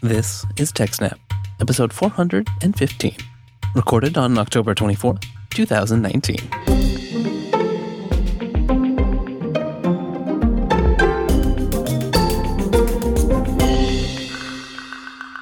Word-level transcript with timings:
This 0.00 0.46
is 0.56 0.72
TechSnap, 0.72 1.18
episode 1.60 1.92
415, 1.92 3.16
recorded 3.74 4.16
on 4.16 4.38
October 4.38 4.72
24th, 4.72 5.24
2019. 5.50 6.36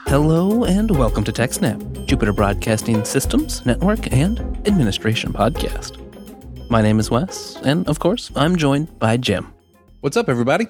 Hello 0.06 0.64
and 0.64 0.90
welcome 0.90 1.22
to 1.24 1.32
TechSnap, 1.32 2.06
Jupiter 2.06 2.32
Broadcasting 2.32 3.04
Systems, 3.04 3.66
Network, 3.66 4.10
and 4.10 4.40
Administration 4.66 5.34
podcast. 5.34 6.00
My 6.70 6.80
name 6.80 6.98
is 6.98 7.10
Wes, 7.10 7.56
and 7.62 7.86
of 7.86 7.98
course, 7.98 8.32
I'm 8.34 8.56
joined 8.56 8.98
by 8.98 9.18
Jim. 9.18 9.52
What's 10.00 10.16
up, 10.16 10.30
everybody? 10.30 10.68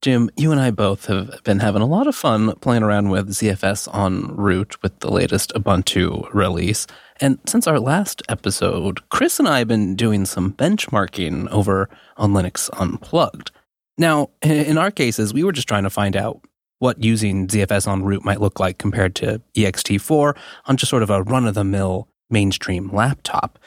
Jim, 0.00 0.30
you 0.36 0.52
and 0.52 0.60
I 0.60 0.70
both 0.70 1.06
have 1.06 1.42
been 1.42 1.58
having 1.58 1.82
a 1.82 1.86
lot 1.86 2.06
of 2.06 2.14
fun 2.14 2.54
playing 2.56 2.84
around 2.84 3.10
with 3.10 3.30
ZFS 3.30 3.92
on 3.92 4.36
root 4.36 4.80
with 4.80 4.96
the 5.00 5.10
latest 5.10 5.52
Ubuntu 5.54 6.32
release. 6.32 6.86
And 7.20 7.40
since 7.46 7.66
our 7.66 7.80
last 7.80 8.22
episode, 8.28 9.00
Chris 9.08 9.40
and 9.40 9.48
I 9.48 9.58
have 9.58 9.66
been 9.66 9.96
doing 9.96 10.24
some 10.24 10.52
benchmarking 10.52 11.50
over 11.50 11.88
on 12.16 12.32
Linux 12.32 12.70
Unplugged. 12.78 13.50
Now, 13.96 14.30
in 14.40 14.78
our 14.78 14.92
cases, 14.92 15.34
we 15.34 15.42
were 15.42 15.50
just 15.50 15.66
trying 15.66 15.82
to 15.82 15.90
find 15.90 16.14
out 16.16 16.40
what 16.78 17.02
using 17.02 17.48
ZFS 17.48 17.88
on 17.88 18.04
root 18.04 18.24
might 18.24 18.40
look 18.40 18.60
like 18.60 18.78
compared 18.78 19.16
to 19.16 19.42
ext4 19.56 20.36
on 20.66 20.76
just 20.76 20.90
sort 20.90 21.02
of 21.02 21.10
a 21.10 21.24
run 21.24 21.44
of 21.48 21.54
the 21.54 21.64
mill 21.64 22.08
mainstream 22.30 22.94
laptop. 22.94 23.58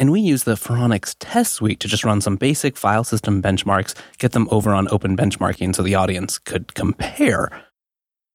And 0.00 0.10
we 0.10 0.20
use 0.22 0.44
the 0.44 0.54
Phoronix 0.54 1.14
test 1.20 1.52
suite 1.52 1.78
to 1.80 1.88
just 1.88 2.04
run 2.04 2.22
some 2.22 2.36
basic 2.36 2.78
file 2.78 3.04
system 3.04 3.42
benchmarks, 3.42 3.94
get 4.16 4.32
them 4.32 4.48
over 4.50 4.72
on 4.72 4.88
open 4.90 5.14
benchmarking 5.14 5.76
so 5.76 5.82
the 5.82 5.94
audience 5.94 6.38
could 6.38 6.74
compare. 6.74 7.50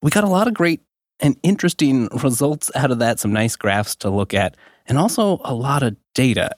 We 0.03 0.11
got 0.11 0.23
a 0.23 0.29
lot 0.29 0.47
of 0.47 0.53
great 0.53 0.81
and 1.19 1.35
interesting 1.41 2.07
results 2.21 2.69
out 2.75 2.91
of 2.91 2.99
that, 2.99 3.19
some 3.19 3.33
nice 3.33 3.55
graphs 3.55 3.95
to 3.97 4.11
look 4.11 4.35
at, 4.35 4.55
and 4.85 4.99
also 4.99 5.41
a 5.43 5.55
lot 5.55 5.81
of 5.81 5.95
data. 6.13 6.51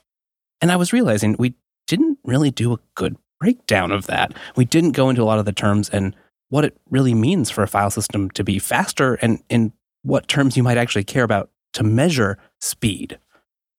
And 0.60 0.70
I 0.70 0.76
was 0.76 0.92
realizing 0.92 1.36
we 1.38 1.54
didn't 1.86 2.18
really 2.22 2.50
do 2.50 2.74
a 2.74 2.80
good 2.94 3.16
breakdown 3.40 3.92
of 3.92 4.08
that. 4.08 4.34
We 4.56 4.66
didn't 4.66 4.92
go 4.92 5.08
into 5.08 5.22
a 5.22 5.24
lot 5.24 5.38
of 5.38 5.46
the 5.46 5.52
terms 5.52 5.88
and 5.88 6.14
what 6.50 6.66
it 6.66 6.76
really 6.90 7.14
means 7.14 7.50
for 7.50 7.62
a 7.62 7.68
file 7.68 7.90
system 7.90 8.28
to 8.32 8.44
be 8.44 8.58
faster 8.58 9.14
and 9.14 9.42
in 9.48 9.72
what 10.02 10.28
terms 10.28 10.54
you 10.54 10.62
might 10.62 10.76
actually 10.76 11.04
care 11.04 11.24
about 11.24 11.48
to 11.72 11.82
measure 11.82 12.36
speed 12.60 13.18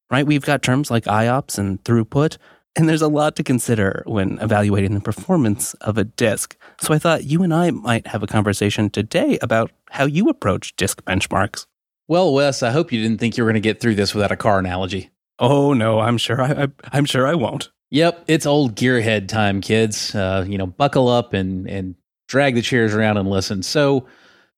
right? 0.10 0.26
We've 0.26 0.46
got 0.46 0.62
terms 0.62 0.90
like 0.92 1.06
IOPS 1.06 1.58
and 1.58 1.84
throughput, 1.84 2.38
and 2.76 2.88
there's 2.88 3.02
a 3.02 3.08
lot 3.08 3.36
to 3.36 3.44
consider 3.44 4.04
when 4.06 4.40
evaluating 4.40 4.94
the 4.94 5.02
performance 5.02 5.74
of 5.76 5.98
a 5.98 6.04
disk. 6.04 6.56
So 6.80 6.94
I 6.94 7.00
thought 7.00 7.24
you 7.24 7.44
and 7.44 7.54
I 7.54 7.72
might 7.72 8.08
have 8.08 8.24
a 8.24 8.28
conversation 8.28 8.90
today 8.90 9.38
about 9.42 9.72
how 9.90 10.06
you 10.06 10.30
approach 10.30 10.76
disk 10.76 11.04
benchmarks. 11.04 11.66
Well, 12.08 12.34
Wes, 12.34 12.64
I 12.64 12.72
hope 12.72 12.92
you 12.92 13.02
didn't 13.02 13.20
think 13.20 13.38
you 13.38 13.44
were 13.44 13.50
going 13.50 13.62
to 13.62 13.68
get 13.68 13.80
through 13.82 13.96
this 13.96 14.14
without 14.14 14.32
a 14.32 14.38
car 14.38 14.60
analogy. 14.60 15.10
Oh 15.38 15.74
no, 15.74 16.00
I'm 16.00 16.18
sure 16.18 16.42
I, 16.42 16.68
I 16.92 16.98
am 16.98 17.06
sure 17.06 17.28
I 17.28 17.34
won't. 17.34 17.70
Yep, 17.92 18.26
it's 18.28 18.46
old 18.46 18.76
gearhead 18.76 19.28
time, 19.28 19.62
kids. 19.62 20.14
Uh, 20.14 20.46
you 20.48 20.58
know, 20.58 20.68
buckle 20.68 21.08
up 21.08 21.34
and 21.34 21.68
and 21.70 21.96
drag 22.28 22.56
the 22.56 22.62
chairs 22.62 22.94
around 22.94 23.18
and 23.18 23.30
listen. 23.30 23.64
So 23.64 24.06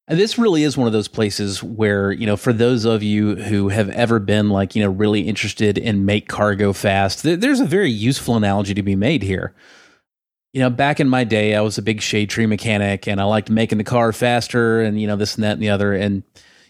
this 0.08 0.36
really 0.36 0.64
is 0.64 0.76
one 0.76 0.86
of 0.86 0.92
those 0.92 1.08
places 1.08 1.62
where, 1.62 2.10
you 2.10 2.26
know, 2.26 2.36
for 2.36 2.52
those 2.52 2.84
of 2.84 3.02
you 3.02 3.36
who 3.36 3.68
have 3.68 3.88
ever 3.90 4.18
been 4.18 4.50
like, 4.50 4.74
you 4.74 4.82
know, 4.82 4.90
really 4.90 5.20
interested 5.20 5.78
in 5.78 6.04
make 6.04 6.28
cargo 6.28 6.72
fast, 6.72 7.22
th- 7.22 7.40
there's 7.40 7.60
a 7.60 7.66
very 7.66 7.90
useful 7.90 8.36
analogy 8.36 8.74
to 8.74 8.82
be 8.82 8.96
made 8.96 9.22
here. 9.22 9.54
You 10.52 10.60
know, 10.60 10.70
back 10.70 11.00
in 11.00 11.08
my 11.08 11.24
day, 11.24 11.54
I 11.54 11.60
was 11.60 11.78
a 11.78 11.82
big 11.82 12.02
shade 12.02 12.30
tree 12.30 12.46
mechanic 12.46 13.06
and 13.06 13.20
I 13.20 13.24
liked 13.24 13.48
making 13.48 13.78
the 13.78 13.84
car 13.84 14.12
faster 14.12 14.82
and, 14.82 15.00
you 15.00 15.06
know, 15.06 15.16
this 15.16 15.36
and 15.36 15.44
that 15.44 15.52
and 15.52 15.62
the 15.62 15.70
other. 15.70 15.94
And 15.94 16.24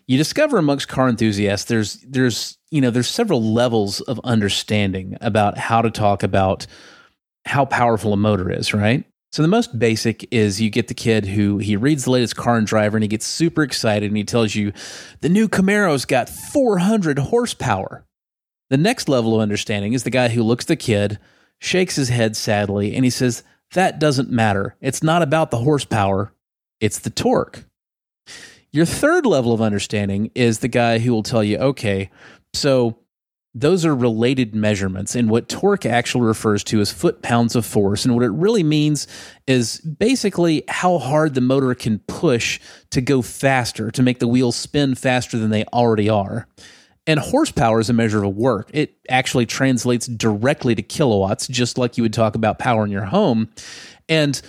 you 0.07 0.19
discover 0.19 0.59
amongst 0.59 0.89
car 0.89 1.09
enthusiasts, 1.09 1.69
there's, 1.69 1.95
there's, 2.03 2.59
you 2.71 2.81
know, 2.81 2.91
there's 2.91 3.09
several 3.09 3.43
levels 3.43 4.01
of 4.03 4.21
understanding 4.25 5.17
about 5.21 5.59
how 5.59 5.83
to 5.83 5.91
talk 5.91 6.23
about 6.23 6.67
how 7.45 7.65
powerful 7.65 8.13
a 8.13 8.17
motor 8.17 8.51
is, 8.51 8.73
right? 8.75 9.05
So 9.33 9.41
the 9.41 9.48
most 9.48 9.79
basic 9.79 10.29
is 10.31 10.61
you 10.61 10.69
get 10.69 10.89
the 10.89 10.95
kid 10.95 11.25
who 11.25 11.57
he 11.57 11.75
reads 11.75 12.05
the 12.05 12.11
latest 12.11 12.37
car 12.37 12.59
and 12.59 12.67
driver 12.67 12.98
and 12.98 13.03
he 13.05 13.09
gets 13.09 13.25
super 13.25 13.63
excited 13.63 14.09
and 14.09 14.17
he 14.17 14.25
tells 14.25 14.55
you 14.55 14.73
the 15.23 15.31
new 15.31 15.48
Camaro's 15.48 16.05
got 16.05 16.29
400 16.29 17.19
horsepower. 17.19 18.05
The 18.69 18.77
next 18.77 19.09
level 19.09 19.35
of 19.35 19.41
understanding 19.41 19.95
is 19.95 20.03
the 20.03 20.11
guy 20.11 20.29
who 20.29 20.42
looks 20.42 20.65
at 20.65 20.69
the 20.69 20.77
kid, 20.77 21.19
shakes 21.59 21.97
his 21.97 22.11
head 22.11 22.37
sadly, 22.37 22.95
and 22.95 23.05
he 23.05 23.11
says, 23.11 23.42
That 23.73 23.98
doesn't 23.98 24.31
matter. 24.31 24.77
It's 24.83 25.03
not 25.03 25.23
about 25.23 25.51
the 25.51 25.59
horsepower, 25.59 26.35
it's 26.81 26.98
the 26.98 27.11
torque. 27.11 27.65
Your 28.71 28.87
third 28.87 29.25
level 29.25 29.53
of 29.53 29.61
understanding 29.61 30.31
is 30.35 30.59
the 30.59 30.69
guy 30.69 30.98
who 30.98 31.13
will 31.13 31.23
tell 31.23 31.45
you, 31.45 31.59
okay, 31.59 32.11
so 32.55 32.98
those 33.55 33.85
are 33.85 33.95
related 33.95 34.55
measurements. 34.55 35.14
And 35.14 35.29
what 35.29 35.48
torque 35.48 35.85
actually 35.85 36.24
refers 36.24 36.64
to 36.64 36.80
is 36.80 36.90
foot 36.90 37.23
pounds 37.23 37.55
of 37.55 37.67
force. 37.67 38.05
And 38.05 38.14
what 38.14 38.24
it 38.24 38.30
really 38.30 38.63
means 38.63 39.07
is 39.46 39.79
basically 39.80 40.64
how 40.68 40.98
hard 40.98 41.35
the 41.35 41.42
motor 41.42 41.74
can 41.74 41.98
push 42.01 42.61
to 42.91 43.01
go 43.01 43.20
faster, 43.20 43.91
to 43.91 44.02
make 44.02 44.20
the 44.20 44.29
wheels 44.29 44.57
spin 44.57 44.95
faster 44.95 45.39
than 45.39 45.51
they 45.51 45.64
already 45.67 46.08
are. 46.08 46.48
And 47.07 47.18
horsepower 47.20 47.80
is 47.80 47.91
a 47.91 47.92
measure 47.92 48.24
of 48.24 48.36
work. 48.36 48.70
It 48.73 48.95
actually 49.11 49.45
translates 49.45 50.07
directly 50.07 50.74
to 50.74 50.83
kilowatts, 50.83 51.48
just 51.48 51.77
like 51.77 51.96
you 51.98 52.05
would 52.05 52.14
talk 52.14 52.35
about 52.35 52.58
power 52.58 52.85
in 52.85 52.91
your 52.91 53.05
home. 53.05 53.51
And 54.08 54.41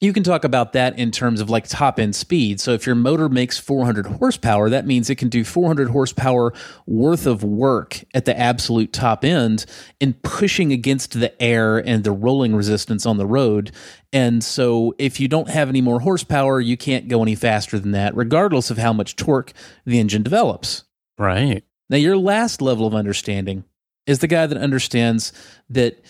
you 0.00 0.12
can 0.12 0.22
talk 0.22 0.44
about 0.44 0.74
that 0.74 0.98
in 0.98 1.10
terms 1.10 1.40
of 1.40 1.48
like 1.48 1.66
top 1.66 1.98
end 1.98 2.14
speed. 2.14 2.60
So 2.60 2.72
if 2.72 2.84
your 2.84 2.94
motor 2.94 3.30
makes 3.30 3.58
400 3.58 4.06
horsepower, 4.06 4.68
that 4.68 4.86
means 4.86 5.08
it 5.08 5.14
can 5.14 5.30
do 5.30 5.42
400 5.42 5.88
horsepower 5.88 6.52
worth 6.86 7.26
of 7.26 7.42
work 7.42 8.04
at 8.12 8.26
the 8.26 8.38
absolute 8.38 8.92
top 8.92 9.24
end 9.24 9.64
in 9.98 10.12
pushing 10.22 10.70
against 10.70 11.18
the 11.18 11.40
air 11.42 11.78
and 11.78 12.04
the 12.04 12.12
rolling 12.12 12.54
resistance 12.54 13.06
on 13.06 13.16
the 13.16 13.26
road. 13.26 13.72
And 14.12 14.44
so 14.44 14.94
if 14.98 15.18
you 15.18 15.28
don't 15.28 15.48
have 15.48 15.70
any 15.70 15.80
more 15.80 16.00
horsepower, 16.00 16.60
you 16.60 16.76
can't 16.76 17.08
go 17.08 17.22
any 17.22 17.34
faster 17.34 17.78
than 17.78 17.92
that, 17.92 18.14
regardless 18.14 18.70
of 18.70 18.76
how 18.76 18.92
much 18.92 19.16
torque 19.16 19.54
the 19.86 19.98
engine 19.98 20.22
develops. 20.22 20.84
Right. 21.16 21.64
Now, 21.88 21.96
your 21.96 22.18
last 22.18 22.60
level 22.60 22.86
of 22.86 22.94
understanding 22.94 23.64
is 24.06 24.18
the 24.18 24.26
guy 24.26 24.46
that 24.46 24.58
understands 24.58 25.32
that 25.70 26.04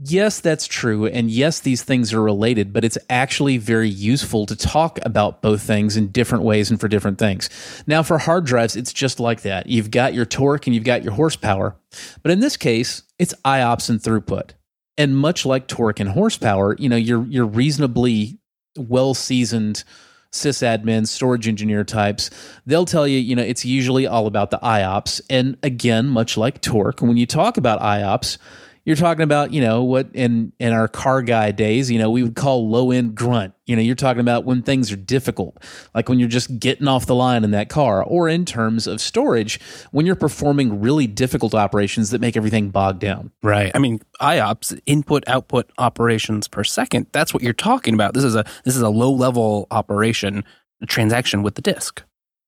Yes, 0.00 0.38
that's 0.38 0.68
true. 0.68 1.06
And 1.06 1.28
yes, 1.28 1.58
these 1.58 1.82
things 1.82 2.12
are 2.12 2.22
related, 2.22 2.72
but 2.72 2.84
it's 2.84 2.98
actually 3.10 3.58
very 3.58 3.88
useful 3.88 4.46
to 4.46 4.54
talk 4.54 5.00
about 5.02 5.42
both 5.42 5.60
things 5.60 5.96
in 5.96 6.08
different 6.08 6.44
ways 6.44 6.70
and 6.70 6.80
for 6.80 6.86
different 6.86 7.18
things. 7.18 7.50
Now, 7.84 8.04
for 8.04 8.18
hard 8.18 8.46
drives, 8.46 8.76
it's 8.76 8.92
just 8.92 9.18
like 9.18 9.42
that. 9.42 9.66
You've 9.66 9.90
got 9.90 10.14
your 10.14 10.24
torque 10.24 10.68
and 10.68 10.74
you've 10.74 10.84
got 10.84 11.02
your 11.02 11.14
horsepower. 11.14 11.74
But 12.22 12.30
in 12.30 12.38
this 12.38 12.56
case, 12.56 13.02
it's 13.18 13.34
IOPS 13.44 13.90
and 13.90 14.00
throughput. 14.00 14.50
And 14.96 15.16
much 15.16 15.44
like 15.44 15.66
torque 15.66 15.98
and 15.98 16.10
horsepower, 16.10 16.76
you 16.78 16.88
know, 16.88 16.96
you're 16.96 17.24
you're 17.26 17.46
reasonably 17.46 18.38
well 18.76 19.14
seasoned 19.14 19.82
sysadmin, 20.32 21.06
storage 21.06 21.48
engineer 21.48 21.84
types, 21.84 22.30
they'll 22.66 22.84
tell 22.84 23.08
you, 23.08 23.18
you 23.18 23.34
know, 23.34 23.42
it's 23.42 23.64
usually 23.64 24.06
all 24.06 24.26
about 24.26 24.50
the 24.50 24.58
IOPS. 24.58 25.20
And 25.30 25.56
again, 25.62 26.06
much 26.06 26.36
like 26.36 26.60
torque, 26.60 27.00
when 27.00 27.16
you 27.16 27.26
talk 27.26 27.56
about 27.56 27.80
IOPS, 27.80 28.36
you're 28.88 28.96
talking 28.96 29.22
about, 29.22 29.52
you 29.52 29.60
know, 29.60 29.84
what 29.84 30.08
in 30.14 30.50
in 30.58 30.72
our 30.72 30.88
car 30.88 31.20
guy 31.20 31.50
days, 31.50 31.90
you 31.90 31.98
know, 31.98 32.10
we 32.10 32.22
would 32.22 32.34
call 32.34 32.70
low 32.70 32.90
end 32.90 33.14
grunt. 33.14 33.52
You 33.66 33.76
know, 33.76 33.82
you're 33.82 33.94
talking 33.94 34.22
about 34.22 34.46
when 34.46 34.62
things 34.62 34.90
are 34.90 34.96
difficult, 34.96 35.62
like 35.94 36.08
when 36.08 36.18
you're 36.18 36.26
just 36.26 36.58
getting 36.58 36.88
off 36.88 37.04
the 37.04 37.14
line 37.14 37.44
in 37.44 37.50
that 37.50 37.68
car, 37.68 38.02
or 38.02 38.30
in 38.30 38.46
terms 38.46 38.86
of 38.86 39.02
storage, 39.02 39.60
when 39.90 40.06
you're 40.06 40.16
performing 40.16 40.80
really 40.80 41.06
difficult 41.06 41.54
operations 41.54 42.08
that 42.12 42.22
make 42.22 42.34
everything 42.34 42.70
bogged 42.70 43.00
down. 43.00 43.30
Right. 43.42 43.70
I 43.74 43.78
mean, 43.78 44.00
IOPS, 44.22 44.80
input 44.86 45.22
output 45.26 45.70
operations 45.76 46.48
per 46.48 46.64
second. 46.64 47.08
That's 47.12 47.34
what 47.34 47.42
you're 47.42 47.52
talking 47.52 47.92
about. 47.92 48.14
This 48.14 48.24
is 48.24 48.36
a 48.36 48.46
this 48.64 48.74
is 48.74 48.80
a 48.80 48.88
low 48.88 49.12
level 49.12 49.66
operation 49.70 50.44
transaction 50.86 51.42
with 51.42 51.56
the 51.56 51.62
disk. 51.62 52.02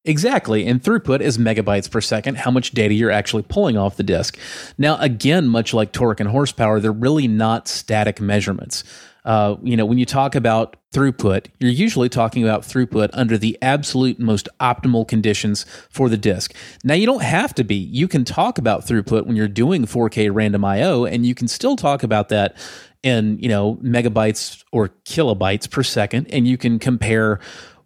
Exactly. 0.04 0.66
And 0.66 0.82
throughput 0.82 1.20
is 1.20 1.36
megabytes 1.36 1.90
per 1.90 2.00
second, 2.00 2.38
how 2.38 2.50
much 2.50 2.70
data 2.70 2.94
you're 2.94 3.10
actually 3.10 3.42
pulling 3.42 3.76
off 3.76 3.96
the 3.96 4.02
disk. 4.02 4.38
Now, 4.78 4.96
again, 4.98 5.46
much 5.46 5.74
like 5.74 5.92
torque 5.92 6.20
and 6.20 6.28
horsepower, 6.30 6.80
they're 6.80 6.90
really 6.90 7.28
not 7.28 7.68
static 7.68 8.18
measurements. 8.18 8.82
Uh, 9.26 9.56
you 9.62 9.76
know, 9.76 9.84
when 9.84 9.98
you 9.98 10.06
talk 10.06 10.34
about 10.34 10.76
throughput, 10.94 11.48
you're 11.58 11.70
usually 11.70 12.08
talking 12.08 12.42
about 12.42 12.62
throughput 12.62 13.10
under 13.12 13.36
the 13.36 13.58
absolute 13.60 14.18
most 14.18 14.48
optimal 14.60 15.06
conditions 15.06 15.66
for 15.90 16.08
the 16.08 16.16
disk. 16.16 16.54
Now, 16.82 16.94
you 16.94 17.04
don't 17.04 17.22
have 17.22 17.54
to 17.56 17.64
be. 17.64 17.74
You 17.74 18.08
can 18.08 18.24
talk 18.24 18.56
about 18.56 18.86
throughput 18.86 19.26
when 19.26 19.36
you're 19.36 19.48
doing 19.48 19.84
4K 19.84 20.30
random 20.32 20.64
IO, 20.64 21.04
and 21.04 21.26
you 21.26 21.34
can 21.34 21.48
still 21.48 21.76
talk 21.76 22.02
about 22.02 22.30
that 22.30 22.56
in 23.02 23.38
you 23.38 23.48
know 23.48 23.76
megabytes 23.76 24.62
or 24.72 24.88
kilobytes 25.04 25.70
per 25.70 25.82
second, 25.82 26.26
and 26.32 26.48
you 26.48 26.56
can 26.56 26.78
compare 26.78 27.40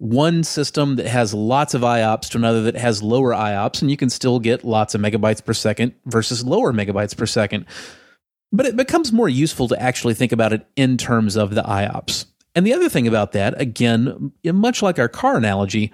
one 0.05 0.45
system 0.45 0.97
that 0.97 1.07
has 1.07 1.33
lots 1.33 1.73
of 1.73 1.81
IOPS 1.81 2.29
to 2.29 2.39
another 2.39 2.61
that 2.63 2.77
has 2.77 3.03
lower 3.03 3.33
IOPS, 3.33 3.81
and 3.81 3.91
you 3.91 3.97
can 3.97 4.11
still 4.11 4.39
get 4.39 4.63
lots 4.63 4.95
of 4.95 5.01
megabytes 5.01 5.43
per 5.43 5.55
second 5.55 5.95
versus 6.05 6.45
lower 6.45 6.75
megabytes 6.75 7.17
per 7.17 7.25
second. 7.25 7.65
But 8.53 8.67
it 8.67 8.77
becomes 8.77 9.13
more 9.13 9.31
useful 9.31 9.67
to 9.69 9.83
actually 9.83 10.13
think 10.13 10.31
about 10.31 10.53
it 10.53 10.67
in 10.77 10.99
terms 10.99 11.37
of 11.37 11.55
the 11.55 11.63
IOPS. 11.63 12.27
And 12.55 12.67
the 12.67 12.75
other 12.75 12.91
thing 12.91 13.09
about 13.09 13.33
that, 13.33 13.59
again, 13.59 14.33
much 14.45 14.83
like 14.83 14.99
our 14.99 15.09
car 15.09 15.39
analogy, 15.39 15.91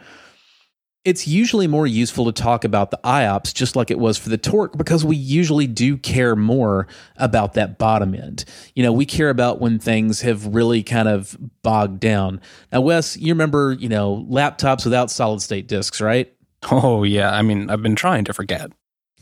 it's 1.04 1.26
usually 1.26 1.66
more 1.66 1.86
useful 1.86 2.26
to 2.26 2.32
talk 2.32 2.64
about 2.64 2.90
the 2.90 3.00
IOPS 3.04 3.54
just 3.54 3.74
like 3.74 3.90
it 3.90 3.98
was 3.98 4.18
for 4.18 4.28
the 4.28 4.36
torque 4.36 4.76
because 4.76 5.04
we 5.04 5.16
usually 5.16 5.66
do 5.66 5.96
care 5.96 6.36
more 6.36 6.86
about 7.16 7.54
that 7.54 7.78
bottom 7.78 8.14
end. 8.14 8.44
You 8.74 8.82
know, 8.82 8.92
we 8.92 9.06
care 9.06 9.30
about 9.30 9.60
when 9.60 9.78
things 9.78 10.20
have 10.20 10.46
really 10.46 10.82
kind 10.82 11.08
of 11.08 11.36
bogged 11.62 12.00
down. 12.00 12.40
Now, 12.70 12.82
Wes, 12.82 13.16
you 13.16 13.32
remember, 13.32 13.72
you 13.72 13.88
know, 13.88 14.26
laptops 14.28 14.84
without 14.84 15.10
solid 15.10 15.40
state 15.40 15.68
disks, 15.68 16.00
right? 16.00 16.32
Oh, 16.70 17.04
yeah. 17.04 17.34
I 17.34 17.40
mean, 17.40 17.70
I've 17.70 17.82
been 17.82 17.96
trying 17.96 18.24
to 18.26 18.34
forget. 18.34 18.70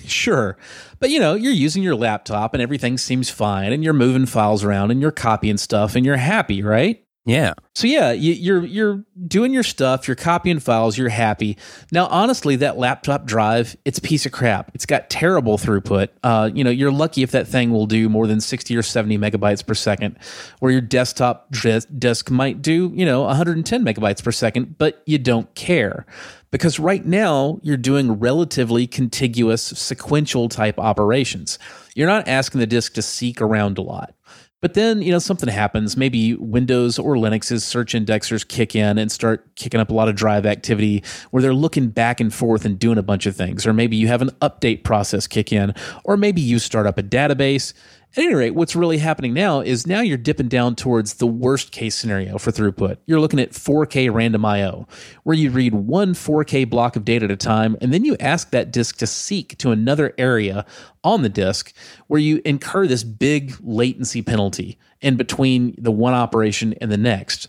Sure. 0.04 0.56
But 1.00 1.10
you 1.10 1.19
know, 1.19 1.34
you're 1.34 1.52
using 1.52 1.82
your 1.82 1.96
laptop 1.96 2.54
and 2.54 2.62
everything 2.62 2.98
seems 2.98 3.30
fine 3.30 3.72
and 3.72 3.82
you're 3.82 3.92
moving 3.92 4.26
files 4.26 4.64
around 4.64 4.90
and 4.90 5.00
you're 5.00 5.10
copying 5.10 5.56
stuff 5.58 5.94
and 5.96 6.04
you're 6.04 6.16
happy, 6.16 6.62
right? 6.62 7.04
Yeah. 7.28 7.52
So 7.75 7.86
yeah, 7.86 8.12
you, 8.12 8.32
you're 8.32 8.64
you're 8.64 9.04
doing 9.26 9.52
your 9.52 9.62
stuff, 9.62 10.08
you're 10.08 10.14
copying 10.14 10.60
files, 10.60 10.96
you're 10.96 11.10
happy. 11.10 11.58
Now, 11.92 12.06
honestly, 12.06 12.56
that 12.56 12.78
laptop 12.78 13.26
drive, 13.26 13.76
it's 13.84 13.98
a 13.98 14.00
piece 14.00 14.25
of 14.25 14.32
crap. 14.32 14.70
It's 14.75 14.86
got 14.86 15.10
terrible 15.10 15.58
throughput. 15.58 16.08
Uh, 16.22 16.48
you 16.54 16.64
know, 16.64 16.70
you're 16.70 16.90
lucky 16.90 17.22
if 17.22 17.32
that 17.32 17.46
thing 17.46 17.70
will 17.70 17.84
do 17.84 18.08
more 18.08 18.26
than 18.26 18.40
60 18.40 18.75
or 18.75 18.82
70 18.82 19.19
megabytes 19.19 19.64
per 19.64 19.75
second, 19.75 20.16
where 20.60 20.72
your 20.72 20.80
desktop 20.80 21.52
disk 21.98 22.30
might 22.30 22.62
do, 22.62 22.90
you 22.94 23.04
know, 23.04 23.25
110 23.25 23.84
megabytes 23.84 24.25
per 24.25 24.32
second, 24.32 24.78
but 24.78 25.02
you 25.04 25.19
don't 25.19 25.54
care. 25.54 26.06
Because 26.50 26.78
right 26.78 27.04
now, 27.04 27.60
you're 27.62 27.76
doing 27.76 28.12
relatively 28.12 28.86
contiguous 28.86 29.62
sequential 29.62 30.48
type 30.48 30.78
operations. 30.78 31.58
You're 31.94 32.06
not 32.06 32.26
asking 32.26 32.60
the 32.60 32.66
disk 32.66 32.94
to 32.94 33.02
seek 33.02 33.42
around 33.42 33.76
a 33.76 33.82
lot. 33.82 34.14
But 34.60 34.75
then, 34.75 35.02
you 35.02 35.12
know, 35.12 35.20
something 35.20 35.49
happens. 35.49 35.96
Maybe 35.96 36.34
Windows 36.34 36.99
or 36.99 37.14
Linux's 37.14 37.64
search 37.64 37.94
indexers 37.94 38.46
kick 38.46 38.75
in 38.75 38.99
and 38.99 39.10
start 39.10 39.55
kicking 39.55 39.78
up 39.78 39.90
a 39.90 39.94
lot 39.94 40.08
of 40.08 40.16
drive 40.16 40.46
activity 40.46 41.05
where 41.31 41.40
they're 41.40 41.55
looking 41.55 41.88
back 41.90 42.20
and 42.20 42.34
forth 42.34 42.64
and 42.64 42.76
doing 42.76 42.99
a 42.99 43.02
bunch 43.02 43.26
of 43.26 43.37
things. 43.37 43.66
Or 43.66 43.72
maybe 43.72 43.96
you 43.96 44.08
have 44.08 44.20
an 44.20 44.31
update 44.43 44.82
process 44.82 45.28
kick 45.28 45.52
in. 45.52 45.75
Or 46.02 46.16
maybe 46.16 46.40
you 46.40 46.58
start 46.58 46.87
up 46.87 46.99
a 46.99 47.05
database 47.05 47.72
at 48.18 48.24
any 48.24 48.34
rate, 48.34 48.54
what's 48.54 48.74
really 48.74 48.98
happening 48.98 49.32
now 49.32 49.60
is 49.60 49.86
now 49.86 50.00
you're 50.00 50.18
dipping 50.18 50.48
down 50.48 50.74
towards 50.74 51.14
the 51.14 51.26
worst 51.26 51.70
case 51.70 51.94
scenario 51.94 52.36
for 52.36 52.50
throughput. 52.50 52.96
You're 53.06 53.20
looking 53.20 53.38
at 53.38 53.52
4K 53.52 54.12
random 54.12 54.44
IO, 54.44 54.88
where 55.22 55.36
you 55.36 55.50
read 55.50 55.74
one 55.74 56.14
4K 56.14 56.68
block 56.68 56.96
of 56.96 57.04
data 57.04 57.26
at 57.26 57.30
a 57.30 57.36
time, 57.36 57.76
and 57.80 57.94
then 57.94 58.04
you 58.04 58.16
ask 58.18 58.50
that 58.50 58.72
disk 58.72 58.96
to 58.98 59.06
seek 59.06 59.56
to 59.58 59.70
another 59.70 60.14
area 60.18 60.66
on 61.04 61.22
the 61.22 61.28
disk 61.28 61.72
where 62.08 62.20
you 62.20 62.42
incur 62.44 62.88
this 62.88 63.04
big 63.04 63.54
latency 63.62 64.20
penalty 64.20 64.78
in 65.00 65.16
between 65.16 65.76
the 65.78 65.92
one 65.92 66.14
operation 66.14 66.74
and 66.80 66.90
the 66.90 66.96
next. 66.96 67.48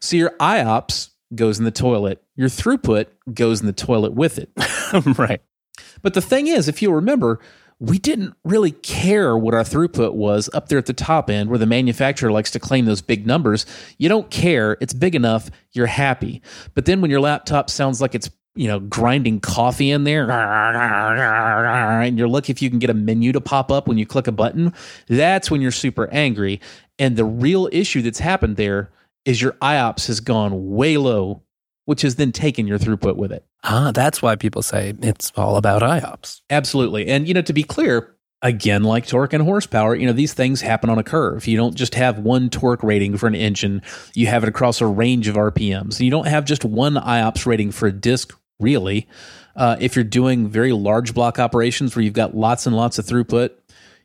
So 0.00 0.16
your 0.16 0.30
IOPS 0.38 1.10
goes 1.34 1.58
in 1.58 1.64
the 1.64 1.70
toilet, 1.70 2.22
your 2.36 2.48
throughput 2.48 3.06
goes 3.32 3.60
in 3.60 3.66
the 3.66 3.72
toilet 3.72 4.12
with 4.12 4.38
it. 4.38 4.50
right. 5.18 5.40
But 6.02 6.14
the 6.14 6.20
thing 6.20 6.46
is, 6.46 6.68
if 6.68 6.82
you 6.82 6.92
remember, 6.92 7.40
we 7.80 7.98
didn't 7.98 8.34
really 8.44 8.72
care 8.72 9.36
what 9.36 9.54
our 9.54 9.64
throughput 9.64 10.12
was 10.12 10.50
up 10.52 10.68
there 10.68 10.78
at 10.78 10.84
the 10.84 10.92
top 10.92 11.30
end 11.30 11.48
where 11.48 11.58
the 11.58 11.66
manufacturer 11.66 12.30
likes 12.30 12.50
to 12.50 12.60
claim 12.60 12.84
those 12.84 13.00
big 13.00 13.26
numbers. 13.26 13.64
You 13.96 14.10
don't 14.10 14.30
care. 14.30 14.76
It's 14.82 14.92
big 14.92 15.14
enough. 15.14 15.50
You're 15.72 15.86
happy. 15.86 16.42
But 16.74 16.84
then 16.84 17.00
when 17.00 17.10
your 17.10 17.20
laptop 17.20 17.70
sounds 17.70 18.02
like 18.02 18.14
it's 18.14 18.30
you 18.56 18.66
know, 18.68 18.80
grinding 18.80 19.40
coffee 19.40 19.90
in 19.90 20.04
there, 20.04 20.30
and 22.02 22.18
you're 22.18 22.28
lucky 22.28 22.50
if 22.50 22.60
you 22.60 22.68
can 22.68 22.80
get 22.80 22.90
a 22.90 22.94
menu 22.94 23.32
to 23.32 23.40
pop 23.40 23.70
up 23.70 23.86
when 23.86 23.96
you 23.96 24.04
click 24.04 24.26
a 24.26 24.32
button. 24.32 24.74
That's 25.06 25.50
when 25.50 25.60
you're 25.60 25.70
super 25.70 26.08
angry. 26.08 26.60
And 26.98 27.16
the 27.16 27.24
real 27.24 27.68
issue 27.72 28.02
that's 28.02 28.18
happened 28.18 28.56
there 28.56 28.90
is 29.24 29.40
your 29.40 29.52
IOPS 29.52 30.08
has 30.08 30.20
gone 30.20 30.70
way 30.70 30.96
low 30.96 31.42
which 31.90 32.02
has 32.02 32.14
then 32.14 32.30
taken 32.30 32.68
your 32.68 32.78
throughput 32.78 33.16
with 33.16 33.32
it. 33.32 33.44
Ah, 33.64 33.90
that's 33.92 34.22
why 34.22 34.36
people 34.36 34.62
say 34.62 34.94
it's 35.02 35.32
all 35.34 35.56
about 35.56 35.82
IOPS. 35.82 36.40
Absolutely. 36.48 37.08
And, 37.08 37.26
you 37.26 37.34
know, 37.34 37.42
to 37.42 37.52
be 37.52 37.64
clear, 37.64 38.14
again, 38.42 38.84
like 38.84 39.08
torque 39.08 39.32
and 39.32 39.42
horsepower, 39.42 39.96
you 39.96 40.06
know, 40.06 40.12
these 40.12 40.32
things 40.32 40.60
happen 40.60 40.88
on 40.88 41.00
a 41.00 41.02
curve. 41.02 41.48
You 41.48 41.56
don't 41.56 41.74
just 41.74 41.96
have 41.96 42.20
one 42.20 42.48
torque 42.48 42.84
rating 42.84 43.16
for 43.16 43.26
an 43.26 43.34
engine, 43.34 43.82
you 44.14 44.28
have 44.28 44.44
it 44.44 44.48
across 44.48 44.80
a 44.80 44.86
range 44.86 45.26
of 45.26 45.34
RPMs. 45.34 45.98
You 45.98 46.12
don't 46.12 46.28
have 46.28 46.44
just 46.44 46.64
one 46.64 46.94
IOPS 46.94 47.44
rating 47.44 47.72
for 47.72 47.88
a 47.88 47.92
disk, 47.92 48.38
really. 48.60 49.08
Uh, 49.56 49.76
if 49.80 49.96
you're 49.96 50.04
doing 50.04 50.46
very 50.46 50.70
large 50.70 51.12
block 51.12 51.40
operations 51.40 51.96
where 51.96 52.04
you've 52.04 52.14
got 52.14 52.36
lots 52.36 52.66
and 52.66 52.76
lots 52.76 53.00
of 53.00 53.04
throughput, 53.04 53.50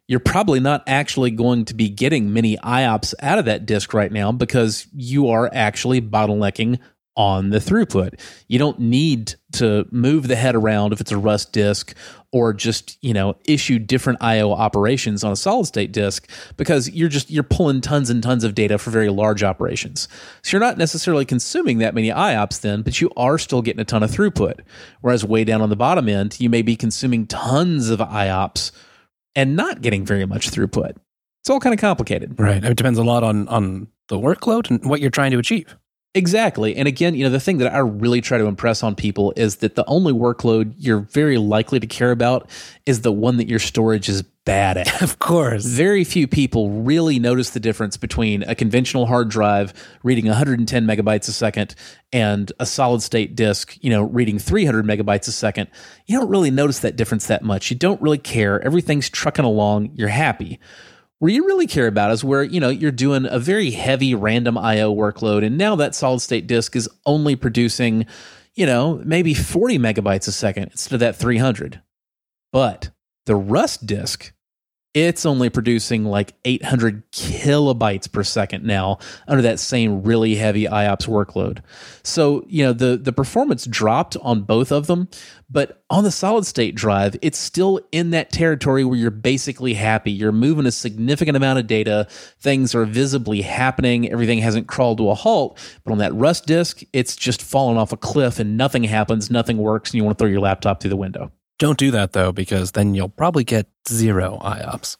you're 0.08 0.20
probably 0.20 0.60
not 0.60 0.84
actually 0.88 1.30
going 1.30 1.66
to 1.66 1.76
be 1.76 1.88
getting 1.88 2.34
many 2.34 2.58
IOPS 2.58 3.14
out 3.22 3.38
of 3.38 3.46
that 3.46 3.68
disk 3.68 3.94
right 3.94 4.12
now 4.12 4.32
because 4.32 4.88
you 4.92 5.30
are 5.30 5.52
actually 5.54 6.02
bottlenecking 6.02 6.80
on 7.16 7.50
the 7.50 7.60
throughput. 7.60 8.20
You 8.48 8.60
don't 8.60 8.80
need 8.80 9.36
to 9.54 9.88
move 9.92 10.28
the 10.28 10.36
head 10.36 10.56
around 10.56 10.92
if 10.92 11.00
it's 11.00 11.12
a 11.12 11.18
Rust 11.18 11.54
disk 11.54 11.96
or 12.32 12.54
just, 12.54 12.98
you 13.02 13.14
know, 13.14 13.36
issue 13.46 13.80
different 13.80 14.22
IO 14.22 14.52
operations 14.52 15.24
on 15.24 15.32
a 15.32 15.36
solid 15.36 15.66
state 15.66 15.94
disk 15.94 16.30
because 16.58 16.90
you're 16.90 17.08
just 17.10 17.32
you're 17.32 17.44
pulling 17.44 17.80
tons 17.80 18.10
and 18.10 18.22
tons 18.22 18.44
of 18.44 18.54
data 18.54 18.78
for 18.78 18.90
very 18.90 19.10
large 19.10 19.44
operations. 19.44 20.10
So 20.44 20.58
you're 20.58 20.66
not 20.66 20.78
necessarily 20.78 21.24
consuming 21.24 21.78
that 21.78 21.96
many 21.96 22.10
IOPS 22.10 22.60
then, 22.60 22.82
but 22.82 23.00
you 23.00 23.10
are 23.16 23.38
still 23.38 23.62
getting 23.62 23.80
a 23.80 23.86
ton 23.86 24.04
of 24.04 24.12
throughput. 24.12 24.60
Whereas 25.00 25.24
way 25.24 25.46
down 25.46 25.62
on 25.62 25.70
the 25.70 25.78
bottom 25.78 26.10
end, 26.10 26.40
you 26.40 26.50
may 26.50 26.62
be 26.62 26.76
consuming 26.76 27.28
tons 27.28 27.90
of 27.90 28.00
IOPS 28.00 28.72
and 29.36 29.56
not 29.56 29.82
getting 29.82 30.06
very 30.06 30.26
much 30.26 30.52
throughput. 30.52 30.98
It's 31.42 31.50
all 31.50 31.60
kind 31.60 31.74
of 31.74 31.80
complicated. 31.80 32.38
Right. 32.40 32.64
It 32.64 32.76
depends 32.76 33.00
a 33.00 33.04
lot 33.04 33.24
on 33.24 33.48
on 33.48 33.88
the 34.08 34.20
workload 34.20 34.70
and 34.70 34.84
what 34.90 35.00
you're 35.00 35.10
trying 35.10 35.32
to 35.32 35.40
achieve. 35.40 35.78
Exactly. 36.16 36.78
And 36.78 36.88
again, 36.88 37.14
you 37.14 37.26
know, 37.26 37.30
the 37.30 37.42
thing 37.42 37.58
that 37.58 37.74
I 37.74 37.80
really 37.80 38.22
try 38.22 38.38
to 38.38 38.46
impress 38.46 38.84
on 38.84 38.96
people 38.96 39.34
is 39.36 39.58
that 39.58 39.76
the 39.76 39.84
only 39.86 40.14
workload 40.14 40.74
you're 40.78 41.02
very 41.02 41.38
likely 41.38 41.78
to 41.78 41.88
care 41.88 42.12
about 42.12 42.50
is 42.86 43.02
the 43.02 43.12
one 43.12 43.36
that 43.36 43.50
your 43.50 43.60
storage 43.60 44.08
is 44.08 44.24
bad 44.46 44.78
at. 44.78 45.02
Of 45.06 45.20
course. 45.20 45.66
Very 45.66 46.06
few 46.06 46.26
people 46.26 46.70
really 46.70 47.20
notice 47.20 47.50
the 47.50 47.60
difference 47.60 47.98
between 47.98 48.44
a 48.44 48.56
conventional 48.56 49.06
hard 49.08 49.30
drive 49.30 49.74
reading 50.04 50.26
110 50.26 50.86
megabytes 50.88 51.28
a 51.28 51.34
second 51.34 51.76
and 52.14 52.50
a 52.60 52.66
solid 52.66 53.02
state 53.02 53.36
disk, 53.36 53.78
you 53.82 53.90
know, 53.90 54.04
reading 54.04 54.40
300 54.40 54.86
megabytes 54.86 55.28
a 55.28 55.34
second. 55.34 55.68
You 56.06 56.18
don't 56.18 56.30
really 56.30 56.52
notice 56.52 56.80
that 56.80 56.96
difference 56.96 57.28
that 57.28 57.44
much. 57.44 57.70
You 57.70 57.76
don't 57.76 58.02
really 58.02 58.20
care. 58.20 58.64
Everything's 58.64 59.10
trucking 59.10 59.46
along. 59.46 59.92
You're 59.96 60.08
happy. 60.08 60.60
Where 61.26 61.34
you 61.34 61.48
really 61.48 61.66
care 61.66 61.88
about 61.88 62.12
is 62.12 62.24
where, 62.24 62.44
you 62.44 62.60
know, 62.60 62.70
you're 62.70 62.92
doing 62.92 63.26
a 63.28 63.40
very 63.40 63.72
heavy 63.72 64.14
random 64.14 64.60
IO 64.60 64.94
workload 64.94 65.44
and 65.44 65.58
now 65.58 65.76
that 65.78 65.96
solid 65.96 66.20
state 66.20 66.46
disk 66.46 66.76
is 66.76 66.88
only 67.04 67.36
producing, 67.36 68.06
you 68.54 68.68
know, 68.68 69.02
maybe 69.04 69.34
40 69.34 69.80
megabytes 69.80 70.28
a 70.28 70.32
second 70.32 70.66
instead 70.66 70.94
of 70.94 71.00
that 71.00 71.16
300. 71.16 71.82
But 72.54 72.92
the 73.26 73.36
Rust 73.36 73.88
disk 73.88 74.35
it's 74.96 75.26
only 75.26 75.50
producing 75.50 76.06
like 76.06 76.34
800 76.46 77.12
kilobytes 77.12 78.10
per 78.10 78.24
second 78.24 78.64
now 78.64 78.98
under 79.28 79.42
that 79.42 79.60
same 79.60 80.04
really 80.04 80.36
heavy 80.36 80.64
IOPS 80.64 81.08
workload. 81.08 81.60
So, 82.02 82.46
you 82.48 82.64
know, 82.64 82.72
the, 82.72 82.96
the 82.96 83.12
performance 83.12 83.66
dropped 83.66 84.16
on 84.22 84.44
both 84.44 84.72
of 84.72 84.88
them, 84.88 85.10
but 85.50 85.84
on 85.90 86.06
the 86.06 86.12
solid 86.12 86.46
state 86.46 86.76
drive, 86.76 87.18
it's 87.22 87.38
still 87.38 87.82
in 87.92 88.12
that 88.12 88.32
territory 88.32 88.86
where 88.86 88.98
you're 88.98 89.12
basically 89.12 89.74
happy. 89.74 90.14
You're 90.14 90.32
moving 90.32 90.66
a 90.66 90.72
significant 90.72 91.36
amount 91.36 91.60
of 91.60 91.68
data, 91.68 92.08
things 92.40 92.74
are 92.74 92.86
visibly 92.86 93.42
happening, 93.42 94.10
everything 94.10 94.40
hasn't 94.40 94.68
crawled 94.68 95.00
to 95.00 95.10
a 95.10 95.14
halt. 95.14 95.60
But 95.84 95.92
on 95.92 95.98
that 95.98 96.16
Rust 96.16 96.46
disk, 96.46 96.84
it's 96.94 97.18
just 97.18 97.42
fallen 97.42 97.76
off 97.76 97.92
a 97.92 97.98
cliff 97.98 98.40
and 98.40 98.56
nothing 98.56 98.86
happens, 98.86 99.30
nothing 99.30 99.58
works, 99.58 99.90
and 99.90 99.96
you 99.96 100.06
want 100.06 100.18
to 100.18 100.24
throw 100.24 100.32
your 100.32 100.40
laptop 100.40 100.80
through 100.80 100.92
the 100.92 100.96
window. 100.96 101.34
Don't 101.58 101.78
do 101.78 101.92
that 101.92 102.12
though, 102.14 102.32
because 102.32 102.74
then 102.74 102.94
you'll 102.96 103.10
probably 103.10 103.44
get 103.44 103.68
zero 103.88 104.40
IOPS. 104.42 104.98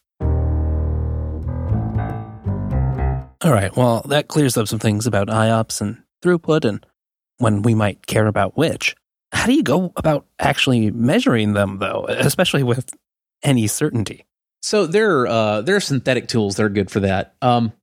All 3.44 3.52
right, 3.52 3.76
well, 3.76 4.02
that 4.08 4.28
clears 4.28 4.58
up 4.58 4.68
some 4.68 4.80
things 4.80 5.06
about 5.06 5.28
IOPS 5.28 5.82
and 5.82 6.02
throughput 6.24 6.66
and 6.66 6.86
when 7.38 7.62
we 7.62 7.76
might 7.76 8.08
care 8.08 8.28
about 8.28 8.58
which. 8.58 8.96
How 9.32 9.46
do 9.46 9.54
you 9.54 9.64
go 9.64 9.92
about 9.98 10.26
actually 10.40 10.92
measuring 10.92 11.54
them 11.54 11.80
though, 11.80 12.06
especially 12.08 12.64
with 12.64 12.90
any 13.44 13.68
certainty? 13.68 14.26
So 14.64 14.88
there 14.88 15.20
are, 15.20 15.28
uh, 15.28 15.62
there 15.62 15.76
are 15.76 15.82
synthetic 15.82 16.28
tools 16.28 16.56
that 16.56 16.64
are 16.64 16.70
good 16.70 16.90
for 16.90 17.02
that. 17.02 17.36
Um, 17.42 17.74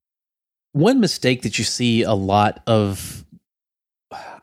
one 0.72 0.98
mistake 0.98 1.42
that 1.42 1.58
you 1.58 1.64
see 1.64 2.02
a 2.02 2.14
lot 2.14 2.62
of 2.66 3.21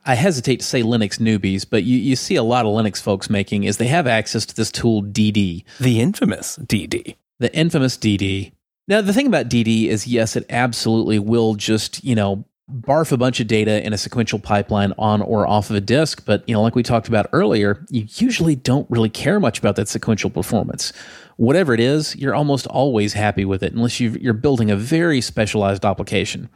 I 0.05 0.15
hesitate 0.15 0.61
to 0.61 0.65
say 0.65 0.81
Linux 0.81 1.19
newbies, 1.19 1.65
but 1.69 1.83
you, 1.83 1.97
you 1.97 2.15
see 2.15 2.35
a 2.35 2.43
lot 2.43 2.65
of 2.65 2.71
Linux 2.71 3.01
folks 3.01 3.29
making 3.29 3.63
is 3.63 3.77
they 3.77 3.87
have 3.87 4.07
access 4.07 4.45
to 4.47 4.55
this 4.55 4.71
tool 4.71 5.03
DD. 5.03 5.63
The 5.79 5.99
infamous 5.99 6.57
DD. 6.57 7.15
The 7.39 7.55
infamous 7.55 7.97
DD. 7.97 8.51
Now, 8.87 9.01
the 9.01 9.13
thing 9.13 9.27
about 9.27 9.49
DD 9.49 9.87
is, 9.87 10.07
yes, 10.07 10.35
it 10.35 10.45
absolutely 10.49 11.19
will 11.19 11.53
just, 11.53 12.03
you 12.03 12.15
know, 12.15 12.43
barf 12.71 13.11
a 13.11 13.17
bunch 13.17 13.39
of 13.39 13.47
data 13.47 13.85
in 13.85 13.93
a 13.93 13.97
sequential 13.97 14.39
pipeline 14.39 14.93
on 14.97 15.21
or 15.21 15.47
off 15.47 15.69
of 15.69 15.75
a 15.75 15.81
disk. 15.81 16.25
But, 16.25 16.47
you 16.47 16.53
know, 16.53 16.61
like 16.61 16.75
we 16.75 16.83
talked 16.83 17.07
about 17.07 17.27
earlier, 17.31 17.85
you 17.89 18.05
usually 18.15 18.55
don't 18.55 18.89
really 18.89 19.09
care 19.09 19.39
much 19.39 19.59
about 19.59 19.75
that 19.75 19.87
sequential 19.87 20.29
performance. 20.29 20.93
Whatever 21.37 21.73
it 21.73 21.79
is, 21.79 22.15
you're 22.15 22.35
almost 22.35 22.67
always 22.67 23.13
happy 23.13 23.45
with 23.45 23.63
it 23.63 23.73
unless 23.73 23.99
you 23.99 24.29
are 24.29 24.33
building 24.33 24.69
a 24.71 24.75
very 24.75 25.21
specialized 25.21 25.85
application. 25.85 26.49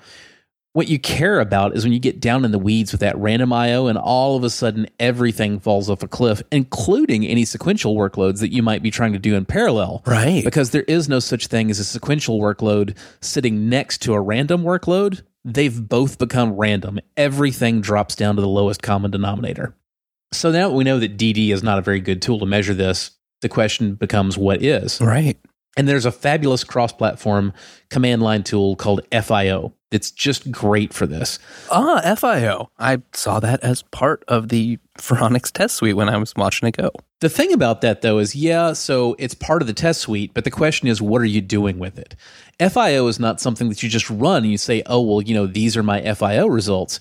What 0.73 0.87
you 0.87 0.99
care 0.99 1.39
about 1.39 1.75
is 1.75 1.83
when 1.83 1.93
you 1.93 1.99
get 1.99 2.19
down 2.19 2.43
in 2.43 2.51
the 2.51 2.59
weeds 2.59 2.91
with 2.91 3.01
that 3.01 3.15
random 3.17 3.53
IO 3.53 3.87
and 3.87 3.97
all 3.97 4.35
of 4.35 4.43
a 4.43 4.49
sudden 4.49 4.87
everything 4.99 5.59
falls 5.59 5.87
off 5.87 6.01
a 6.01 6.07
cliff, 6.07 6.41
including 6.51 7.25
any 7.25 7.45
sequential 7.45 7.95
workloads 7.95 8.39
that 8.39 8.51
you 8.51 8.63
might 8.63 8.81
be 8.81 8.89
trying 8.89 9.13
to 9.13 9.19
do 9.19 9.35
in 9.35 9.45
parallel. 9.45 10.01
Right. 10.05 10.43
Because 10.43 10.71
there 10.71 10.83
is 10.83 11.07
no 11.07 11.19
such 11.19 11.47
thing 11.47 11.69
as 11.69 11.77
a 11.77 11.85
sequential 11.85 12.39
workload 12.39 12.97
sitting 13.21 13.69
next 13.69 14.01
to 14.01 14.13
a 14.13 14.21
random 14.21 14.63
workload. 14.63 15.21
They've 15.45 15.87
both 15.87 16.17
become 16.17 16.53
random. 16.53 16.99
Everything 17.15 17.79
drops 17.79 18.15
down 18.15 18.35
to 18.35 18.41
the 18.41 18.47
lowest 18.47 18.81
common 18.81 19.11
denominator. 19.11 19.75
So 20.31 20.51
now 20.51 20.71
we 20.71 20.83
know 20.83 20.97
that 20.97 21.17
DD 21.17 21.49
is 21.49 21.61
not 21.61 21.77
a 21.77 21.83
very 21.83 21.99
good 21.99 22.21
tool 22.21 22.39
to 22.39 22.47
measure 22.47 22.73
this. 22.73 23.11
The 23.41 23.49
question 23.49 23.93
becomes 23.93 24.37
what 24.39 24.63
is? 24.63 24.99
Right. 24.99 25.37
And 25.75 25.87
there's 25.87 26.05
a 26.05 26.11
fabulous 26.11 26.63
cross 26.63 26.93
platform 26.93 27.51
command 27.89 28.21
line 28.21 28.43
tool 28.43 28.75
called 28.75 29.01
FIO. 29.11 29.73
It's 29.91 30.11
just 30.11 30.51
great 30.51 30.93
for 30.93 31.05
this. 31.05 31.39
Ah, 31.71 32.15
FIO. 32.15 32.71
I 32.79 33.01
saw 33.13 33.39
that 33.39 33.63
as 33.63 33.83
part 33.83 34.23
of 34.27 34.49
the 34.49 34.79
Phoronix 34.97 35.51
test 35.51 35.75
suite 35.75 35.95
when 35.95 36.09
I 36.09 36.17
was 36.17 36.33
watching 36.35 36.67
it 36.67 36.77
go. 36.77 36.91
The 37.21 37.29
thing 37.29 37.53
about 37.53 37.81
that, 37.81 38.01
though, 38.01 38.17
is 38.17 38.35
yeah, 38.35 38.73
so 38.73 39.15
it's 39.19 39.35
part 39.35 39.61
of 39.61 39.67
the 39.67 39.73
test 39.73 40.01
suite, 40.01 40.33
but 40.33 40.43
the 40.43 40.51
question 40.51 40.87
is, 40.87 41.01
what 41.01 41.21
are 41.21 41.25
you 41.25 41.41
doing 41.41 41.79
with 41.79 41.97
it? 41.99 42.15
FIO 42.59 43.07
is 43.07 43.19
not 43.19 43.39
something 43.39 43.69
that 43.69 43.81
you 43.81 43.89
just 43.89 44.09
run 44.09 44.43
and 44.43 44.51
you 44.51 44.57
say, 44.57 44.83
oh, 44.87 45.01
well, 45.01 45.21
you 45.21 45.33
know, 45.33 45.45
these 45.47 45.77
are 45.77 45.83
my 45.83 46.01
FIO 46.13 46.47
results. 46.47 46.99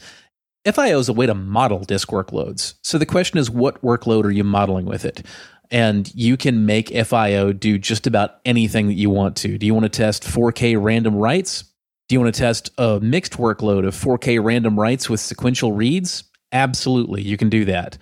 FIO 0.71 0.99
is 0.99 1.09
a 1.09 1.13
way 1.13 1.27
to 1.27 1.35
model 1.35 1.81
disk 1.81 2.09
workloads. 2.11 2.75
So 2.83 2.99
the 2.99 3.07
question 3.07 3.39
is, 3.39 3.51
what 3.51 3.83
workload 3.83 4.25
are 4.25 4.31
you 4.31 4.45
modeling 4.45 4.87
with 4.87 5.05
it? 5.05 5.27
And 5.73 6.15
you 6.15 6.37
can 6.37 6.67
make 6.67 6.91
FIO 6.91 7.53
do 7.53 7.79
just 7.79 8.07
about 8.07 8.37
anything 8.45 8.89
that 8.89 8.95
you 8.95 9.09
want 9.11 9.37
to. 9.39 9.57
Do 9.57 9.67
you 9.67 9.75
want 9.75 9.85
to 9.85 9.89
test 9.89 10.23
4K 10.23 10.81
random 10.81 11.17
writes? 11.17 11.65
Do 12.09 12.15
you 12.15 12.21
want 12.21 12.35
to 12.35 12.39
test 12.39 12.71
a 12.77 13.01
mixed 13.01 13.39
workload 13.39 13.87
of 13.87 13.95
4K 13.95 14.45
random 14.45 14.79
writes 14.79 15.09
with 15.09 15.19
sequential 15.19 15.73
reads? 15.73 16.25
Absolutely, 16.53 17.23
you 17.23 17.39
can 17.39 17.49
do 17.49 17.65
that. 17.65 17.97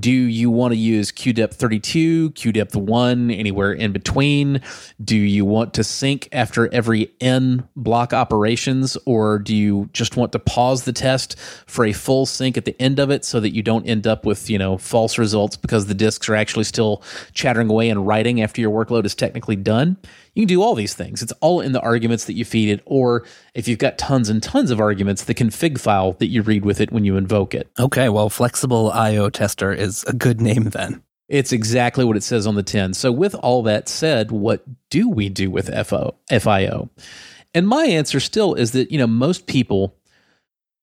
Do 0.00 0.10
you 0.10 0.50
want 0.50 0.72
to 0.72 0.78
use 0.78 1.12
QDEP 1.12 1.52
32, 1.52 2.30
QDEP 2.30 2.76
1, 2.76 3.30
anywhere 3.30 3.72
in 3.74 3.92
between? 3.92 4.62
Do 5.04 5.16
you 5.16 5.44
want 5.44 5.74
to 5.74 5.84
sync 5.84 6.30
after 6.32 6.72
every 6.72 7.12
N 7.20 7.68
block 7.76 8.14
operations, 8.14 8.96
or 9.04 9.38
do 9.38 9.54
you 9.54 9.90
just 9.92 10.16
want 10.16 10.32
to 10.32 10.38
pause 10.38 10.84
the 10.84 10.94
test 10.94 11.38
for 11.66 11.84
a 11.84 11.92
full 11.92 12.24
sync 12.24 12.56
at 12.56 12.64
the 12.64 12.80
end 12.80 12.98
of 12.98 13.10
it 13.10 13.26
so 13.26 13.38
that 13.40 13.54
you 13.54 13.62
don't 13.62 13.86
end 13.86 14.06
up 14.06 14.24
with, 14.24 14.48
you 14.48 14.56
know, 14.56 14.78
false 14.78 15.18
results 15.18 15.58
because 15.58 15.84
the 15.84 15.94
disks 15.94 16.26
are 16.26 16.36
actually 16.36 16.64
still 16.64 17.02
chattering 17.34 17.68
away 17.68 17.90
and 17.90 18.06
writing 18.06 18.40
after 18.40 18.62
your 18.62 18.70
workload 18.70 19.04
is 19.04 19.14
technically 19.14 19.56
done? 19.56 19.98
You 20.34 20.42
can 20.42 20.48
do 20.48 20.62
all 20.62 20.74
these 20.74 20.94
things. 20.94 21.22
It's 21.22 21.32
all 21.40 21.60
in 21.60 21.72
the 21.72 21.80
arguments 21.82 22.24
that 22.24 22.32
you 22.32 22.46
feed 22.46 22.70
it, 22.70 22.80
or 22.86 23.26
if 23.52 23.68
you've 23.68 23.78
got 23.78 23.98
tons 23.98 24.30
and 24.30 24.42
tons 24.42 24.70
of 24.70 24.80
arguments, 24.80 25.24
the 25.24 25.34
config 25.34 25.78
file 25.78 26.12
that 26.12 26.28
you 26.28 26.40
read 26.40 26.64
with 26.64 26.80
it 26.80 26.90
when 26.90 27.04
you 27.04 27.18
invoke 27.18 27.54
it. 27.54 27.70
Okay, 27.78 28.08
well, 28.08 28.30
Flexible 28.30 28.90
IO 28.92 29.28
Tester 29.28 29.74
is 29.82 30.04
a 30.04 30.12
good 30.12 30.40
name 30.40 30.64
then. 30.64 31.02
It's 31.28 31.52
exactly 31.52 32.04
what 32.04 32.16
it 32.16 32.22
says 32.22 32.46
on 32.46 32.56
the 32.56 32.62
tin. 32.62 32.94
So, 32.94 33.10
with 33.10 33.34
all 33.34 33.62
that 33.62 33.88
said, 33.88 34.30
what 34.30 34.64
do 34.90 35.08
we 35.08 35.28
do 35.28 35.50
with 35.50 35.70
FO, 35.86 36.14
FIO? 36.30 36.90
And 37.54 37.68
my 37.68 37.84
answer 37.84 38.20
still 38.20 38.54
is 38.54 38.72
that, 38.72 38.90
you 38.90 38.98
know, 38.98 39.06
most 39.06 39.46
people, 39.46 39.96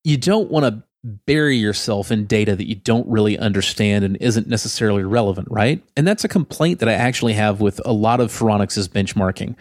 you 0.03 0.18
don't 0.18 0.50
want 0.50 0.65
to 0.65 0.84
bury 1.03 1.58
yourself 1.58 2.12
in 2.12 2.25
data 2.25 2.56
that 2.56 2.68
you 2.68 2.75
don't 2.75 3.08
really 3.08 3.38
understand 3.38 4.03
and 4.03 4.18
isn't 4.18 4.48
necessarily 4.48 5.03
relevant, 5.03 5.48
right? 5.50 5.84
And 5.96 6.08
that's 6.08 6.24
a 6.24 6.27
complaint 6.27 6.79
that 6.79 6.89
I 6.89 6.94
actually 6.94 7.34
have 7.34 7.62
with 7.62 7.79
a 7.86 7.94
lot 7.94 8.20
of 8.20 8.32
Phoronix's 8.32 8.88
benchmarking. 8.88 9.56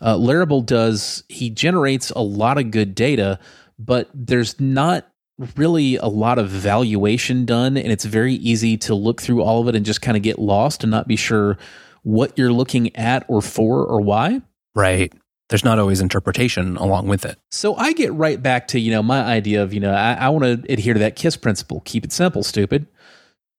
Uh, 0.00 0.60
does, 0.60 1.24
he 1.28 1.50
generates 1.50 2.10
a 2.10 2.20
lot 2.20 2.58
of 2.58 2.70
good 2.70 2.94
data, 2.94 3.38
but 3.78 4.10
there's 4.12 4.60
not 4.60 5.08
really 5.56 5.96
a 5.96 6.06
lot 6.06 6.38
of 6.38 6.48
valuation 6.48 7.44
done, 7.44 7.76
and 7.76 7.92
it's 7.92 8.04
very 8.04 8.34
easy 8.34 8.76
to 8.78 8.94
look 8.94 9.20
through 9.20 9.42
all 9.42 9.60
of 9.60 9.68
it 9.68 9.74
and 9.74 9.84
just 9.84 10.02
kind 10.02 10.16
of 10.16 10.22
get 10.22 10.38
lost 10.38 10.82
and 10.84 10.90
not 10.90 11.08
be 11.08 11.16
sure 11.16 11.58
what 12.02 12.36
you're 12.36 12.52
looking 12.52 12.94
at 12.96 13.24
or 13.28 13.42
for 13.42 13.84
or 13.84 14.00
why. 14.00 14.42
Right 14.74 15.12
there's 15.52 15.64
not 15.66 15.78
always 15.78 16.00
interpretation 16.00 16.78
along 16.78 17.08
with 17.08 17.26
it. 17.26 17.38
So 17.50 17.74
I 17.76 17.92
get 17.92 18.10
right 18.14 18.42
back 18.42 18.68
to, 18.68 18.80
you 18.80 18.90
know, 18.90 19.02
my 19.02 19.20
idea 19.20 19.62
of, 19.62 19.74
you 19.74 19.80
know, 19.80 19.92
I, 19.92 20.14
I 20.14 20.30
want 20.30 20.44
to 20.44 20.72
adhere 20.72 20.94
to 20.94 21.00
that 21.00 21.14
KISS 21.14 21.36
principle. 21.36 21.82
Keep 21.84 22.06
it 22.06 22.12
simple, 22.12 22.42
stupid. 22.42 22.86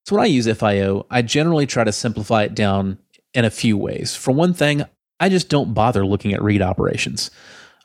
So 0.07 0.15
when 0.15 0.25
I 0.25 0.27
use 0.27 0.47
FIO, 0.57 1.05
I 1.11 1.21
generally 1.21 1.67
try 1.67 1.83
to 1.83 1.91
simplify 1.91 2.45
it 2.45 2.55
down 2.55 2.97
in 3.35 3.45
a 3.45 3.51
few 3.51 3.77
ways. 3.77 4.15
For 4.15 4.31
one 4.31 4.55
thing, 4.55 4.83
I 5.19 5.29
just 5.29 5.49
don't 5.49 5.75
bother 5.75 6.03
looking 6.03 6.33
at 6.33 6.41
read 6.41 6.63
operations. 6.63 7.29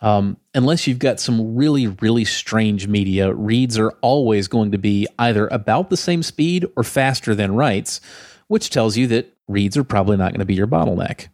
Um, 0.01 0.37
unless 0.55 0.87
you've 0.87 0.99
got 0.99 1.19
some 1.21 1.57
really, 1.57 1.89
really 1.89 2.25
strange 2.25 2.87
media, 2.87 3.33
reads 3.33 3.79
are 3.79 3.91
always 4.01 4.49
going 4.49 4.73
to 4.73 4.79
be 4.79 5.07
either 5.19 5.49
about 5.49 5.91
the 5.91 5.97
same 5.97 6.23
speed 6.23 6.67
or 6.77 6.85
faster 6.85 7.35
than 7.35 7.55
writes, 7.55 8.01
which 8.47 8.71
tells 8.71 8.97
you 8.97 9.07
that 9.09 9.35
reads 9.49 9.77
are 9.77 9.85
probably 9.85 10.17
not 10.17 10.33
going 10.33 10.41
to 10.41 10.47
be 10.47 10.55
your 10.55 10.67
bottleneck. 10.67 11.29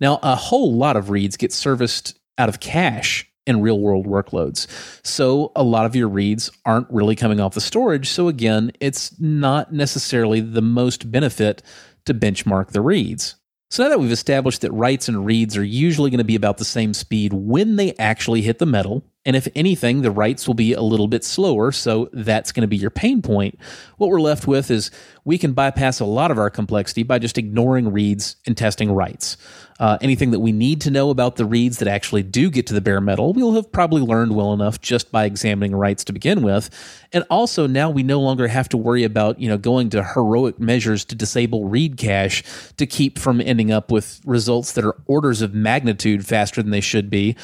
Now, 0.00 0.18
a 0.22 0.34
whole 0.34 0.74
lot 0.74 0.96
of 0.96 1.10
reads 1.10 1.36
get 1.36 1.52
serviced 1.52 2.18
out 2.38 2.48
of 2.48 2.60
cache 2.60 3.30
in 3.46 3.60
real 3.60 3.78
world 3.78 4.06
workloads. 4.06 4.66
So 5.06 5.52
a 5.54 5.62
lot 5.62 5.86
of 5.86 5.94
your 5.94 6.08
reads 6.08 6.50
aren't 6.64 6.90
really 6.90 7.14
coming 7.14 7.40
off 7.40 7.54
the 7.54 7.60
storage. 7.60 8.08
So 8.08 8.28
again, 8.28 8.72
it's 8.80 9.18
not 9.20 9.72
necessarily 9.72 10.40
the 10.40 10.62
most 10.62 11.10
benefit 11.10 11.62
to 12.06 12.14
benchmark 12.14 12.68
the 12.68 12.80
reads. 12.80 13.36
So 13.70 13.82
now 13.82 13.88
that 13.90 13.98
we've 13.98 14.12
established 14.12 14.60
that 14.60 14.72
writes 14.72 15.08
and 15.08 15.26
reads 15.26 15.56
are 15.56 15.64
usually 15.64 16.10
going 16.10 16.18
to 16.18 16.24
be 16.24 16.36
about 16.36 16.58
the 16.58 16.64
same 16.64 16.94
speed 16.94 17.32
when 17.32 17.76
they 17.76 17.94
actually 17.98 18.42
hit 18.42 18.58
the 18.58 18.66
metal, 18.66 19.04
and 19.26 19.34
if 19.34 19.48
anything, 19.56 20.02
the 20.02 20.10
writes 20.12 20.46
will 20.46 20.54
be 20.54 20.72
a 20.72 20.80
little 20.80 21.08
bit 21.08 21.24
slower, 21.24 21.72
so 21.72 22.08
that's 22.12 22.52
going 22.52 22.62
to 22.62 22.68
be 22.68 22.76
your 22.76 22.90
pain 22.90 23.20
point. 23.20 23.58
What 23.98 24.08
we're 24.08 24.20
left 24.20 24.46
with 24.46 24.70
is 24.70 24.92
we 25.24 25.36
can 25.36 25.52
bypass 25.52 25.98
a 25.98 26.04
lot 26.04 26.30
of 26.30 26.38
our 26.38 26.48
complexity 26.48 27.02
by 27.02 27.18
just 27.18 27.36
ignoring 27.36 27.92
reads 27.92 28.36
and 28.46 28.56
testing 28.56 28.92
writes. 28.92 29.36
Uh, 29.80 29.98
anything 30.00 30.30
that 30.30 30.38
we 30.38 30.52
need 30.52 30.80
to 30.82 30.90
know 30.92 31.10
about 31.10 31.36
the 31.36 31.44
reads 31.44 31.78
that 31.78 31.88
actually 31.88 32.22
do 32.22 32.48
get 32.50 32.68
to 32.68 32.74
the 32.74 32.80
bare 32.80 33.00
metal, 33.00 33.32
we'll 33.32 33.54
have 33.54 33.70
probably 33.72 34.00
learned 34.00 34.34
well 34.34 34.52
enough 34.52 34.80
just 34.80 35.10
by 35.10 35.24
examining 35.24 35.74
writes 35.74 36.04
to 36.04 36.12
begin 36.12 36.42
with. 36.42 36.70
And 37.12 37.24
also 37.28 37.66
now 37.66 37.90
we 37.90 38.04
no 38.04 38.20
longer 38.20 38.46
have 38.46 38.68
to 38.70 38.76
worry 38.76 39.02
about, 39.02 39.40
you 39.40 39.48
know, 39.48 39.58
going 39.58 39.90
to 39.90 40.04
heroic 40.04 40.60
measures 40.60 41.04
to 41.06 41.16
disable 41.16 41.68
read 41.68 41.96
cache 41.96 42.44
to 42.76 42.86
keep 42.86 43.18
from 43.18 43.40
ending 43.40 43.72
up 43.72 43.90
with 43.90 44.20
results 44.24 44.72
that 44.72 44.84
are 44.84 44.96
orders 45.06 45.42
of 45.42 45.52
magnitude 45.52 46.24
faster 46.24 46.62
than 46.62 46.70
they 46.70 46.80
should 46.80 47.10
be 47.10 47.36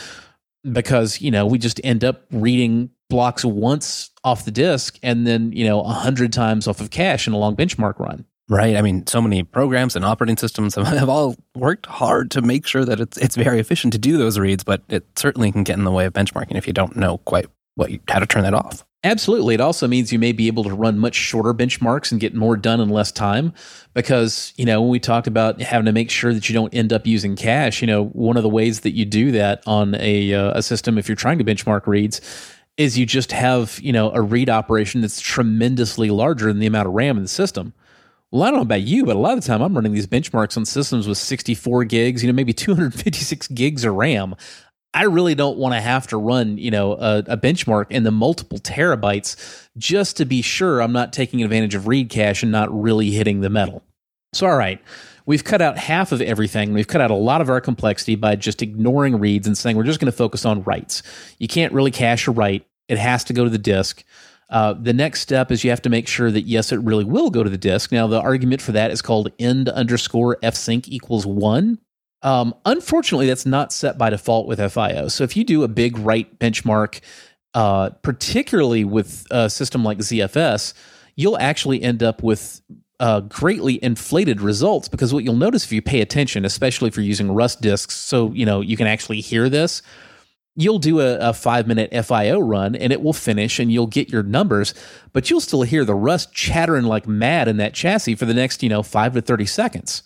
because 0.71 1.21
you 1.21 1.31
know 1.31 1.47
we 1.47 1.59
just 1.59 1.81
end 1.85 2.05
up 2.05 2.25
reading 2.31 2.91
blocks 3.11 3.45
once 3.45 4.11
off 4.25 4.45
the 4.45 4.51
disk 4.51 4.99
and 5.03 5.27
then 5.27 5.53
you 5.53 5.67
know 5.67 5.81
a 5.81 5.93
hundred 5.93 6.33
times 6.33 6.67
off 6.67 6.81
of 6.81 6.91
cache 6.91 7.27
in 7.27 7.33
a 7.33 7.39
long 7.39 7.57
benchmark 7.57 7.99
run. 7.99 8.25
Right. 8.49 8.77
I 8.77 8.83
mean, 8.83 9.07
so 9.07 9.23
many 9.23 9.45
programs 9.45 9.97
and 9.97 10.05
operating 10.05 10.37
systems 10.37 10.75
have 10.75 11.09
all 11.09 11.37
worked 11.55 11.87
hard 11.87 12.31
to 12.33 12.43
make 12.43 12.67
sure 12.67 12.85
that 12.85 13.01
it's 13.01 13.17
it's 13.17 13.37
very 13.37 13.61
efficient 13.61 13.93
to 13.95 13.99
do 13.99 14.19
those 14.19 14.39
reads, 14.39 14.65
but 14.65 14.83
it 14.89 15.07
certainly 15.17 15.51
can 15.53 15.63
get 15.63 15.79
in 15.79 15.85
the 15.85 15.91
way 15.91 16.05
of 16.07 16.13
benchmarking 16.13 16.57
if 16.57 16.67
you 16.67 16.73
don't 16.73 16.97
know 16.97 17.19
quite 17.19 17.47
what 17.75 17.91
you, 17.91 18.01
how 18.09 18.19
to 18.19 18.27
turn 18.27 18.43
that 18.43 18.55
off. 18.55 18.85
Absolutely. 19.05 19.55
It 19.55 19.61
also 19.61 19.89
means 19.89 20.13
you 20.13 20.19
may 20.21 20.31
be 20.31 20.47
able 20.47 20.63
to 20.63 20.73
run 20.73 20.97
much 20.97 21.17
shorter 21.17 21.53
benchmarks 21.53 22.13
and 22.13 22.21
get 22.21 22.37
more 22.37 22.57
done 22.57 22.81
in 22.81 22.89
less 22.89 23.11
time 23.11 23.53
because, 23.95 24.53
you 24.57 24.65
know, 24.65 24.81
when 24.81 24.91
we 24.91 25.01
talked 25.01 25.27
about 25.27 25.61
having 25.61 25.87
to 25.87 25.93
make 25.93 26.09
sure 26.09 26.33
that 26.33 26.49
you 26.49 26.53
don't 26.53 26.73
end 26.73 26.93
up 26.93 27.05
using 27.05 27.35
cache, 27.35 27.81
you 27.81 27.89
know, 27.89 28.05
one 28.07 28.37
of 28.37 28.45
the 28.45 28.49
ways 28.49 28.81
that 28.81 28.93
you 28.93 29.05
do 29.05 29.33
that 29.33 29.61
on 29.67 29.97
a, 29.97 30.33
uh, 30.33 30.53
a 30.57 30.63
system 30.63 30.99
if 30.99 31.09
you're 31.09 31.17
trying 31.17 31.39
to 31.39 31.45
benchmark 31.45 31.89
reads 31.89 32.21
is 32.77 32.97
you 32.97 33.05
just 33.05 33.33
have, 33.33 33.79
you 33.83 33.93
know, 33.93 34.13
a 34.13 34.23
read 34.23 34.49
operation 34.49 35.01
that's 35.01 35.21
tremendously 35.21 36.11
larger 36.11 36.47
than 36.47 36.61
the 36.61 36.67
amount 36.67 36.87
of 36.87 36.95
RAM 36.95 37.17
in 37.17 37.25
the 37.25 37.29
system. 37.29 37.75
Well, 38.31 38.45
I 38.45 38.47
don't 38.47 38.57
know 38.57 38.63
about 38.63 38.83
you, 38.83 39.05
but 39.05 39.17
a 39.17 39.19
lot 39.19 39.37
of 39.37 39.43
the 39.43 39.47
time 39.47 39.61
I'm 39.61 39.75
running 39.75 39.93
these 39.93 40.07
benchmarks 40.07 40.57
on 40.57 40.65
systems 40.65 41.07
with 41.07 41.19
64 41.19 41.85
gigs, 41.85 42.23
you 42.23 42.33
know, 42.33 42.35
maybe 42.35 42.55
256 42.55 43.49
gigs 43.49 43.85
of 43.85 43.95
RAM. 43.95 44.37
I 44.95 45.05
really 45.05 45.35
don't 45.35 45.57
want 45.57 45.75
to 45.75 45.81
have 45.81 46.07
to 46.09 46.19
run, 46.19 46.59
you 46.59 46.71
know, 46.71 46.93
a, 46.93 47.19
a, 47.27 47.37
benchmark 47.37 47.87
in 47.91 48.03
the 48.03 48.11
multiple 48.11 48.59
terabytes 48.59 49.67
just 49.79 50.19
to 50.19 50.27
be 50.27 50.43
sure 50.43 50.83
I'm 50.83 50.93
not 50.93 51.15
taking 51.15 51.43
advantage 51.43 51.75
of 51.75 51.89
read 51.89 52.11
cache 52.11 52.43
and 52.43 52.53
not 52.53 52.69
really 52.71 53.11
hitting 53.11 53.41
the 53.41 53.49
metal. 53.49 53.83
So, 54.35 54.47
all 54.47 54.57
right, 54.57 54.81
we've 55.25 55.45
cut 55.45 55.63
out 55.63 55.79
half 55.79 56.13
of 56.13 56.21
everything. 56.21 56.75
We've 56.75 56.87
cut 56.87 57.01
out 57.01 57.11
a 57.11 57.15
lot 57.15 57.41
of 57.41 57.49
our 57.49 57.61
complexity 57.61 58.17
by 58.17 58.37
just 58.37 58.61
ignoring 58.61 59.19
reads 59.19 59.47
and 59.47 59.57
saying 59.57 59.77
we're 59.77 59.85
just 59.85 60.01
going 60.01 60.11
to 60.11 60.17
focus 60.17 60.45
on 60.45 60.63
writes. 60.65 61.03
You 61.39 61.49
can't 61.49 61.73
really 61.73 61.91
cache 61.91 62.29
a 62.29 62.31
write; 62.31 62.67
it 62.89 62.99
has 62.99 63.25
to 63.25 63.33
go 63.33 63.45
to 63.45 63.51
the 63.51 63.59
disk. 63.59 64.05
Uh, 64.51 64.75
the 64.75 64.93
next 64.93 65.21
step 65.21 65.51
is 65.51 65.65
you 65.65 65.71
have 65.71 65.81
to 65.81 65.89
make 65.89 66.07
sure 66.07 66.31
that 66.31 66.43
yes, 66.43 66.73
it 66.73 66.81
really 66.81 67.05
will 67.05 67.31
go 67.31 67.43
to 67.43 67.49
the 67.49 67.57
disk. 67.57 67.91
Now, 67.91 68.07
the 68.07 68.21
argument 68.21 68.61
for 68.61 68.73
that 68.73 68.91
is 68.91 69.01
called 69.01 69.33
end 69.39 69.71
underscore 69.71 70.37
fsync 70.43 70.87
equals 70.89 71.25
one. 71.25 71.79
Um, 72.23 72.55
unfortunately, 72.65 73.27
that's 73.27 73.47
not 73.47 73.73
set 73.73 73.99
by 73.99 74.11
default 74.11 74.47
with 74.47 74.59
FIO. 74.73 75.09
So 75.09 75.25
if 75.25 75.37
you 75.37 75.45
do 75.45 75.65
a 75.65 75.69
big 75.69 75.99
write 75.99 76.39
benchmark, 76.39 77.01
uh, 77.55 77.91
particularly 78.03 78.85
with 78.85 79.27
a 79.31 79.51
system 79.51 79.85
like 79.85 79.99
ZFS, 79.99 80.73
you'll 81.17 81.39
actually 81.39 81.83
end 81.83 82.03
up 82.03 82.23
with 82.23 82.63
uh, 83.01 83.21
greatly 83.21 83.83
inflated 83.83 84.41
results 84.41 84.89
because 84.89 85.13
what 85.13 85.25
you'll 85.25 85.35
notice 85.35 85.65
if 85.65 85.73
you 85.73 85.83
pay 85.83 86.01
attention, 86.01 86.45
especially 86.45 86.89
if 86.89 86.97
you're 86.97 87.05
using 87.05 87.33
Rust 87.33 87.61
disks, 87.61 87.95
so 87.97 88.31
you 88.33 88.47
know 88.47 88.61
you 88.61 88.77
can 88.77 88.87
actually 88.87 89.21
hear 89.21 89.49
this. 89.49 89.83
You'll 90.55 90.79
do 90.79 91.01
a, 91.01 91.17
a, 91.17 91.33
five 91.33 91.67
minute 91.67 91.91
FIO 92.05 92.39
run 92.39 92.77
and 92.77 92.93
it 92.93 93.03
will 93.03 93.15
finish 93.15 93.59
and 93.59 93.73
you'll 93.73 93.87
get 93.87 94.11
your 94.11 94.23
numbers, 94.23 94.75
but 95.13 95.31
you'll 95.31 95.41
still 95.41 95.63
hear 95.63 95.85
the 95.85 95.95
rust 95.95 96.33
chattering 96.35 96.85
like 96.85 97.07
mad 97.07 97.49
in 97.49 97.57
that 97.57 97.73
chassis 97.73 98.15
for 98.15 98.27
the 98.27 98.35
next, 98.35 98.63
you 98.63 98.69
know, 98.69 98.83
five 98.83 99.15
to 99.15 99.23
30 99.23 99.47
seconds. 99.47 100.03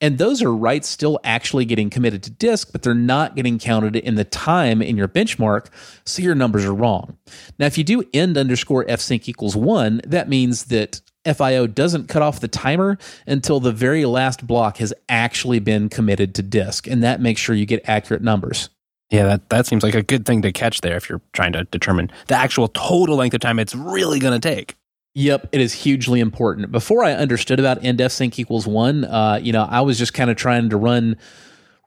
And 0.00 0.18
those 0.18 0.40
are 0.40 0.54
writes 0.54 0.88
still 0.88 1.18
actually 1.24 1.64
getting 1.64 1.90
committed 1.90 2.22
to 2.24 2.30
disk, 2.30 2.70
but 2.70 2.82
they're 2.82 2.94
not 2.94 3.34
getting 3.34 3.58
counted 3.58 3.96
in 3.96 4.14
the 4.14 4.24
time 4.24 4.80
in 4.80 4.96
your 4.96 5.08
benchmark. 5.08 5.66
So 6.04 6.22
your 6.22 6.36
numbers 6.36 6.64
are 6.64 6.74
wrong. 6.74 7.18
Now, 7.58 7.66
if 7.66 7.76
you 7.76 7.82
do 7.82 8.04
end 8.14 8.38
underscore 8.38 8.84
fsync 8.84 9.28
equals 9.28 9.56
one, 9.56 10.00
that 10.06 10.28
means 10.28 10.66
that 10.66 11.00
FIO 11.24 11.66
doesn't 11.66 12.08
cut 12.08 12.22
off 12.22 12.38
the 12.38 12.48
timer 12.48 12.96
until 13.26 13.58
the 13.58 13.72
very 13.72 14.04
last 14.04 14.46
block 14.46 14.76
has 14.76 14.94
actually 15.08 15.58
been 15.58 15.88
committed 15.88 16.36
to 16.36 16.42
disk. 16.42 16.86
And 16.86 17.02
that 17.02 17.20
makes 17.20 17.40
sure 17.40 17.56
you 17.56 17.66
get 17.66 17.86
accurate 17.88 18.22
numbers. 18.22 18.70
Yeah, 19.10 19.24
that, 19.24 19.48
that 19.48 19.66
seems 19.66 19.82
like 19.82 19.94
a 19.94 20.02
good 20.02 20.26
thing 20.26 20.42
to 20.42 20.52
catch 20.52 20.82
there 20.82 20.96
if 20.96 21.08
you're 21.08 21.22
trying 21.32 21.52
to 21.52 21.64
determine 21.64 22.10
the 22.26 22.34
actual 22.34 22.68
total 22.68 23.16
length 23.16 23.34
of 23.34 23.40
time 23.40 23.58
it's 23.58 23.74
really 23.74 24.18
going 24.18 24.38
to 24.38 24.48
take. 24.48 24.76
Yep, 25.14 25.48
it 25.52 25.60
is 25.60 25.72
hugely 25.72 26.20
important. 26.20 26.70
Before 26.70 27.02
I 27.02 27.12
understood 27.12 27.58
about 27.58 27.82
end 27.82 28.00
sync 28.12 28.38
equals 28.38 28.66
one, 28.66 29.04
uh, 29.04 29.40
you 29.42 29.52
know, 29.52 29.66
I 29.68 29.80
was 29.80 29.98
just 29.98 30.14
kind 30.14 30.30
of 30.30 30.36
trying 30.36 30.68
to 30.70 30.76
run 30.76 31.16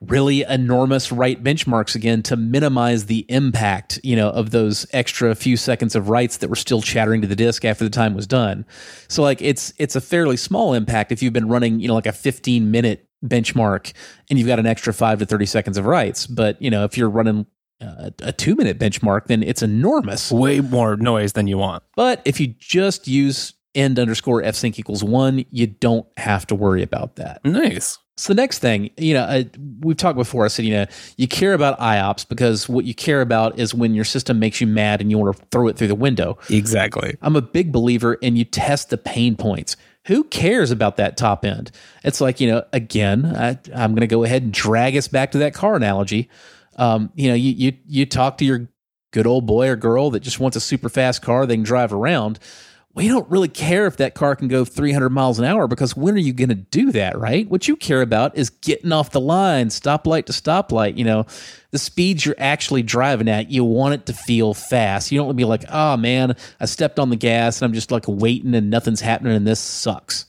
really 0.01 0.41
enormous 0.41 1.11
write 1.11 1.43
benchmarks 1.43 1.95
again 1.95 2.23
to 2.23 2.35
minimize 2.35 3.05
the 3.05 3.25
impact, 3.29 3.99
you 4.03 4.15
know, 4.15 4.29
of 4.29 4.49
those 4.49 4.87
extra 4.91 5.35
few 5.35 5.55
seconds 5.55 5.95
of 5.95 6.09
writes 6.09 6.37
that 6.37 6.49
were 6.49 6.55
still 6.55 6.81
chattering 6.81 7.21
to 7.21 7.27
the 7.27 7.35
disk 7.35 7.63
after 7.63 7.83
the 7.83 7.89
time 7.89 8.15
was 8.15 8.25
done. 8.25 8.65
So 9.07 9.21
like 9.21 9.41
it's 9.41 9.71
it's 9.77 9.95
a 9.95 10.01
fairly 10.01 10.37
small 10.37 10.73
impact 10.73 11.11
if 11.11 11.21
you've 11.21 11.33
been 11.33 11.47
running, 11.47 11.79
you 11.79 11.87
know, 11.87 11.93
like 11.93 12.07
a 12.07 12.11
15 12.11 12.71
minute 12.71 13.07
benchmark 13.25 13.93
and 14.29 14.39
you've 14.39 14.47
got 14.47 14.59
an 14.59 14.65
extra 14.65 14.93
5 14.93 15.19
to 15.19 15.25
30 15.25 15.45
seconds 15.45 15.77
of 15.77 15.85
writes, 15.85 16.27
but 16.27 16.61
you 16.61 16.69
know, 16.69 16.83
if 16.83 16.97
you're 16.97 17.09
running 17.09 17.45
uh, 17.81 18.11
a 18.21 18.31
two 18.31 18.55
minute 18.55 18.79
benchmark, 18.79 19.25
then 19.25 19.43
it's 19.43 19.61
enormous. 19.61 20.31
Way 20.31 20.59
more 20.59 20.95
noise 20.97 21.33
than 21.33 21.47
you 21.47 21.57
want. 21.57 21.83
But 21.95 22.21
if 22.25 22.39
you 22.39 22.47
just 22.59 23.07
use 23.07 23.53
end 23.73 23.99
underscore 23.99 24.41
fsync 24.43 24.77
equals 24.77 25.03
one, 25.03 25.45
you 25.49 25.67
don't 25.67 26.05
have 26.17 26.45
to 26.47 26.55
worry 26.55 26.83
about 26.83 27.15
that. 27.15 27.43
Nice. 27.43 27.97
So 28.17 28.33
the 28.33 28.41
next 28.41 28.59
thing, 28.59 28.91
you 28.97 29.15
know, 29.15 29.23
I, 29.23 29.49
we've 29.79 29.97
talked 29.97 30.17
before. 30.17 30.45
I 30.45 30.49
said, 30.49 30.65
you 30.65 30.73
know, 30.73 30.85
you 31.17 31.27
care 31.27 31.53
about 31.53 31.79
IOPS 31.79 32.27
because 32.27 32.69
what 32.69 32.85
you 32.85 32.93
care 32.93 33.21
about 33.21 33.57
is 33.57 33.73
when 33.73 33.95
your 33.95 34.05
system 34.05 34.37
makes 34.37 34.61
you 34.61 34.67
mad 34.67 35.01
and 35.01 35.09
you 35.09 35.17
want 35.17 35.35
to 35.35 35.43
throw 35.51 35.67
it 35.67 35.77
through 35.77 35.87
the 35.87 35.95
window. 35.95 36.37
Exactly. 36.49 37.17
I'm 37.21 37.35
a 37.35 37.41
big 37.41 37.71
believer 37.71 38.15
in 38.15 38.35
you 38.35 38.45
test 38.45 38.91
the 38.91 38.97
pain 38.97 39.35
points. 39.35 39.75
Who 40.05 40.23
cares 40.23 40.71
about 40.71 40.97
that 40.97 41.17
top 41.17 41.45
end? 41.45 41.71
It's 42.03 42.21
like, 42.21 42.39
you 42.39 42.47
know, 42.47 42.63
again, 42.73 43.25
I, 43.25 43.59
I'm 43.75 43.91
going 43.91 44.01
to 44.01 44.07
go 44.07 44.23
ahead 44.23 44.43
and 44.43 44.51
drag 44.51 44.95
us 44.97 45.07
back 45.07 45.31
to 45.31 45.37
that 45.39 45.53
car 45.53 45.75
analogy. 45.75 46.29
Um, 46.77 47.11
you 47.15 47.29
know, 47.29 47.35
you, 47.35 47.51
you 47.51 47.77
you 47.85 48.05
talk 48.05 48.37
to 48.39 48.45
your 48.45 48.69
good 49.11 49.27
old 49.27 49.45
boy 49.45 49.67
or 49.67 49.75
girl 49.75 50.09
that 50.11 50.21
just 50.21 50.39
wants 50.39 50.57
a 50.57 50.61
super 50.61 50.89
fast 50.89 51.21
car 51.21 51.45
they 51.45 51.55
can 51.55 51.63
drive 51.63 51.91
around 51.91 52.39
we 52.93 53.07
don't 53.07 53.29
really 53.29 53.47
care 53.47 53.87
if 53.87 53.97
that 53.97 54.15
car 54.15 54.35
can 54.35 54.47
go 54.47 54.65
300 54.65 55.09
miles 55.09 55.39
an 55.39 55.45
hour 55.45 55.67
because 55.67 55.95
when 55.95 56.15
are 56.15 56.19
you 56.19 56.33
going 56.33 56.49
to 56.49 56.55
do 56.55 56.91
that, 56.91 57.17
right? 57.17 57.49
What 57.49 57.67
you 57.67 57.75
care 57.75 58.01
about 58.01 58.37
is 58.37 58.49
getting 58.49 58.91
off 58.91 59.11
the 59.11 59.21
line, 59.21 59.69
stoplight 59.69 60.25
to 60.25 60.33
stoplight. 60.33 60.97
You 60.97 61.05
know, 61.05 61.25
the 61.71 61.79
speeds 61.79 62.25
you're 62.25 62.35
actually 62.37 62.83
driving 62.83 63.29
at, 63.29 63.49
you 63.49 63.63
want 63.63 63.93
it 63.93 64.05
to 64.07 64.13
feel 64.13 64.53
fast. 64.53 65.11
You 65.11 65.17
don't 65.17 65.27
want 65.27 65.37
to 65.37 65.41
be 65.41 65.45
like, 65.45 65.63
oh 65.69 65.97
man, 65.97 66.35
I 66.59 66.65
stepped 66.65 66.99
on 66.99 67.09
the 67.09 67.15
gas 67.15 67.61
and 67.61 67.69
I'm 67.69 67.73
just 67.73 67.91
like 67.91 68.05
waiting 68.07 68.53
and 68.53 68.69
nothing's 68.69 69.01
happening 69.01 69.33
and 69.33 69.47
this 69.47 69.59
sucks. 69.59 70.25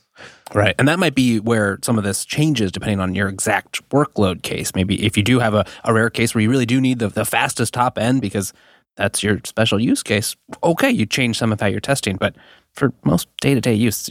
Right. 0.54 0.74
And 0.78 0.86
that 0.88 0.98
might 0.98 1.14
be 1.14 1.40
where 1.40 1.78
some 1.82 1.98
of 1.98 2.04
this 2.04 2.24
changes 2.24 2.70
depending 2.70 3.00
on 3.00 3.14
your 3.14 3.28
exact 3.28 3.88
workload 3.90 4.42
case. 4.42 4.74
Maybe 4.74 5.04
if 5.04 5.16
you 5.16 5.22
do 5.22 5.38
have 5.38 5.54
a, 5.54 5.64
a 5.84 5.92
rare 5.92 6.10
case 6.10 6.34
where 6.34 6.42
you 6.42 6.50
really 6.50 6.66
do 6.66 6.80
need 6.80 6.98
the, 6.98 7.08
the 7.08 7.24
fastest 7.24 7.74
top 7.74 7.98
end 7.98 8.20
because 8.20 8.52
that's 8.96 9.22
your 9.22 9.40
special 9.44 9.80
use 9.80 10.02
case, 10.02 10.36
okay, 10.62 10.90
you 10.90 11.06
change 11.06 11.38
some 11.38 11.52
of 11.52 11.60
how 11.60 11.66
you're 11.66 11.80
testing. 11.80 12.16
But 12.16 12.36
for 12.74 12.92
most 13.04 13.28
day 13.40 13.54
to 13.54 13.60
day 13.60 13.74
use, 13.74 14.10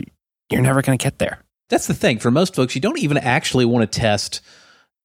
you're 0.49 0.61
never 0.61 0.81
going 0.81 0.97
to 0.97 1.03
get 1.03 1.19
there. 1.19 1.43
That's 1.69 1.87
the 1.87 1.93
thing. 1.93 2.19
For 2.19 2.31
most 2.31 2.55
folks, 2.55 2.75
you 2.75 2.81
don't 2.81 2.99
even 2.99 3.17
actually 3.17 3.65
want 3.65 3.89
to 3.89 3.99
test 3.99 4.41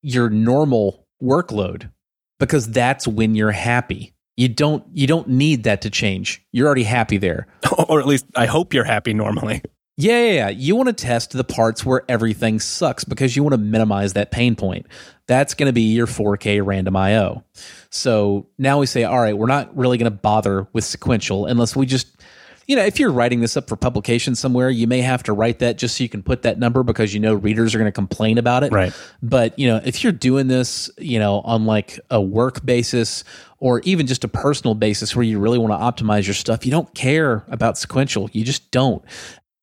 your 0.02 0.30
normal 0.30 1.06
workload 1.22 1.90
because 2.38 2.68
that's 2.68 3.06
when 3.06 3.34
you're 3.34 3.52
happy. 3.52 4.14
You 4.36 4.48
don't 4.48 4.84
you 4.92 5.06
don't 5.06 5.28
need 5.28 5.64
that 5.64 5.82
to 5.82 5.90
change. 5.90 6.44
You're 6.52 6.66
already 6.66 6.82
happy 6.84 7.16
there. 7.18 7.46
or 7.88 8.00
at 8.00 8.06
least 8.06 8.26
I 8.34 8.46
hope 8.46 8.74
you're 8.74 8.84
happy 8.84 9.14
normally. 9.14 9.62
Yeah, 9.98 10.22
yeah, 10.24 10.32
yeah. 10.32 10.48
You 10.50 10.76
want 10.76 10.88
to 10.88 10.92
test 10.92 11.32
the 11.32 11.42
parts 11.42 11.84
where 11.86 12.02
everything 12.06 12.60
sucks 12.60 13.04
because 13.04 13.34
you 13.34 13.42
want 13.42 13.54
to 13.54 13.58
minimize 13.58 14.12
that 14.12 14.30
pain 14.30 14.54
point. 14.54 14.86
That's 15.26 15.54
going 15.54 15.68
to 15.68 15.72
be 15.72 15.94
your 15.94 16.06
4K 16.06 16.64
random 16.64 16.96
IO. 16.96 17.44
So 17.88 18.46
now 18.58 18.78
we 18.78 18.84
say, 18.84 19.04
all 19.04 19.18
right, 19.18 19.36
we're 19.36 19.46
not 19.46 19.74
really 19.74 19.96
going 19.96 20.12
to 20.12 20.16
bother 20.16 20.68
with 20.74 20.84
sequential 20.84 21.46
unless 21.46 21.74
we 21.74 21.86
just 21.86 22.20
you 22.66 22.74
know, 22.74 22.84
if 22.84 22.98
you're 22.98 23.12
writing 23.12 23.40
this 23.40 23.56
up 23.56 23.68
for 23.68 23.76
publication 23.76 24.34
somewhere, 24.34 24.68
you 24.70 24.86
may 24.86 25.00
have 25.00 25.22
to 25.24 25.32
write 25.32 25.60
that 25.60 25.78
just 25.78 25.96
so 25.96 26.02
you 26.02 26.08
can 26.08 26.22
put 26.22 26.42
that 26.42 26.58
number 26.58 26.82
because 26.82 27.14
you 27.14 27.20
know 27.20 27.34
readers 27.34 27.74
are 27.74 27.78
going 27.78 27.88
to 27.88 27.92
complain 27.92 28.38
about 28.38 28.64
it. 28.64 28.72
Right. 28.72 28.92
But, 29.22 29.56
you 29.58 29.68
know, 29.68 29.80
if 29.84 30.02
you're 30.02 30.12
doing 30.12 30.48
this, 30.48 30.90
you 30.98 31.18
know, 31.18 31.40
on 31.40 31.64
like 31.64 32.00
a 32.10 32.20
work 32.20 32.64
basis 32.64 33.22
or 33.58 33.80
even 33.80 34.06
just 34.06 34.24
a 34.24 34.28
personal 34.28 34.74
basis 34.74 35.14
where 35.14 35.22
you 35.22 35.38
really 35.38 35.58
want 35.58 35.72
to 35.72 36.04
optimize 36.04 36.26
your 36.26 36.34
stuff, 36.34 36.66
you 36.66 36.72
don't 36.72 36.92
care 36.94 37.44
about 37.48 37.78
sequential. 37.78 38.28
You 38.32 38.44
just 38.44 38.70
don't. 38.70 39.02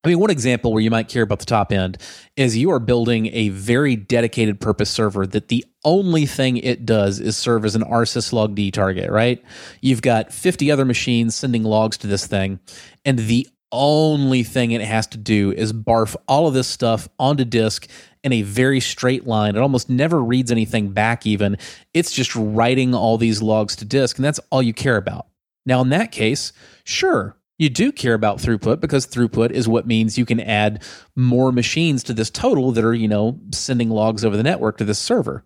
I 0.04 0.08
mean, 0.08 0.18
one 0.18 0.30
example 0.30 0.70
where 0.72 0.82
you 0.82 0.90
might 0.90 1.08
care 1.08 1.22
about 1.22 1.38
the 1.38 1.46
top 1.46 1.72
end 1.72 1.96
is 2.36 2.58
you 2.58 2.70
are 2.70 2.78
building 2.78 3.30
a 3.32 3.48
very 3.48 3.96
dedicated 3.96 4.60
purpose 4.60 4.90
server 4.90 5.26
that 5.26 5.48
the 5.48 5.64
only 5.82 6.26
thing 6.26 6.58
it 6.58 6.84
does 6.84 7.20
is 7.20 7.38
serve 7.38 7.64
as 7.64 7.74
an 7.74 7.82
rsyslog 7.82 8.54
D 8.54 8.70
target, 8.70 9.10
right? 9.10 9.42
You've 9.80 10.02
got 10.02 10.30
50 10.30 10.70
other 10.70 10.84
machines 10.84 11.34
sending 11.34 11.62
logs 11.62 11.96
to 11.98 12.06
this 12.06 12.26
thing, 12.26 12.60
and 13.06 13.18
the 13.18 13.48
only 13.72 14.42
thing 14.42 14.72
it 14.72 14.82
has 14.82 15.06
to 15.08 15.18
do 15.18 15.52
is 15.52 15.72
barf 15.72 16.14
all 16.28 16.46
of 16.46 16.54
this 16.54 16.68
stuff 16.68 17.08
onto 17.18 17.44
disk 17.44 17.88
in 18.22 18.32
a 18.32 18.42
very 18.42 18.80
straight 18.80 19.26
line. 19.26 19.56
It 19.56 19.60
almost 19.60 19.88
never 19.88 20.22
reads 20.22 20.52
anything 20.52 20.90
back, 20.90 21.26
even. 21.26 21.56
It's 21.94 22.12
just 22.12 22.36
writing 22.36 22.94
all 22.94 23.16
these 23.16 23.40
logs 23.40 23.74
to 23.76 23.86
disk, 23.86 24.16
and 24.16 24.24
that's 24.24 24.40
all 24.50 24.62
you 24.62 24.74
care 24.74 24.96
about. 24.96 25.28
Now, 25.66 25.80
in 25.80 25.88
that 25.88 26.12
case, 26.12 26.52
sure, 26.84 27.36
you 27.58 27.70
do 27.70 27.92
care 27.92 28.14
about 28.14 28.38
throughput 28.38 28.80
because 28.80 29.06
throughput 29.06 29.50
is 29.50 29.68
what 29.68 29.86
means 29.86 30.18
you 30.18 30.26
can 30.26 30.40
add 30.40 30.82
more 31.14 31.52
machines 31.52 32.02
to 32.04 32.12
this 32.12 32.30
total 32.30 32.72
that 32.72 32.84
are, 32.84 32.94
you 32.94 33.08
know, 33.08 33.38
sending 33.52 33.90
logs 33.90 34.24
over 34.24 34.36
the 34.36 34.42
network 34.42 34.78
to 34.78 34.84
this 34.84 34.98
server. 34.98 35.44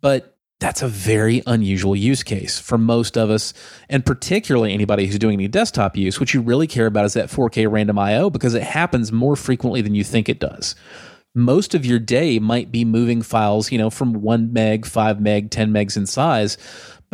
But 0.00 0.36
that's 0.60 0.82
a 0.82 0.88
very 0.88 1.42
unusual 1.46 1.94
use 1.94 2.22
case 2.22 2.58
for 2.58 2.78
most 2.78 3.16
of 3.16 3.30
us, 3.30 3.54
and 3.88 4.04
particularly 4.04 4.72
anybody 4.72 5.06
who's 5.06 5.18
doing 5.18 5.34
any 5.34 5.48
desktop 5.48 5.96
use. 5.96 6.18
What 6.18 6.34
you 6.34 6.40
really 6.40 6.66
care 6.66 6.86
about 6.86 7.04
is 7.04 7.14
that 7.14 7.28
4K 7.28 7.70
random 7.70 7.98
IO 7.98 8.30
because 8.30 8.54
it 8.54 8.62
happens 8.62 9.12
more 9.12 9.36
frequently 9.36 9.82
than 9.82 9.94
you 9.94 10.04
think 10.04 10.28
it 10.28 10.40
does. 10.40 10.74
Most 11.36 11.74
of 11.74 11.84
your 11.84 11.98
day 11.98 12.38
might 12.38 12.70
be 12.70 12.84
moving 12.84 13.20
files, 13.20 13.72
you 13.72 13.78
know, 13.78 13.90
from 13.90 14.22
1 14.22 14.52
meg, 14.52 14.86
5 14.86 15.20
meg, 15.20 15.50
10 15.50 15.72
megs 15.72 15.96
in 15.96 16.06
size 16.06 16.56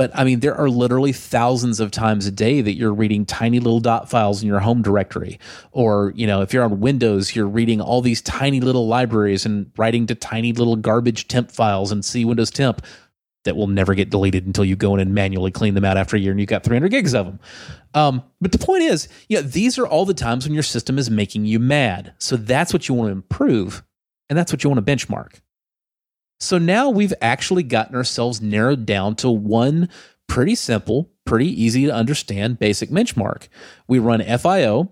but 0.00 0.10
I 0.14 0.24
mean, 0.24 0.40
there 0.40 0.54
are 0.54 0.70
literally 0.70 1.12
thousands 1.12 1.78
of 1.78 1.90
times 1.90 2.26
a 2.26 2.30
day 2.30 2.62
that 2.62 2.72
you're 2.72 2.94
reading 2.94 3.26
tiny 3.26 3.60
little 3.60 3.80
dot 3.80 4.08
files 4.08 4.40
in 4.40 4.48
your 4.48 4.60
home 4.60 4.80
directory. 4.80 5.38
Or, 5.72 6.14
you 6.16 6.26
know, 6.26 6.40
if 6.40 6.54
you're 6.54 6.64
on 6.64 6.80
Windows, 6.80 7.36
you're 7.36 7.46
reading 7.46 7.82
all 7.82 8.00
these 8.00 8.22
tiny 8.22 8.62
little 8.62 8.88
libraries 8.88 9.44
and 9.44 9.70
writing 9.76 10.06
to 10.06 10.14
tiny 10.14 10.54
little 10.54 10.76
garbage 10.76 11.28
temp 11.28 11.52
files 11.52 11.92
and 11.92 12.02
C 12.02 12.24
Windows 12.24 12.50
temp 12.50 12.80
that 13.44 13.56
will 13.56 13.66
never 13.66 13.94
get 13.94 14.08
deleted 14.08 14.46
until 14.46 14.64
you 14.64 14.74
go 14.74 14.94
in 14.94 15.00
and 15.00 15.14
manually 15.14 15.50
clean 15.50 15.74
them 15.74 15.84
out 15.84 15.98
after 15.98 16.16
a 16.16 16.18
year 16.18 16.30
and 16.30 16.40
you've 16.40 16.48
got 16.48 16.64
300 16.64 16.88
gigs 16.88 17.14
of 17.14 17.26
them. 17.26 17.38
Um, 17.92 18.22
but 18.40 18.52
the 18.52 18.58
point 18.58 18.84
is, 18.84 19.06
you 19.28 19.36
know, 19.36 19.42
these 19.42 19.78
are 19.78 19.86
all 19.86 20.06
the 20.06 20.14
times 20.14 20.46
when 20.46 20.54
your 20.54 20.62
system 20.62 20.98
is 20.98 21.10
making 21.10 21.44
you 21.44 21.58
mad. 21.58 22.14
So 22.16 22.38
that's 22.38 22.72
what 22.72 22.88
you 22.88 22.94
want 22.94 23.08
to 23.08 23.12
improve. 23.12 23.84
And 24.30 24.38
that's 24.38 24.50
what 24.50 24.64
you 24.64 24.70
want 24.70 24.82
to 24.86 24.96
benchmark. 24.96 25.42
So 26.40 26.56
now 26.56 26.88
we've 26.88 27.12
actually 27.20 27.62
gotten 27.62 27.94
ourselves 27.94 28.40
narrowed 28.40 28.86
down 28.86 29.14
to 29.16 29.30
one 29.30 29.88
pretty 30.26 30.54
simple, 30.54 31.10
pretty 31.26 31.48
easy 31.62 31.86
to 31.86 31.94
understand 31.94 32.58
basic 32.58 32.88
benchmark. 32.88 33.48
We 33.86 33.98
run 33.98 34.22
FIO, 34.38 34.90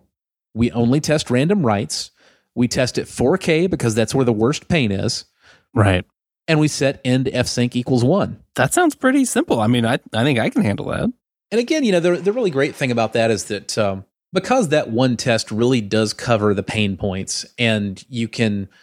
we 0.54 0.70
only 0.72 1.00
test 1.00 1.30
random 1.30 1.64
writes, 1.64 2.10
we 2.54 2.68
test 2.68 2.98
at 2.98 3.06
4K 3.06 3.70
because 3.70 3.94
that's 3.94 4.14
where 4.14 4.24
the 4.24 4.32
worst 4.32 4.68
pain 4.68 4.92
is. 4.92 5.24
Right. 5.74 6.04
And 6.46 6.60
we 6.60 6.68
set 6.68 7.00
end 7.04 7.26
fsync 7.26 7.74
equals 7.76 8.04
one. 8.04 8.42
That 8.56 8.74
sounds 8.74 8.94
pretty 8.94 9.24
simple. 9.24 9.60
I 9.60 9.68
mean, 9.68 9.86
I, 9.86 9.98
I 10.12 10.24
think 10.24 10.38
I 10.38 10.50
can 10.50 10.62
handle 10.62 10.86
that. 10.86 11.10
And 11.50 11.60
again, 11.60 11.84
you 11.84 11.92
know, 11.92 12.00
the, 12.00 12.16
the 12.16 12.32
really 12.32 12.50
great 12.50 12.74
thing 12.74 12.90
about 12.90 13.14
that 13.14 13.30
is 13.30 13.44
that 13.44 13.78
um, 13.78 14.04
because 14.34 14.68
that 14.68 14.90
one 14.90 15.16
test 15.16 15.50
really 15.50 15.80
does 15.80 16.12
cover 16.12 16.52
the 16.52 16.62
pain 16.62 16.98
points 16.98 17.46
and 17.58 18.04
you 18.10 18.28
can– 18.28 18.68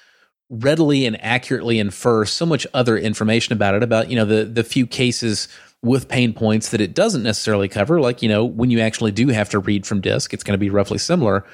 readily 0.50 1.06
and 1.06 1.22
accurately 1.24 1.80
infer 1.80 2.26
so 2.26 2.46
much 2.46 2.68
other 2.74 2.98
information 2.98 3.54
about 3.54 3.74
it 3.74 3.84
about 3.84 4.10
you 4.10 4.16
know 4.16 4.26
the 4.26 4.46
the 4.46 4.64
few 4.64 4.86
cases 4.86 5.48
with 5.82 6.08
pain 6.08 6.34
points 6.34 6.70
that 6.70 6.82
it 6.82 6.94
doesn't 6.94 7.24
necessarily 7.24 7.68
cover 7.68 8.00
like 8.00 8.22
you 8.22 8.30
know 8.30 8.46
when 8.46 8.70
you 8.70 8.80
actually 8.80 9.12
do 9.12 9.28
have 9.30 9.50
to 9.50 9.60
read 9.60 9.86
from 9.86 10.02
disk 10.02 10.34
it's 10.34 10.44
going 10.44 10.54
to 10.54 10.60
be 10.60 10.70
roughly 10.70 10.98
similar 10.98 11.46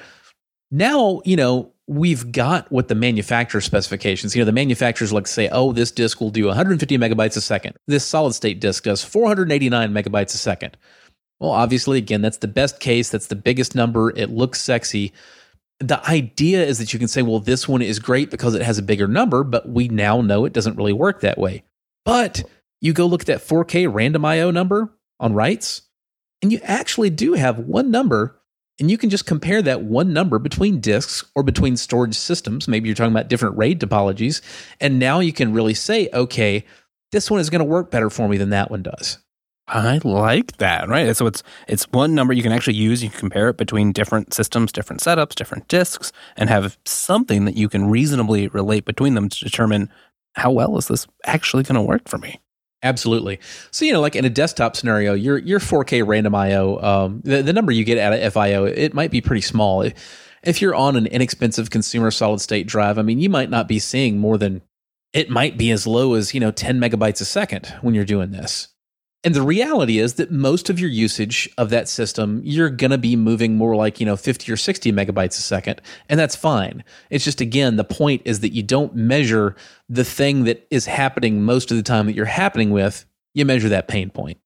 now 0.70 1.20
you 1.24 1.36
know 1.36 1.72
we've 1.86 2.32
got 2.32 2.70
what 2.70 2.88
the 2.88 2.94
manufacturer 2.94 3.60
specifications, 3.60 4.34
you 4.34 4.40
know, 4.40 4.46
the 4.46 4.52
manufacturers 4.52 5.12
like 5.12 5.26
say, 5.26 5.48
oh, 5.50 5.72
this 5.72 5.90
disk 5.90 6.20
will 6.20 6.30
do 6.30 6.46
150 6.46 6.96
megabytes 6.98 7.36
a 7.36 7.40
second. 7.40 7.76
This 7.86 8.04
solid 8.04 8.34
state 8.34 8.60
disk 8.60 8.84
does 8.84 9.04
489 9.04 9.92
megabytes 9.92 10.34
a 10.34 10.38
second. 10.38 10.76
Well, 11.40 11.50
obviously, 11.50 11.98
again, 11.98 12.22
that's 12.22 12.38
the 12.38 12.48
best 12.48 12.78
case. 12.78 13.10
That's 13.10 13.26
the 13.26 13.36
biggest 13.36 13.74
number. 13.74 14.10
It 14.16 14.30
looks 14.30 14.60
sexy. 14.60 15.12
The 15.80 16.04
idea 16.08 16.64
is 16.64 16.78
that 16.78 16.92
you 16.92 16.98
can 16.98 17.08
say, 17.08 17.22
well, 17.22 17.40
this 17.40 17.66
one 17.66 17.82
is 17.82 17.98
great 17.98 18.30
because 18.30 18.54
it 18.54 18.62
has 18.62 18.78
a 18.78 18.82
bigger 18.82 19.08
number, 19.08 19.42
but 19.42 19.68
we 19.68 19.88
now 19.88 20.20
know 20.20 20.44
it 20.44 20.52
doesn't 20.52 20.76
really 20.76 20.92
work 20.92 21.20
that 21.20 21.38
way. 21.38 21.64
But 22.04 22.44
you 22.80 22.92
go 22.92 23.06
look 23.06 23.22
at 23.22 23.26
that 23.26 23.40
4K 23.40 23.92
random 23.92 24.24
IO 24.24 24.50
number 24.50 24.92
on 25.18 25.34
writes, 25.34 25.82
and 26.40 26.52
you 26.52 26.60
actually 26.62 27.10
do 27.10 27.34
have 27.34 27.58
one 27.58 27.90
number 27.90 28.42
and 28.80 28.90
you 28.90 28.98
can 28.98 29.10
just 29.10 29.26
compare 29.26 29.62
that 29.62 29.82
one 29.82 30.12
number 30.12 30.38
between 30.38 30.80
disks 30.80 31.24
or 31.34 31.42
between 31.42 31.76
storage 31.76 32.14
systems. 32.14 32.66
Maybe 32.66 32.88
you're 32.88 32.96
talking 32.96 33.12
about 33.12 33.28
different 33.28 33.56
RAID 33.56 33.80
topologies. 33.80 34.40
And 34.80 34.98
now 34.98 35.20
you 35.20 35.32
can 35.32 35.52
really 35.52 35.74
say, 35.74 36.08
okay, 36.12 36.64
this 37.12 37.30
one 37.30 37.38
is 37.38 37.50
going 37.50 37.60
to 37.60 37.64
work 37.64 37.90
better 37.90 38.10
for 38.10 38.28
me 38.28 38.38
than 38.38 38.50
that 38.50 38.70
one 38.70 38.82
does. 38.82 39.18
I 39.68 40.00
like 40.02 40.56
that, 40.58 40.88
right? 40.88 41.16
So 41.16 41.26
it's 41.26 41.42
it's 41.68 41.84
one 41.92 42.14
number 42.14 42.32
you 42.32 42.42
can 42.42 42.52
actually 42.52 42.74
use. 42.74 43.02
You 43.02 43.10
can 43.10 43.20
compare 43.20 43.48
it 43.48 43.56
between 43.56 43.92
different 43.92 44.34
systems, 44.34 44.72
different 44.72 45.00
setups, 45.00 45.34
different 45.34 45.68
disks, 45.68 46.12
and 46.36 46.50
have 46.50 46.78
something 46.84 47.44
that 47.44 47.56
you 47.56 47.68
can 47.68 47.88
reasonably 47.88 48.48
relate 48.48 48.84
between 48.84 49.14
them 49.14 49.28
to 49.28 49.38
determine 49.38 49.88
how 50.34 50.50
well 50.50 50.76
is 50.78 50.88
this 50.88 51.06
actually 51.26 51.62
going 51.62 51.76
to 51.76 51.82
work 51.82 52.08
for 52.08 52.18
me. 52.18 52.40
Absolutely. 52.82 53.38
So 53.70 53.84
you 53.84 53.92
know, 53.92 54.00
like 54.00 54.16
in 54.16 54.24
a 54.24 54.30
desktop 54.30 54.74
scenario, 54.74 55.14
your 55.14 55.38
your 55.38 55.60
4K 55.60 56.04
random 56.06 56.34
IO, 56.34 56.82
um, 56.82 57.20
the, 57.24 57.42
the 57.42 57.52
number 57.52 57.70
you 57.70 57.84
get 57.84 57.98
out 57.98 58.12
of 58.12 58.32
FIO, 58.32 58.64
it 58.64 58.94
might 58.94 59.12
be 59.12 59.20
pretty 59.20 59.42
small. 59.42 59.88
If 60.42 60.60
you're 60.60 60.74
on 60.74 60.96
an 60.96 61.06
inexpensive 61.06 61.70
consumer 61.70 62.10
solid 62.10 62.40
state 62.40 62.66
drive, 62.66 62.98
I 62.98 63.02
mean, 63.02 63.20
you 63.20 63.30
might 63.30 63.50
not 63.50 63.68
be 63.68 63.78
seeing 63.78 64.18
more 64.18 64.36
than 64.36 64.62
it 65.12 65.30
might 65.30 65.56
be 65.56 65.70
as 65.70 65.86
low 65.86 66.14
as 66.14 66.34
you 66.34 66.40
know 66.40 66.50
10 66.50 66.80
megabytes 66.80 67.20
a 67.20 67.24
second 67.24 67.66
when 67.82 67.94
you're 67.94 68.04
doing 68.04 68.32
this. 68.32 68.71
And 69.24 69.36
the 69.36 69.42
reality 69.42 70.00
is 70.00 70.14
that 70.14 70.32
most 70.32 70.68
of 70.68 70.80
your 70.80 70.90
usage 70.90 71.48
of 71.56 71.70
that 71.70 71.88
system, 71.88 72.40
you're 72.42 72.68
going 72.68 72.90
to 72.90 72.98
be 72.98 73.14
moving 73.14 73.56
more 73.56 73.76
like, 73.76 74.00
you 74.00 74.06
know, 74.06 74.16
50 74.16 74.50
or 74.50 74.56
60 74.56 74.92
megabytes 74.92 75.38
a 75.38 75.42
second. 75.42 75.80
And 76.08 76.18
that's 76.18 76.34
fine. 76.34 76.82
It's 77.08 77.24
just, 77.24 77.40
again, 77.40 77.76
the 77.76 77.84
point 77.84 78.22
is 78.24 78.40
that 78.40 78.52
you 78.52 78.64
don't 78.64 78.96
measure 78.96 79.54
the 79.88 80.02
thing 80.02 80.42
that 80.44 80.66
is 80.72 80.86
happening 80.86 81.44
most 81.44 81.70
of 81.70 81.76
the 81.76 81.84
time 81.84 82.06
that 82.06 82.16
you're 82.16 82.24
happening 82.24 82.70
with. 82.70 83.04
You 83.32 83.44
measure 83.46 83.68
that 83.68 83.86
pain 83.86 84.10
point. 84.10 84.38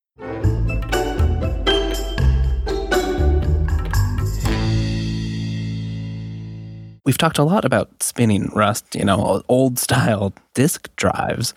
We've 7.07 7.17
talked 7.17 7.39
a 7.39 7.45
lot 7.45 7.65
about 7.65 8.03
spinning 8.03 8.51
Rust, 8.55 8.95
you 8.95 9.07
know, 9.07 9.43
old 9.49 9.79
style 9.79 10.35
disk 10.53 10.95
drives. 10.97 11.55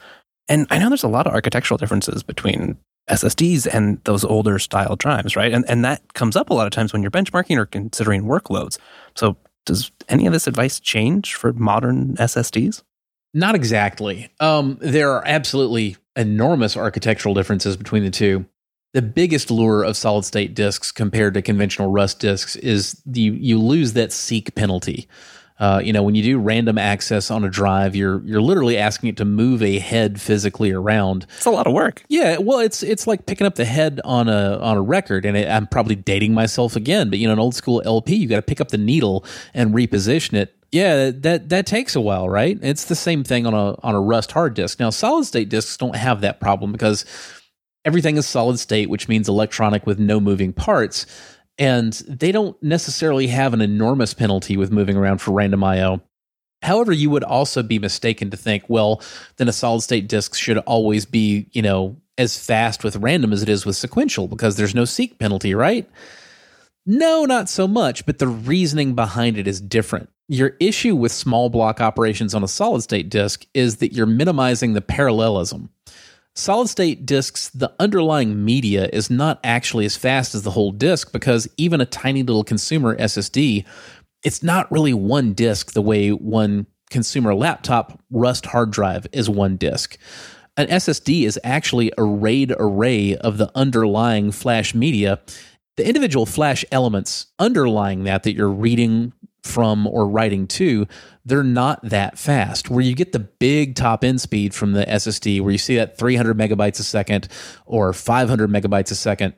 And 0.47 0.67
I 0.69 0.79
know 0.79 0.88
there's 0.88 1.03
a 1.03 1.10
lot 1.10 1.27
of 1.27 1.34
architectural 1.34 1.77
differences 1.77 2.23
between 2.23 2.77
SSDs 3.10 3.67
and 3.72 4.02
those 4.06 4.24
older 4.24 4.60
style 4.60 4.95
drives, 4.95 5.36
right? 5.36 5.52
And 5.52 5.65
and 5.69 5.84
that 5.84 6.13
comes 6.13 6.36
up 6.36 6.50
a 6.50 6.54
lot 6.54 6.67
of 6.67 6.72
times 6.72 6.93
when 6.93 7.02
you're 7.02 7.12
benchmarking 7.12 7.58
or 7.58 7.65
considering 7.65 8.24
workloads. 8.24 8.78
So 9.15 9.38
does 9.65 9.91
any 10.08 10.26
of 10.26 10.34
this 10.34 10.48
advice 10.48 10.80
change 10.80 11.36
for 11.36 11.54
modern 11.54 12.15
SSDs? 12.15 12.84
Not 13.34 13.56
exactly. 13.56 14.30
Um, 14.39 14.78
there 14.82 15.12
are 15.12 15.24
absolutely 15.26 15.98
enormous 16.15 16.76
architectural 16.76 17.36
differences 17.36 17.78
between 17.78 18.04
the 18.04 18.10
two. 18.10 18.45
The 18.93 19.04
biggest 19.04 19.52
lure 19.52 19.84
of 19.84 19.95
solid 19.95 20.26
state 20.26 20.56
disks 20.56 20.91
compared 20.91 21.36
to 21.36 21.43
conventional 21.43 21.91
Rust 21.91 22.19
disks 22.19 22.56
is 22.56 23.00
the, 23.06 23.22
you 23.22 23.60
lose 23.60 23.93
that 23.93 24.12
seek 24.12 24.56
penalty. 24.56 25.08
Uh, 25.60 25.82
you 25.84 25.91
know, 25.91 26.04
when 26.04 26.15
you 26.15 26.24
do 26.24 26.39
random 26.39 26.78
access 26.78 27.30
on 27.30 27.43
a 27.43 27.50
drive, 27.50 27.93
you're 27.93 28.22
you're 28.22 28.41
literally 28.41 28.78
asking 28.78 29.10
it 29.10 29.17
to 29.17 29.26
move 29.26 29.62
a 29.62 29.80
head 29.80 30.22
physically 30.22 30.72
around. 30.72 31.26
It's 31.36 31.45
a 31.45 31.52
lot 31.52 31.67
of 31.67 31.74
work. 31.74 32.04
Yeah, 32.08 32.38
well, 32.38 32.60
it's 32.60 32.82
it's 32.82 33.06
like 33.08 33.26
picking 33.26 33.45
up 33.45 33.56
the 33.56 33.65
head 33.65 34.00
on 34.06 34.30
a 34.30 34.58
on 34.60 34.78
a 34.78 34.82
record, 34.82 35.26
and 35.26 35.36
it, 35.36 35.50
I'm 35.50 35.67
probably 35.67 35.95
dating 35.95 36.34
myself 36.34 36.78
again. 36.78 37.10
But 37.10 37.19
you 37.19 37.28
know, 37.28 37.34
an 37.34 37.39
old 37.39 37.56
school 37.56 37.82
LP, 37.84 38.15
you 38.15 38.28
got 38.28 38.38
to 38.38 38.41
pick 38.41 38.62
up 38.62 38.69
the 38.69 38.78
needle 38.78 39.26
and 39.54 39.74
reposition 39.74 40.34
it. 40.34 40.56
Yeah, 40.72 41.12
that 41.13 41.50
that 41.50 41.65
takes 41.65 41.93
a 41.93 42.02
while, 42.02 42.30
right? 42.30 42.58
It's 42.62 42.86
the 42.86 42.95
same 42.95 43.26
thing 43.26 43.45
on 43.45 43.54
a 43.54 43.76
on 43.84 43.95
a 43.95 44.00
Rust 44.02 44.32
hard 44.32 44.54
disk. 44.54 44.80
Now, 44.80 44.91
solid 44.91 45.26
state 45.26 45.50
disks 45.50 45.76
don't 45.76 45.95
have 45.95 46.22
that 46.22 46.39
problem 46.39 46.72
because 46.72 47.04
everything 47.84 48.15
is 48.15 48.28
solid 48.28 48.60
state, 48.60 48.89
which 48.89 49.10
means 49.10 49.28
electronic 49.28 49.86
with 49.86 50.00
no 50.00 50.22
moving 50.22 50.54
parts 50.54 51.06
and 51.60 51.93
they 52.08 52.32
don't 52.32 52.62
necessarily 52.63 53.28
have 53.28 53.54
an 53.54 53.62
enormous 53.62 54.13
penalty 54.13 54.56
with 54.56 54.72
moving 54.72 54.95
around 54.95 55.19
for 55.19 55.32
random 55.32 55.63
IO. 55.63 56.02
However, 56.62 56.91
you 56.91 57.10
would 57.10 57.24
also 57.24 57.62
be 57.62 57.80
mistaken 57.80 58.32
to 58.32 58.38
think, 58.38 58.63
well, 58.67 59.02
then 59.38 59.50
a 59.50 59.54
solid 59.54 59.82
state 59.82 60.08
disk 60.08 60.36
should 60.36 60.58
always 60.60 61.06
be, 61.06 61.48
you 61.52 61.62
know, 61.62 61.98
as 62.17 62.38
fast 62.38 62.84
with 62.84 62.95
random 62.98 63.32
as 63.32 63.43
it 63.43 63.50
is 63.50 63.65
with 63.65 63.76
sequential 63.76 64.28
because 64.28 64.56
there's 64.56 64.76
no 64.76 64.86
seek 64.86 65.19
penalty, 65.19 65.54
right? 65.54 65.89
No, 66.86 67.26
not 67.26 67.50
so 67.50 67.67
much, 67.67 68.06
but 68.06 68.19
the 68.19 68.28
reasoning 68.28 68.95
behind 68.95 69.38
it 69.38 69.48
is 69.48 69.62
different. 69.62 70.10
Your 70.28 70.56
issue 70.60 70.95
with 70.95 71.12
small 71.12 71.50
block 71.50 71.82
operations 71.82 72.34
on 72.34 72.43
a 72.43 72.48
solid 72.48 72.82
state 72.82 73.10
disk 73.10 73.45
is 73.54 73.78
that 73.78 73.93
you're 73.93 74.06
minimizing 74.06 74.74
the 74.74 74.82
parallelism 74.82 75.69
solid 76.39 76.69
state 76.69 77.06
disks, 77.06 77.49
the 77.49 77.73
underlying 77.80 78.43
media 78.43 78.89
is 78.91 79.10
not 79.10 79.39
actually 79.43 79.86
as 79.86 79.95
fast 79.95 80.34
as 80.34 80.43
the 80.43 80.52
whole 80.52 80.71
disk 80.71 81.12
because 81.12 81.47
even 81.58 81.82
a 81.82 81.86
tiny 81.86 82.23
little 82.23 82.43
consumer 82.43 82.95
SSD, 82.97 83.65
it's 84.23 84.41
not 84.41 84.71
really 84.71 84.93
one 84.93 85.34
disk 85.34 85.73
the 85.73 85.82
way 85.82 86.10
one 86.10 86.65
consumer 86.89 87.36
laptop 87.36 87.99
Rust 88.10 88.47
hard 88.47 88.71
drive 88.71 89.06
is 89.12 89.30
one 89.30 89.58
disk. 89.58 89.97
An 90.58 90.67
SSD 90.67 91.25
is 91.25 91.39
actually 91.43 91.91
a 91.97 92.04
RAID 92.04 92.54
array 92.58 93.15
of 93.15 93.38
the 93.38 93.52
underlying 93.56 94.32
flash 94.32 94.75
media. 94.75 95.21
The 95.78 95.88
individual 95.88 96.25
flash 96.25 96.65
elements 96.71 97.28
underlying 97.38 98.04
that 98.04 98.23
that 98.23 98.34
you're 98.34 98.49
reading 98.49 99.13
from 99.43 99.88
or 99.88 100.08
writing 100.08 100.47
to, 100.47 100.88
they're 101.25 101.43
not 101.43 101.82
that 101.84 102.17
fast. 102.17 102.69
Where 102.69 102.82
you 102.82 102.95
get 102.95 103.12
the 103.12 103.19
big 103.19 103.75
top 103.75 104.04
end 104.04 104.21
speed 104.21 104.54
from 104.54 104.73
the 104.73 104.86
SSD, 104.86 105.41
where 105.41 105.52
you 105.52 105.58
see 105.58 105.75
that 105.75 105.97
300 105.97 106.38
megabytes 106.38 106.80
a 106.80 106.84
second 106.84 107.28
or 107.65 107.93
500 107.93 108.49
megabytes 108.49 108.91
a 108.91 108.95
second, 108.95 109.34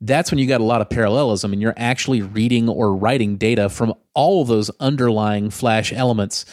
that's 0.00 0.30
when 0.30 0.38
you 0.38 0.46
got 0.46 0.60
a 0.60 0.64
lot 0.64 0.80
of 0.80 0.88
parallelism 0.88 1.52
and 1.52 1.60
you're 1.60 1.74
actually 1.76 2.22
reading 2.22 2.68
or 2.68 2.94
writing 2.94 3.36
data 3.36 3.68
from 3.68 3.94
all 4.14 4.44
those 4.44 4.70
underlying 4.80 5.50
flash 5.50 5.92
elements 5.92 6.46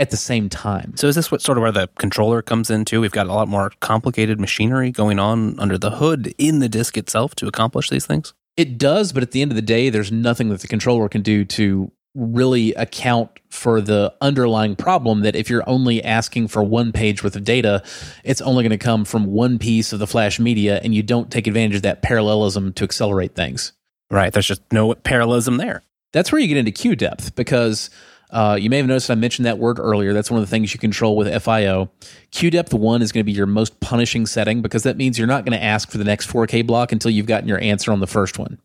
at 0.00 0.10
the 0.10 0.16
same 0.16 0.48
time. 0.48 0.96
So 0.96 1.06
is 1.06 1.14
this 1.14 1.30
what 1.30 1.42
sort 1.42 1.58
of 1.58 1.62
where 1.62 1.70
the 1.70 1.88
controller 1.98 2.42
comes 2.42 2.70
into? 2.70 3.00
We've 3.00 3.12
got 3.12 3.26
a 3.26 3.34
lot 3.34 3.48
more 3.48 3.70
complicated 3.80 4.40
machinery 4.40 4.90
going 4.90 5.18
on 5.18 5.60
under 5.60 5.78
the 5.78 5.90
hood 5.90 6.34
in 6.38 6.58
the 6.58 6.68
disk 6.68 6.96
itself 6.96 7.34
to 7.36 7.46
accomplish 7.46 7.90
these 7.90 8.06
things? 8.06 8.32
It 8.56 8.78
does, 8.78 9.12
but 9.12 9.22
at 9.22 9.30
the 9.30 9.42
end 9.42 9.52
of 9.52 9.56
the 9.56 9.62
day, 9.62 9.90
there's 9.90 10.10
nothing 10.10 10.48
that 10.48 10.60
the 10.60 10.68
controller 10.68 11.08
can 11.08 11.22
do 11.22 11.44
to 11.44 11.92
really 12.14 12.74
account 12.74 13.30
for 13.50 13.80
the 13.80 14.12
underlying 14.20 14.74
problem 14.74 15.20
that 15.20 15.36
if 15.36 15.48
you're 15.48 15.68
only 15.68 16.02
asking 16.02 16.48
for 16.48 16.62
one 16.62 16.92
page 16.92 17.22
worth 17.22 17.36
of 17.36 17.44
data, 17.44 17.82
it's 18.24 18.40
only 18.40 18.62
going 18.62 18.70
to 18.70 18.78
come 18.78 19.04
from 19.04 19.26
one 19.26 19.58
piece 19.58 19.92
of 19.92 19.98
the 19.98 20.06
flash 20.06 20.38
media 20.40 20.80
and 20.82 20.94
you 20.94 21.02
don't 21.02 21.30
take 21.30 21.46
advantage 21.46 21.76
of 21.76 21.82
that 21.82 22.02
parallelism 22.02 22.72
to 22.72 22.84
accelerate 22.84 23.34
things. 23.34 23.72
Right. 24.10 24.32
There's 24.32 24.46
just 24.46 24.62
no 24.72 24.94
parallelism 24.94 25.56
there. 25.56 25.82
That's 26.12 26.32
where 26.32 26.40
you 26.40 26.48
get 26.48 26.56
into 26.56 26.72
queue 26.72 26.96
depth 26.96 27.36
because 27.36 27.90
uh, 28.32 28.56
you 28.60 28.70
may 28.70 28.76
have 28.76 28.86
noticed 28.86 29.10
I 29.10 29.14
mentioned 29.14 29.46
that 29.46 29.58
word 29.58 29.78
earlier. 29.78 30.12
That's 30.12 30.30
one 30.30 30.40
of 30.40 30.46
the 30.48 30.50
things 30.50 30.72
you 30.72 30.80
control 30.80 31.16
with 31.16 31.42
FIO. 31.42 31.90
Queue 32.30 32.50
depth 32.50 32.72
1 32.72 33.02
is 33.02 33.10
going 33.10 33.20
to 33.20 33.24
be 33.24 33.32
your 33.32 33.46
most 33.46 33.80
punishing 33.80 34.24
setting 34.24 34.62
because 34.62 34.84
that 34.84 34.96
means 34.96 35.18
you're 35.18 35.26
not 35.26 35.44
going 35.44 35.58
to 35.58 35.64
ask 35.64 35.90
for 35.90 35.98
the 35.98 36.04
next 36.04 36.30
4K 36.30 36.64
block 36.64 36.92
until 36.92 37.10
you've 37.10 37.26
gotten 37.26 37.48
your 37.48 37.60
answer 37.60 37.90
on 37.90 37.98
the 37.98 38.06
first 38.06 38.38
one. 38.38 38.58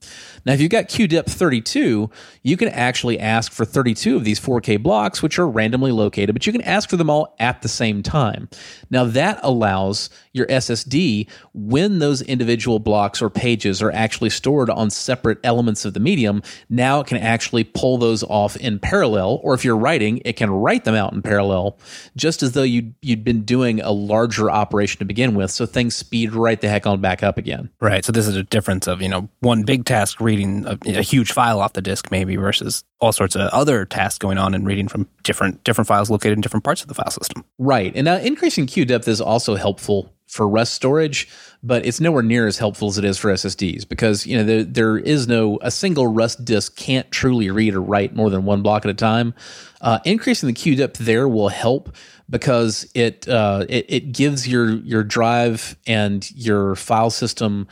Now, 0.45 0.53
if 0.53 0.61
you've 0.61 0.69
got 0.69 0.87
queue 0.87 1.07
depth 1.07 1.33
32, 1.33 2.09
you 2.43 2.57
can 2.57 2.67
actually 2.69 3.19
ask 3.19 3.51
for 3.51 3.65
32 3.65 4.15
of 4.15 4.23
these 4.23 4.39
4K 4.39 4.81
blocks, 4.81 5.23
which 5.23 5.39
are 5.39 5.47
randomly 5.47 5.91
located, 5.91 6.35
but 6.35 6.45
you 6.45 6.53
can 6.53 6.61
ask 6.61 6.87
for 6.89 6.97
them 6.97 7.09
all 7.09 7.35
at 7.39 7.63
the 7.63 7.67
same 7.67 8.03
time. 8.03 8.47
Now, 8.91 9.05
that 9.05 9.39
allows 9.41 10.11
your 10.31 10.45
SSD, 10.45 11.27
when 11.53 11.99
those 11.99 12.21
individual 12.21 12.77
blocks 12.77 13.21
or 13.21 13.29
pages 13.31 13.81
are 13.81 13.91
actually 13.91 14.29
stored 14.29 14.69
on 14.69 14.91
separate 14.91 15.39
elements 15.43 15.85
of 15.85 15.95
the 15.95 15.99
medium, 15.99 16.43
now 16.69 16.99
it 16.99 17.07
can 17.07 17.17
actually 17.17 17.63
pull 17.63 17.97
those 17.97 18.21
off 18.23 18.55
in 18.57 18.77
parallel, 18.77 19.39
or 19.43 19.54
if 19.55 19.65
you're 19.65 19.75
writing, 19.77 20.21
it 20.23 20.33
can 20.33 20.51
write 20.51 20.83
them 20.83 20.93
out 20.93 21.13
in 21.13 21.23
parallel, 21.23 21.79
just 22.15 22.43
as 22.43 22.51
though 22.51 22.63
you'd, 22.63 22.93
you'd 23.01 23.23
been 23.23 23.41
doing 23.41 23.81
a 23.81 23.91
larger 23.91 24.51
operation 24.51 24.99
to 24.99 25.05
begin 25.05 25.33
with. 25.33 25.49
So 25.49 25.65
things 25.65 25.95
speed 25.95 26.33
right 26.33 26.61
the 26.61 26.69
heck 26.69 26.85
on 26.85 27.01
back 27.01 27.23
up 27.23 27.37
again. 27.37 27.69
Right. 27.81 28.05
So 28.05 28.11
this 28.11 28.27
is 28.27 28.35
a 28.35 28.43
difference 28.43 28.87
of, 28.87 29.01
you 29.01 29.09
know, 29.09 29.27
one 29.39 29.63
big 29.63 29.85
task 29.85 30.21
reading 30.21 30.65
a, 30.67 30.77
a 30.85 31.01
huge 31.01 31.31
file 31.31 31.59
off 31.59 31.73
the 31.73 31.81
disk 31.81 32.11
maybe 32.11 32.35
versus 32.35 32.83
all 33.01 33.11
sorts 33.11 33.35
of 33.35 33.41
other 33.49 33.85
tasks 33.85 34.17
going 34.17 34.37
on 34.37 34.53
and 34.53 34.65
reading 34.65 34.87
from 34.87 35.07
different 35.23 35.63
different 35.63 35.87
files 35.87 36.09
located 36.09 36.33
in 36.33 36.41
different 36.41 36.63
parts 36.63 36.81
of 36.81 36.87
the 36.87 36.93
file 36.93 37.09
system. 37.09 37.43
Right. 37.57 37.91
And 37.95 38.05
now 38.05 38.17
increasing 38.17 38.65
queue 38.67 38.85
depth 38.85 39.07
is 39.07 39.21
also 39.21 39.55
helpful 39.55 40.14
for 40.35 40.47
Rust 40.47 40.73
storage, 40.73 41.29
but 41.63 41.85
it's 41.85 42.01
nowhere 42.01 42.21
near 42.21 42.45
as 42.45 42.57
helpful 42.57 42.89
as 42.89 42.97
it 42.97 43.05
is 43.05 43.17
for 43.17 43.31
SSDs 43.31 43.87
because 43.87 44.27
you 44.27 44.37
know 44.37 44.43
there, 44.43 44.63
there 44.65 44.97
is 44.97 45.27
no 45.29 45.57
a 45.61 45.71
single 45.71 46.07
Rust 46.07 46.43
disk 46.43 46.75
can't 46.75 47.09
truly 47.09 47.49
read 47.49 47.73
or 47.73 47.81
write 47.81 48.13
more 48.13 48.29
than 48.29 48.43
one 48.43 48.61
block 48.61 48.83
at 48.83 48.91
a 48.91 48.93
time. 48.93 49.33
Uh, 49.79 49.99
increasing 50.03 50.47
the 50.47 50.53
queue 50.53 50.75
depth 50.75 50.97
there 50.97 51.27
will 51.27 51.47
help 51.47 51.95
because 52.29 52.89
it, 52.93 53.27
uh, 53.29 53.65
it 53.69 53.85
it 53.87 54.11
gives 54.11 54.47
your 54.47 54.71
your 54.71 55.03
drive 55.03 55.77
and 55.87 56.29
your 56.31 56.75
file 56.75 57.09
system 57.09 57.67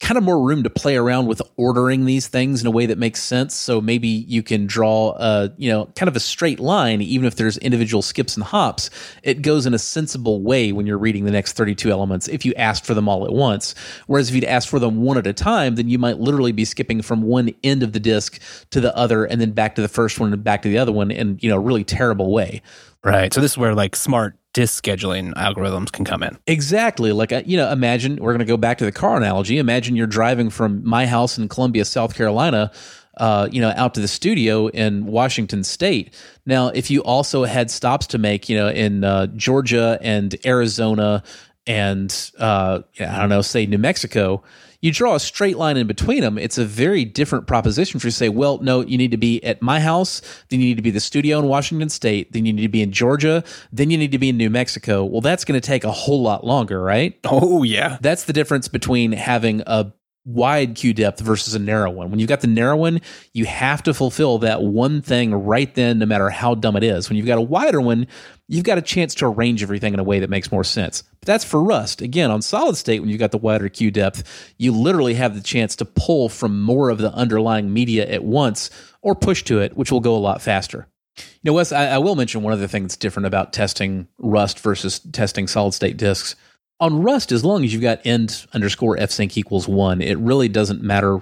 kind 0.00 0.16
of 0.16 0.22
more 0.22 0.40
room 0.40 0.62
to 0.62 0.70
play 0.70 0.96
around 0.96 1.26
with 1.26 1.42
ordering 1.56 2.04
these 2.04 2.28
things 2.28 2.60
in 2.60 2.66
a 2.68 2.70
way 2.70 2.86
that 2.86 2.98
makes 2.98 3.20
sense. 3.20 3.54
So 3.54 3.80
maybe 3.80 4.06
you 4.06 4.44
can 4.44 4.66
draw 4.66 5.16
a, 5.18 5.52
you 5.56 5.68
know, 5.68 5.86
kind 5.96 6.08
of 6.08 6.14
a 6.14 6.20
straight 6.20 6.60
line, 6.60 7.02
even 7.02 7.26
if 7.26 7.34
there's 7.34 7.58
individual 7.58 8.00
skips 8.00 8.36
and 8.36 8.44
hops. 8.44 8.90
It 9.24 9.42
goes 9.42 9.66
in 9.66 9.74
a 9.74 9.78
sensible 9.78 10.40
way 10.40 10.70
when 10.70 10.86
you're 10.86 10.98
reading 10.98 11.24
the 11.24 11.32
next 11.32 11.54
32 11.54 11.90
elements 11.90 12.28
if 12.28 12.44
you 12.44 12.54
asked 12.54 12.86
for 12.86 12.94
them 12.94 13.08
all 13.08 13.24
at 13.24 13.32
once. 13.32 13.74
Whereas 14.06 14.28
if 14.28 14.36
you'd 14.36 14.44
asked 14.44 14.68
for 14.68 14.78
them 14.78 15.02
one 15.02 15.18
at 15.18 15.26
a 15.26 15.32
time, 15.32 15.74
then 15.74 15.88
you 15.88 15.98
might 15.98 16.18
literally 16.18 16.52
be 16.52 16.64
skipping 16.64 17.02
from 17.02 17.22
one 17.22 17.50
end 17.64 17.82
of 17.82 17.92
the 17.92 18.00
disk 18.00 18.40
to 18.70 18.80
the 18.80 18.96
other 18.96 19.24
and 19.24 19.40
then 19.40 19.50
back 19.50 19.74
to 19.74 19.82
the 19.82 19.88
first 19.88 20.20
one 20.20 20.32
and 20.32 20.44
back 20.44 20.62
to 20.62 20.68
the 20.68 20.78
other 20.78 20.92
one 20.92 21.10
in, 21.10 21.38
you 21.40 21.50
know, 21.50 21.56
a 21.56 21.60
really 21.60 21.84
terrible 21.84 22.30
way. 22.32 22.62
Right. 23.02 23.32
So 23.32 23.40
this 23.40 23.52
is 23.52 23.58
where 23.58 23.74
like 23.74 23.96
smart 23.96 24.36
disk 24.58 24.82
scheduling 24.82 25.32
algorithms 25.34 25.92
can 25.92 26.04
come 26.04 26.20
in. 26.20 26.36
Exactly. 26.48 27.12
Like, 27.12 27.32
uh, 27.32 27.42
you 27.46 27.56
know, 27.56 27.70
imagine 27.70 28.16
we're 28.16 28.32
going 28.32 28.40
to 28.40 28.44
go 28.44 28.56
back 28.56 28.78
to 28.78 28.84
the 28.84 28.90
car 28.90 29.16
analogy. 29.16 29.58
Imagine 29.58 29.94
you're 29.94 30.08
driving 30.08 30.50
from 30.50 30.84
my 30.84 31.06
house 31.06 31.38
in 31.38 31.48
Columbia, 31.48 31.84
South 31.84 32.16
Carolina, 32.16 32.72
uh, 33.18 33.48
you 33.52 33.60
know, 33.60 33.72
out 33.76 33.94
to 33.94 34.00
the 34.00 34.08
studio 34.08 34.66
in 34.66 35.06
Washington 35.06 35.62
State. 35.62 36.12
Now, 36.44 36.68
if 36.68 36.90
you 36.90 37.04
also 37.04 37.44
had 37.44 37.70
stops 37.70 38.08
to 38.08 38.18
make, 38.18 38.48
you 38.48 38.56
know, 38.56 38.68
in 38.68 39.04
uh, 39.04 39.28
Georgia 39.28 39.96
and 40.02 40.34
Arizona 40.44 41.22
and, 41.64 42.32
uh, 42.40 42.80
I 42.98 43.18
don't 43.20 43.28
know, 43.28 43.42
say 43.42 43.64
New 43.64 43.78
Mexico, 43.78 44.42
you 44.80 44.92
draw 44.92 45.14
a 45.14 45.20
straight 45.20 45.56
line 45.56 45.76
in 45.76 45.86
between 45.86 46.20
them, 46.20 46.38
it's 46.38 46.58
a 46.58 46.64
very 46.64 47.04
different 47.04 47.46
proposition 47.46 47.98
for 47.98 48.06
you 48.06 48.10
to 48.12 48.16
say, 48.16 48.28
well, 48.28 48.58
no, 48.58 48.80
you 48.80 48.96
need 48.96 49.10
to 49.10 49.16
be 49.16 49.42
at 49.42 49.60
my 49.60 49.80
house, 49.80 50.22
then 50.50 50.60
you 50.60 50.66
need 50.66 50.76
to 50.76 50.82
be 50.82 50.90
the 50.90 51.00
studio 51.00 51.38
in 51.38 51.46
Washington 51.46 51.88
State, 51.88 52.32
then 52.32 52.46
you 52.46 52.52
need 52.52 52.62
to 52.62 52.68
be 52.68 52.82
in 52.82 52.92
Georgia, 52.92 53.42
then 53.72 53.90
you 53.90 53.98
need 53.98 54.12
to 54.12 54.18
be 54.18 54.28
in 54.28 54.36
New 54.36 54.50
Mexico. 54.50 55.04
Well, 55.04 55.20
that's 55.20 55.44
going 55.44 55.60
to 55.60 55.66
take 55.66 55.84
a 55.84 55.90
whole 55.90 56.22
lot 56.22 56.44
longer, 56.44 56.80
right? 56.80 57.18
Oh, 57.24 57.62
yeah. 57.62 57.98
That's 58.00 58.24
the 58.24 58.32
difference 58.32 58.68
between 58.68 59.12
having 59.12 59.62
a 59.66 59.92
wide 60.24 60.74
queue 60.74 60.92
depth 60.92 61.20
versus 61.20 61.54
a 61.54 61.58
narrow 61.58 61.90
one. 61.90 62.10
When 62.10 62.20
you've 62.20 62.28
got 62.28 62.42
the 62.42 62.46
narrow 62.46 62.76
one, 62.76 63.00
you 63.32 63.46
have 63.46 63.82
to 63.84 63.94
fulfill 63.94 64.38
that 64.38 64.62
one 64.62 65.00
thing 65.00 65.32
right 65.34 65.74
then, 65.74 65.98
no 65.98 66.06
matter 66.06 66.28
how 66.28 66.54
dumb 66.54 66.76
it 66.76 66.84
is. 66.84 67.08
When 67.08 67.16
you've 67.16 67.26
got 67.26 67.38
a 67.38 67.42
wider 67.42 67.80
one, 67.80 68.06
you've 68.46 68.64
got 68.64 68.78
a 68.78 68.82
chance 68.82 69.14
to 69.16 69.26
arrange 69.26 69.62
everything 69.62 69.94
in 69.94 70.00
a 70.00 70.04
way 70.04 70.20
that 70.20 70.30
makes 70.30 70.52
more 70.52 70.64
sense. 70.64 71.02
But 71.20 71.26
that's 71.26 71.44
for 71.44 71.62
Rust. 71.62 72.02
Again, 72.02 72.30
on 72.30 72.42
solid 72.42 72.76
state, 72.76 73.00
when 73.00 73.08
you've 73.08 73.18
got 73.18 73.30
the 73.30 73.38
wider 73.38 73.68
queue 73.68 73.90
depth, 73.90 74.52
you 74.58 74.72
literally 74.72 75.14
have 75.14 75.34
the 75.34 75.40
chance 75.40 75.76
to 75.76 75.84
pull 75.84 76.28
from 76.28 76.62
more 76.62 76.90
of 76.90 76.98
the 76.98 77.12
underlying 77.12 77.72
media 77.72 78.06
at 78.06 78.24
once 78.24 78.70
or 79.00 79.14
push 79.14 79.42
to 79.44 79.60
it, 79.60 79.76
which 79.76 79.90
will 79.90 80.00
go 80.00 80.14
a 80.14 80.18
lot 80.18 80.42
faster. 80.42 80.88
You 81.16 81.24
know, 81.50 81.52
Wes, 81.54 81.72
I, 81.72 81.86
I 81.86 81.98
will 81.98 82.14
mention 82.14 82.42
one 82.42 82.52
other 82.52 82.68
thing 82.68 82.82
that's 82.84 82.96
different 82.96 83.26
about 83.26 83.52
testing 83.52 84.08
Rust 84.18 84.60
versus 84.60 85.00
testing 85.00 85.48
solid 85.48 85.72
state 85.72 85.96
disks 85.96 86.36
on 86.80 87.02
Rust, 87.02 87.32
as 87.32 87.44
long 87.44 87.64
as 87.64 87.72
you've 87.72 87.82
got 87.82 88.04
end 88.04 88.46
underscore 88.52 88.96
fsync 88.96 89.36
equals 89.36 89.68
one, 89.68 90.00
it 90.00 90.18
really 90.18 90.48
doesn't 90.48 90.82
matter 90.82 91.20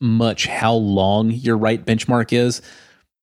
much 0.00 0.46
how 0.46 0.74
long 0.74 1.30
your 1.30 1.56
write 1.56 1.84
benchmark 1.84 2.32
is. 2.32 2.62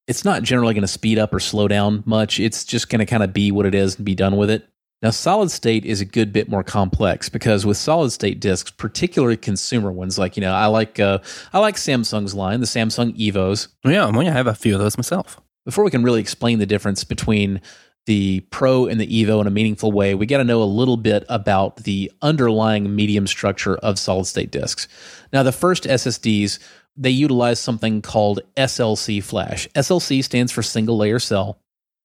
It's 0.08 0.26
not 0.26 0.44
generally 0.44 0.74
going 0.74 0.82
to 0.82 0.88
speed 0.88 1.20
up 1.20 1.34
or 1.34 1.40
slow 1.40 1.68
down 1.68 2.04
much. 2.06 2.40
It's 2.40 2.64
just 2.64 2.90
going 2.90 3.00
to 3.00 3.06
kind 3.06 3.22
of 3.22 3.32
be 3.32 3.52
what 3.52 3.66
it 3.66 3.76
is 3.76 3.96
and 3.96 4.06
be 4.06 4.16
done 4.16 4.38
with 4.38 4.50
it. 4.50 4.68
Now, 5.02 5.12
solid 5.12 5.50
state 5.50 5.86
is 5.86 6.02
a 6.02 6.06
good 6.06 6.34
bit 6.34 6.50
more 6.50 6.64
complex 6.64 7.30
because 7.30 7.66
with 7.66 7.78
solid 7.78 8.12
state 8.12 8.42
disks, 8.42 8.72
particularly 8.72 9.38
consumer 9.38 9.92
ones, 9.92 10.20
like 10.20 10.36
you 10.36 10.42
know, 10.42 10.54
I 10.54 10.66
like 10.66 11.00
uh, 11.00 11.20
I 11.54 11.60
like 11.60 11.76
Samsung's 11.76 12.34
line, 12.34 12.60
the 12.60 12.66
Samsung 12.66 13.18
Evos. 13.18 13.70
Yeah, 13.86 14.08
I 14.08 14.24
have 14.26 14.48
a 14.48 14.56
few 14.56 14.74
of 14.74 14.82
those 14.82 14.98
myself. 14.98 15.40
Before 15.64 15.86
we 15.86 15.92
can 15.92 16.04
really 16.04 16.20
explain 16.20 16.60
the 16.60 16.66
difference 16.66 17.04
between 17.06 17.62
the 18.06 18.40
Pro 18.52 18.88
and 18.88 19.00
the 19.00 19.08
Evo 19.08 19.40
in 19.42 19.48
a 19.48 19.52
meaningful 19.52 19.92
way, 19.92 20.16
we 20.16 20.26
got 20.26 20.40
to 20.40 20.44
know 20.44 20.62
a 20.62 20.66
little 20.66 20.98
bit 20.98 21.26
about 21.30 21.78
the 21.78 22.12
underlying 22.22 22.96
medium 22.96 23.28
structure 23.28 23.76
of 23.78 24.00
solid 24.00 24.26
state 24.26 24.52
disks. 24.52 24.88
Now, 25.32 25.44
the 25.44 25.52
first 25.52 25.84
SSDs, 25.84 26.60
they 26.96 27.12
utilize 27.12 27.60
something 27.60 28.02
called 28.02 28.42
SLC 28.58 29.24
flash. 29.24 29.68
SLC 29.70 30.24
stands 30.24 30.52
for 30.52 30.64
single 30.64 30.98
layer 30.98 31.20
cell. 31.20 31.60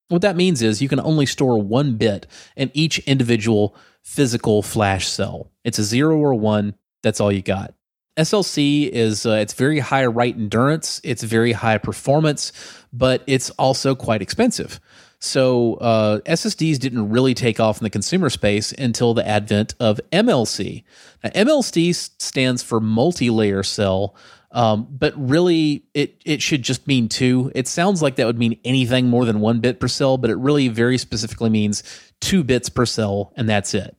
What 0.08 0.22
that 0.22 0.36
means 0.36 0.60
is 0.62 0.82
you 0.82 0.88
can 0.88 1.00
only 1.00 1.26
store 1.26 1.58
one 1.60 1.96
bit 1.96 2.26
in 2.56 2.70
each 2.74 2.98
individual 3.00 3.74
physical 4.02 4.62
flash 4.62 5.08
cell. 5.08 5.50
It's 5.64 5.78
a 5.78 5.84
zero 5.84 6.18
or 6.18 6.34
one, 6.34 6.74
that's 7.02 7.20
all 7.20 7.32
you 7.32 7.42
got. 7.42 7.74
SLC 8.16 8.88
is 8.88 9.26
uh, 9.26 9.32
it's 9.32 9.54
very 9.54 9.80
high 9.80 10.06
write 10.06 10.36
endurance, 10.36 11.00
it's 11.02 11.22
very 11.22 11.52
high 11.52 11.78
performance, 11.78 12.52
but 12.92 13.24
it's 13.26 13.50
also 13.50 13.94
quite 13.94 14.22
expensive. 14.22 14.78
So 15.24 15.76
uh, 15.76 16.20
SSDs 16.20 16.78
didn't 16.78 17.08
really 17.08 17.32
take 17.32 17.58
off 17.58 17.78
in 17.78 17.84
the 17.84 17.90
consumer 17.90 18.28
space 18.28 18.72
until 18.72 19.14
the 19.14 19.26
advent 19.26 19.74
of 19.80 19.98
MLC. 20.12 20.84
Now, 21.22 21.30
MLC 21.30 21.94
stands 21.94 22.62
for 22.62 22.78
multi-layer 22.78 23.62
cell, 23.62 24.16
um, 24.50 24.86
but 24.90 25.14
really 25.16 25.86
it 25.94 26.20
it 26.26 26.42
should 26.42 26.62
just 26.62 26.86
mean 26.86 27.08
two. 27.08 27.50
It 27.54 27.66
sounds 27.66 28.02
like 28.02 28.16
that 28.16 28.26
would 28.26 28.38
mean 28.38 28.60
anything 28.66 29.08
more 29.08 29.24
than 29.24 29.40
one 29.40 29.60
bit 29.60 29.80
per 29.80 29.88
cell, 29.88 30.18
but 30.18 30.28
it 30.28 30.36
really 30.36 30.68
very 30.68 30.98
specifically 30.98 31.48
means 31.48 31.82
two 32.20 32.44
bits 32.44 32.68
per 32.68 32.84
cell, 32.84 33.32
and 33.34 33.48
that's 33.48 33.72
it. 33.72 33.96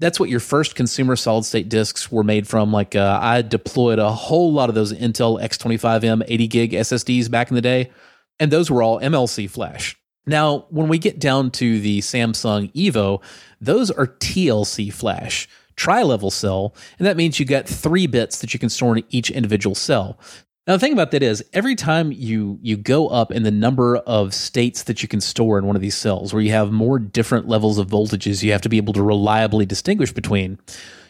That's 0.00 0.18
what 0.18 0.30
your 0.30 0.40
first 0.40 0.74
consumer 0.74 1.14
solid 1.14 1.44
state 1.44 1.68
disks 1.68 2.10
were 2.10 2.24
made 2.24 2.48
from. 2.48 2.72
Like 2.72 2.96
uh, 2.96 3.20
I 3.22 3.42
deployed 3.42 4.00
a 4.00 4.10
whole 4.10 4.52
lot 4.52 4.68
of 4.68 4.74
those 4.74 4.92
Intel 4.92 5.40
X25M 5.40 6.24
80 6.26 6.48
gig 6.48 6.72
SSDs 6.72 7.30
back 7.30 7.50
in 7.50 7.54
the 7.54 7.62
day, 7.62 7.92
and 8.40 8.50
those 8.50 8.68
were 8.68 8.82
all 8.82 8.98
MLC 8.98 9.48
flash. 9.48 9.96
Now, 10.26 10.66
when 10.70 10.88
we 10.88 10.98
get 10.98 11.18
down 11.18 11.50
to 11.52 11.80
the 11.80 12.00
Samsung 12.00 12.72
Evo, 12.72 13.22
those 13.60 13.90
are 13.90 14.06
TLC 14.06 14.92
flash, 14.92 15.48
tri 15.76 16.02
level 16.02 16.30
cell, 16.30 16.74
and 16.98 17.06
that 17.06 17.16
means 17.16 17.38
you 17.38 17.46
get 17.46 17.68
three 17.68 18.06
bits 18.06 18.40
that 18.40 18.54
you 18.54 18.60
can 18.60 18.68
store 18.70 18.96
in 18.96 19.04
each 19.10 19.30
individual 19.30 19.74
cell. 19.74 20.18
Now, 20.66 20.74
the 20.74 20.78
thing 20.78 20.94
about 20.94 21.10
that 21.10 21.22
is, 21.22 21.44
every 21.52 21.74
time 21.74 22.10
you 22.10 22.58
you 22.62 22.78
go 22.78 23.08
up 23.08 23.30
in 23.30 23.42
the 23.42 23.50
number 23.50 23.98
of 23.98 24.32
states 24.32 24.84
that 24.84 25.02
you 25.02 25.08
can 25.08 25.20
store 25.20 25.58
in 25.58 25.66
one 25.66 25.76
of 25.76 25.82
these 25.82 25.96
cells, 25.96 26.32
where 26.32 26.42
you 26.42 26.52
have 26.52 26.72
more 26.72 26.98
different 26.98 27.48
levels 27.48 27.76
of 27.76 27.88
voltages, 27.88 28.42
you 28.42 28.52
have 28.52 28.62
to 28.62 28.70
be 28.70 28.78
able 28.78 28.94
to 28.94 29.02
reliably 29.02 29.66
distinguish 29.66 30.12
between. 30.12 30.58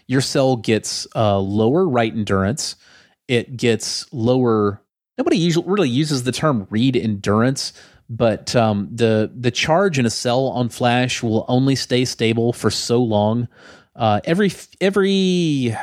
Your 0.08 0.20
cell 0.20 0.56
gets 0.56 1.06
uh, 1.14 1.38
lower 1.38 1.88
write 1.88 2.14
endurance. 2.14 2.74
It 3.28 3.56
gets 3.56 4.12
lower. 4.12 4.82
Nobody 5.16 5.38
usually 5.38 5.68
really 5.68 5.88
uses 5.88 6.24
the 6.24 6.32
term 6.32 6.66
read 6.68 6.96
endurance, 6.96 7.72
but 8.08 8.54
um, 8.54 8.88
the 8.92 9.30
the 9.34 9.50
charge 9.50 9.98
in 9.98 10.06
a 10.06 10.10
cell 10.10 10.46
on 10.46 10.68
flash 10.68 11.22
will 11.22 11.44
only 11.48 11.74
stay 11.74 12.04
stable 12.04 12.52
for 12.52 12.70
so 12.70 13.02
long. 13.02 13.48
Uh, 13.96 14.20
every 14.24 14.52
every 14.80 15.76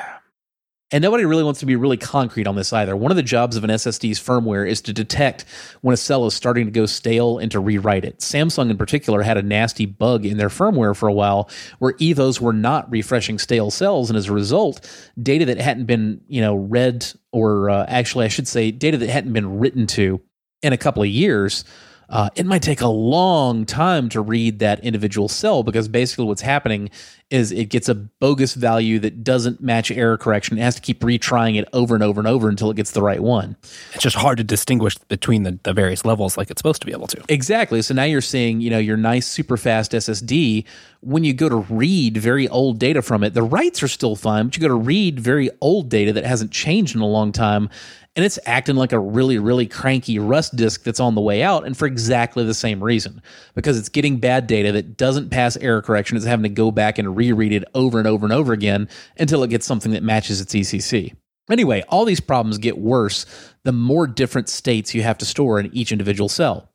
and 0.94 1.02
nobody 1.02 1.24
really 1.24 1.44
wants 1.44 1.62
to 1.62 1.66
be 1.66 1.78
really 1.78 1.98
concrete 1.98 2.48
on 2.48 2.56
this 2.56 2.74
either. 2.74 2.96
One 2.96 3.12
of 3.12 3.16
the 3.16 3.24
jobs 3.24 3.56
of 3.56 3.64
an 3.64 3.70
SSD's 3.70 4.20
firmware 4.20 4.68
is 4.68 4.82
to 4.82 4.94
detect 4.94 5.46
when 5.80 5.94
a 5.94 5.98
cell 5.98 6.26
is 6.26 6.34
starting 6.34 6.66
to 6.66 6.72
go 6.72 6.86
stale 6.86 7.38
and 7.38 7.50
to 7.52 7.62
rewrite 7.62 8.04
it. 8.04 8.20
Samsung, 8.20 8.70
in 8.70 8.78
particular, 8.78 9.22
had 9.22 9.38
a 9.38 9.42
nasty 9.42 9.86
bug 9.86 10.26
in 10.26 10.38
their 10.38 10.50
firmware 10.50 10.96
for 10.96 11.08
a 11.08 11.14
while 11.14 11.50
where 11.80 11.94
EVOs 11.94 12.42
were 12.42 12.54
not 12.54 12.92
refreshing 12.92 13.40
stale 13.40 13.72
cells, 13.72 14.10
and 14.10 14.18
as 14.18 14.28
a 14.28 14.34
result, 14.34 14.86
data 15.22 15.46
that 15.46 15.58
hadn't 15.60 15.86
been 15.86 16.22
you 16.28 16.42
know 16.42 16.56
read 16.56 17.08
or 17.32 17.70
uh, 17.70 17.86
actually 17.88 18.26
I 18.26 18.30
should 18.30 18.48
say 18.48 18.72
data 18.72 18.98
that 18.98 19.10
hadn't 19.10 19.34
been 19.34 19.60
written 19.60 19.88
to 19.88 20.20
in 20.62 20.74
a 20.74 20.78
couple 20.78 21.02
of 21.02 21.10
years 21.10 21.64
uh, 22.12 22.30
it 22.36 22.46
might 22.46 22.62
take 22.62 22.82
a 22.82 22.88
long 22.88 23.66
time 23.66 24.10
to 24.10 24.22
read 24.22 24.60
that 24.60 24.84
individual 24.84 25.30
cell 25.30 25.64
because 25.64 25.88
basically 25.88 26.26
what's 26.26 26.42
happening 26.42 26.90
is 27.32 27.52
it 27.54 27.70
gets 27.70 27.88
a 27.88 27.96
bogus 27.96 28.54
value 28.54 29.00
that 29.00 29.24
doesn't 29.24 29.62
match 29.62 29.90
error 29.90 30.18
correction. 30.18 30.58
It 30.58 30.62
has 30.62 30.76
to 30.76 30.82
keep 30.82 31.00
retrying 31.00 31.58
it 31.58 31.68
over 31.72 31.96
and 31.96 32.04
over 32.04 32.20
and 32.20 32.28
over 32.28 32.50
until 32.50 32.70
it 32.70 32.76
gets 32.76 32.92
the 32.92 33.02
right 33.02 33.22
one. 33.22 33.56
It's 33.94 34.04
just 34.04 34.18
hard 34.18 34.38
to 34.38 34.44
distinguish 34.44 34.98
between 34.98 35.44
the, 35.44 35.58
the 35.64 35.74
various 35.74 36.04
levels 36.04 36.38
like 36.38 36.52
it's 36.52 36.60
supposed 36.60 36.82
to 36.82 36.86
be 36.86 36.92
able 36.92 37.08
to. 37.08 37.24
Exactly. 37.30 37.82
So 37.82 37.94
now 37.94 38.04
you're 38.04 38.22
seeing, 38.22 38.60
you 38.60 38.70
know, 38.70 38.80
your 38.80 38.98
nice 38.98 39.28
super 39.28 39.56
fast 39.56 39.94
SSD. 39.94 40.66
When 41.00 41.24
you 41.24 41.34
go 41.34 41.48
to 41.48 41.56
read 41.56 42.18
very 42.18 42.48
old 42.50 42.78
data 42.78 43.02
from 43.02 43.24
it, 43.24 43.34
the 43.34 43.44
writes 43.44 43.82
are 43.82 43.88
still 43.88 44.16
fine, 44.16 44.48
but 44.48 44.58
you 44.58 44.62
go 44.62 44.68
to 44.68 44.76
read 44.76 45.20
very 45.20 45.50
old 45.62 45.90
data 45.90 46.14
that 46.14 46.26
hasn't 46.26 46.52
changed 46.52 46.96
in 46.96 47.02
a 47.02 47.08
long 47.08 47.32
time 47.32 47.70
and 48.16 48.26
it's 48.26 48.38
acting 48.46 48.76
like 48.76 48.92
a 48.92 49.00
really, 49.00 49.40
really 49.40 49.66
cranky 49.66 50.20
Rust 50.20 50.56
disk 50.56 50.84
that's 50.84 51.00
on 51.00 51.16
the 51.16 51.22
way 51.22 51.44
out, 51.44 51.66
and 51.66 51.78
for 51.78 51.86
exactly 51.86 52.44
the 52.44 52.54
same 52.54 52.84
reason. 52.84 53.22
Because 53.56 53.80
it's 53.80 53.88
getting 53.88 54.18
bad 54.18 54.48
data 54.48 54.74
that 54.74 54.98
doesn't 54.98 55.30
pass 55.30 55.56
error 55.58 55.82
correction, 55.82 56.18
it's 56.18 56.26
having 56.26 56.44
to 56.44 56.50
go 56.50 56.72
back 56.72 56.98
and 56.98 57.16
reread 57.22 57.54
it 57.54 57.64
over 57.74 58.00
and 58.00 58.08
over 58.08 58.26
and 58.26 58.34
over 58.34 58.54
again 58.54 58.90
until 59.18 59.44
it 59.44 59.50
gets 59.50 59.66
something 59.66 59.92
that 59.92 60.04
matches 60.04 60.42
its 60.42 60.54
ECC. 60.54 61.14
Anyway, 61.50 61.84
all 61.90 62.06
these 62.06 62.20
problems 62.20 62.58
get 62.58 62.78
worse 62.78 63.26
the 63.64 63.72
more 63.72 64.08
different 64.08 64.50
states 64.50 64.94
you 64.94 65.04
have 65.04 65.18
to 65.18 65.26
store 65.26 65.60
in 65.60 65.74
each 65.76 65.92
individual 65.92 66.30
cell. 66.30 66.70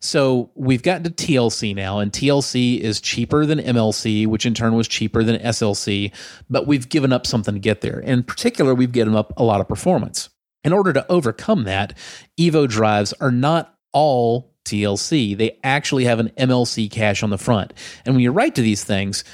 So 0.00 0.50
we've 0.54 0.82
gotten 0.82 1.02
to 1.04 1.10
TLC 1.10 1.74
now, 1.74 1.98
and 1.98 2.12
TLC 2.12 2.78
is 2.78 3.00
cheaper 3.00 3.44
than 3.44 3.58
MLC, 3.58 4.26
which 4.26 4.46
in 4.46 4.54
turn 4.54 4.76
was 4.76 4.86
cheaper 4.86 5.24
than 5.24 5.40
SLC, 5.40 6.12
but 6.48 6.66
we've 6.68 6.88
given 6.88 7.12
up 7.12 7.26
something 7.26 7.54
to 7.54 7.60
get 7.60 7.80
there. 7.80 7.98
In 7.98 8.22
particular, 8.22 8.74
we've 8.74 8.92
given 8.92 9.16
up 9.16 9.32
a 9.36 9.42
lot 9.42 9.60
of 9.60 9.66
performance. 9.66 10.28
In 10.62 10.72
order 10.72 10.92
to 10.92 11.10
overcome 11.10 11.64
that, 11.64 11.96
Evo 12.38 12.68
drives 12.68 13.12
are 13.14 13.32
not 13.32 13.74
all 13.92 14.54
TLC. 14.64 15.36
They 15.36 15.58
actually 15.64 16.04
have 16.04 16.20
an 16.20 16.30
MLC 16.38 16.90
cache 16.90 17.22
on 17.22 17.30
the 17.30 17.38
front. 17.38 17.72
And 18.04 18.14
when 18.14 18.22
you 18.22 18.30
write 18.30 18.54
to 18.56 18.62
these 18.62 18.84
things, 18.84 19.24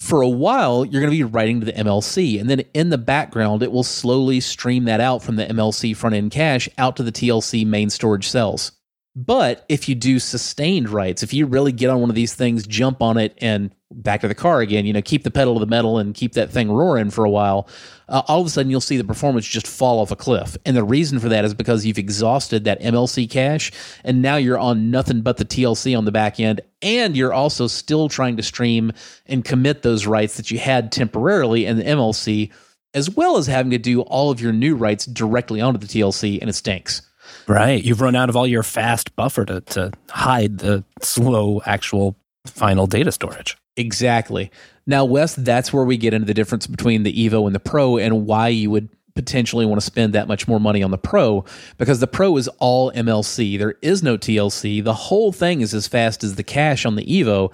for 0.00 0.22
a 0.22 0.28
while, 0.28 0.84
you're 0.84 1.02
going 1.02 1.12
to 1.12 1.16
be 1.16 1.24
writing 1.24 1.60
to 1.60 1.66
the 1.66 1.72
MLC. 1.72 2.40
And 2.40 2.48
then 2.48 2.60
in 2.72 2.88
the 2.88 2.98
background, 2.98 3.62
it 3.62 3.70
will 3.70 3.84
slowly 3.84 4.40
stream 4.40 4.84
that 4.84 5.00
out 5.00 5.22
from 5.22 5.36
the 5.36 5.46
MLC 5.46 5.94
front 5.94 6.16
end 6.16 6.30
cache 6.30 6.68
out 6.78 6.96
to 6.96 7.02
the 7.02 7.12
TLC 7.12 7.66
main 7.66 7.90
storage 7.90 8.28
cells. 8.28 8.72
But 9.14 9.64
if 9.68 9.88
you 9.88 9.94
do 9.94 10.18
sustained 10.18 10.88
writes, 10.88 11.22
if 11.22 11.34
you 11.34 11.46
really 11.46 11.72
get 11.72 11.90
on 11.90 12.00
one 12.00 12.10
of 12.10 12.16
these 12.16 12.34
things, 12.34 12.66
jump 12.66 13.02
on 13.02 13.18
it, 13.18 13.36
and 13.38 13.74
back 13.92 14.20
to 14.20 14.28
the 14.28 14.34
car 14.34 14.60
again, 14.60 14.86
you 14.86 14.92
know, 14.92 15.02
keep 15.02 15.24
the 15.24 15.30
pedal 15.30 15.54
to 15.54 15.60
the 15.60 15.66
metal 15.66 15.98
and 15.98 16.14
keep 16.14 16.34
that 16.34 16.50
thing 16.50 16.70
roaring 16.70 17.10
for 17.10 17.24
a 17.24 17.30
while, 17.30 17.68
uh, 18.08 18.22
all 18.28 18.40
of 18.40 18.46
a 18.46 18.50
sudden 18.50 18.70
you'll 18.70 18.80
see 18.80 18.96
the 18.96 19.04
performance 19.04 19.46
just 19.46 19.66
fall 19.66 19.98
off 19.98 20.10
a 20.10 20.16
cliff. 20.16 20.56
And 20.64 20.76
the 20.76 20.84
reason 20.84 21.18
for 21.18 21.28
that 21.28 21.44
is 21.44 21.54
because 21.54 21.84
you've 21.84 21.98
exhausted 21.98 22.64
that 22.64 22.80
MLC 22.80 23.28
cache, 23.28 23.72
and 24.04 24.22
now 24.22 24.36
you're 24.36 24.58
on 24.58 24.90
nothing 24.90 25.22
but 25.22 25.38
the 25.38 25.44
TLC 25.44 25.96
on 25.96 26.04
the 26.04 26.12
back 26.12 26.38
end, 26.38 26.60
and 26.82 27.16
you're 27.16 27.32
also 27.32 27.66
still 27.66 28.08
trying 28.08 28.36
to 28.36 28.42
stream 28.42 28.92
and 29.26 29.44
commit 29.44 29.82
those 29.82 30.06
writes 30.06 30.36
that 30.36 30.50
you 30.50 30.58
had 30.58 30.92
temporarily 30.92 31.66
in 31.66 31.76
the 31.76 31.84
MLC, 31.84 32.52
as 32.94 33.10
well 33.10 33.36
as 33.36 33.46
having 33.46 33.70
to 33.70 33.78
do 33.78 34.02
all 34.02 34.30
of 34.30 34.40
your 34.40 34.52
new 34.52 34.76
writes 34.76 35.06
directly 35.06 35.60
onto 35.60 35.78
the 35.78 35.86
TLC, 35.86 36.40
and 36.40 36.48
it 36.48 36.54
stinks. 36.54 37.02
Right. 37.46 37.82
You've 37.82 38.00
run 38.00 38.16
out 38.16 38.28
of 38.28 38.36
all 38.36 38.46
your 38.46 38.62
fast 38.62 39.14
buffer 39.16 39.44
to, 39.44 39.60
to 39.60 39.92
hide 40.08 40.58
the 40.58 40.84
slow 41.00 41.60
actual 41.64 42.16
final 42.46 42.86
data 42.86 43.12
storage. 43.12 43.56
Exactly. 43.76 44.50
Now, 44.86 45.04
Wes, 45.04 45.34
that's 45.34 45.72
where 45.72 45.84
we 45.84 45.96
get 45.96 46.14
into 46.14 46.26
the 46.26 46.34
difference 46.34 46.66
between 46.66 47.02
the 47.02 47.28
Evo 47.28 47.46
and 47.46 47.54
the 47.54 47.60
Pro 47.60 47.96
and 47.96 48.26
why 48.26 48.48
you 48.48 48.70
would 48.70 48.88
potentially 49.14 49.66
want 49.66 49.80
to 49.80 49.84
spend 49.84 50.14
that 50.14 50.28
much 50.28 50.48
more 50.48 50.60
money 50.60 50.82
on 50.82 50.90
the 50.90 50.98
Pro 50.98 51.44
because 51.78 52.00
the 52.00 52.06
Pro 52.06 52.36
is 52.36 52.48
all 52.58 52.92
MLC. 52.92 53.58
There 53.58 53.76
is 53.82 54.02
no 54.02 54.16
TLC. 54.16 54.82
The 54.82 54.94
whole 54.94 55.32
thing 55.32 55.60
is 55.60 55.74
as 55.74 55.86
fast 55.86 56.24
as 56.24 56.36
the 56.36 56.42
cache 56.42 56.86
on 56.86 56.96
the 56.96 57.04
Evo. 57.04 57.52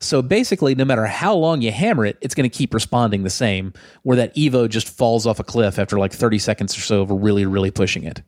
So 0.00 0.20
basically, 0.20 0.74
no 0.74 0.84
matter 0.84 1.06
how 1.06 1.34
long 1.34 1.62
you 1.62 1.72
hammer 1.72 2.04
it, 2.04 2.18
it's 2.20 2.34
going 2.34 2.48
to 2.48 2.54
keep 2.54 2.74
responding 2.74 3.22
the 3.22 3.30
same, 3.30 3.72
where 4.02 4.16
that 4.18 4.34
Evo 4.36 4.68
just 4.68 4.88
falls 4.88 5.26
off 5.26 5.40
a 5.40 5.44
cliff 5.44 5.78
after 5.78 5.98
like 5.98 6.12
30 6.12 6.38
seconds 6.38 6.76
or 6.76 6.82
so 6.82 7.02
of 7.02 7.10
really, 7.10 7.46
really 7.46 7.70
pushing 7.70 8.04
it 8.04 8.22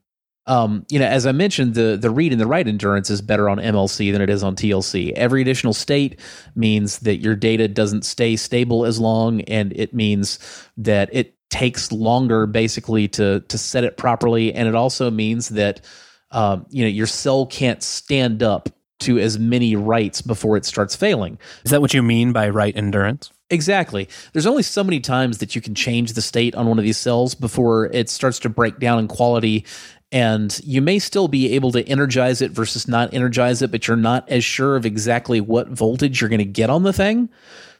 um, 0.48 0.86
you 0.88 0.98
know, 0.98 1.06
as 1.06 1.26
I 1.26 1.32
mentioned, 1.32 1.74
the 1.74 1.98
the 2.00 2.10
read 2.10 2.32
and 2.32 2.40
the 2.40 2.46
write 2.46 2.66
endurance 2.66 3.10
is 3.10 3.20
better 3.20 3.50
on 3.50 3.58
MLC 3.58 4.10
than 4.10 4.22
it 4.22 4.30
is 4.30 4.42
on 4.42 4.56
TLC. 4.56 5.12
Every 5.12 5.42
additional 5.42 5.74
state 5.74 6.18
means 6.56 7.00
that 7.00 7.16
your 7.16 7.36
data 7.36 7.68
doesn't 7.68 8.06
stay 8.06 8.34
stable 8.34 8.86
as 8.86 8.98
long, 8.98 9.42
and 9.42 9.74
it 9.76 9.92
means 9.92 10.38
that 10.78 11.10
it 11.12 11.34
takes 11.50 11.92
longer, 11.92 12.46
basically, 12.46 13.08
to 13.08 13.40
to 13.40 13.58
set 13.58 13.84
it 13.84 13.98
properly. 13.98 14.54
And 14.54 14.66
it 14.66 14.74
also 14.74 15.10
means 15.10 15.50
that 15.50 15.82
um, 16.30 16.64
you 16.70 16.82
know 16.82 16.88
your 16.88 17.06
cell 17.06 17.44
can't 17.44 17.82
stand 17.82 18.42
up 18.42 18.70
to 19.00 19.18
as 19.18 19.38
many 19.38 19.76
writes 19.76 20.22
before 20.22 20.56
it 20.56 20.64
starts 20.64 20.96
failing. 20.96 21.38
Is 21.64 21.70
that 21.70 21.82
what 21.82 21.92
you 21.92 22.02
mean 22.02 22.32
by 22.32 22.48
write 22.48 22.76
endurance? 22.76 23.30
Exactly. 23.50 24.08
There's 24.32 24.46
only 24.46 24.62
so 24.62 24.84
many 24.84 25.00
times 25.00 25.38
that 25.38 25.54
you 25.54 25.62
can 25.62 25.74
change 25.74 26.12
the 26.12 26.20
state 26.20 26.54
on 26.54 26.66
one 26.66 26.78
of 26.78 26.84
these 26.84 26.98
cells 26.98 27.34
before 27.34 27.86
it 27.86 28.10
starts 28.10 28.38
to 28.40 28.48
break 28.48 28.78
down 28.78 28.98
in 28.98 29.08
quality 29.08 29.64
and 30.10 30.58
you 30.64 30.80
may 30.80 30.98
still 30.98 31.28
be 31.28 31.54
able 31.54 31.70
to 31.72 31.86
energize 31.86 32.40
it 32.40 32.50
versus 32.50 32.88
not 32.88 33.12
energize 33.12 33.60
it, 33.60 33.70
but 33.70 33.86
you're 33.86 33.96
not 33.96 34.28
as 34.28 34.42
sure 34.42 34.76
of 34.76 34.86
exactly 34.86 35.40
what 35.40 35.68
voltage 35.68 36.20
you're 36.20 36.30
going 36.30 36.38
to 36.38 36.44
get 36.44 36.70
on 36.70 36.82
the 36.82 36.92
thing. 36.92 37.28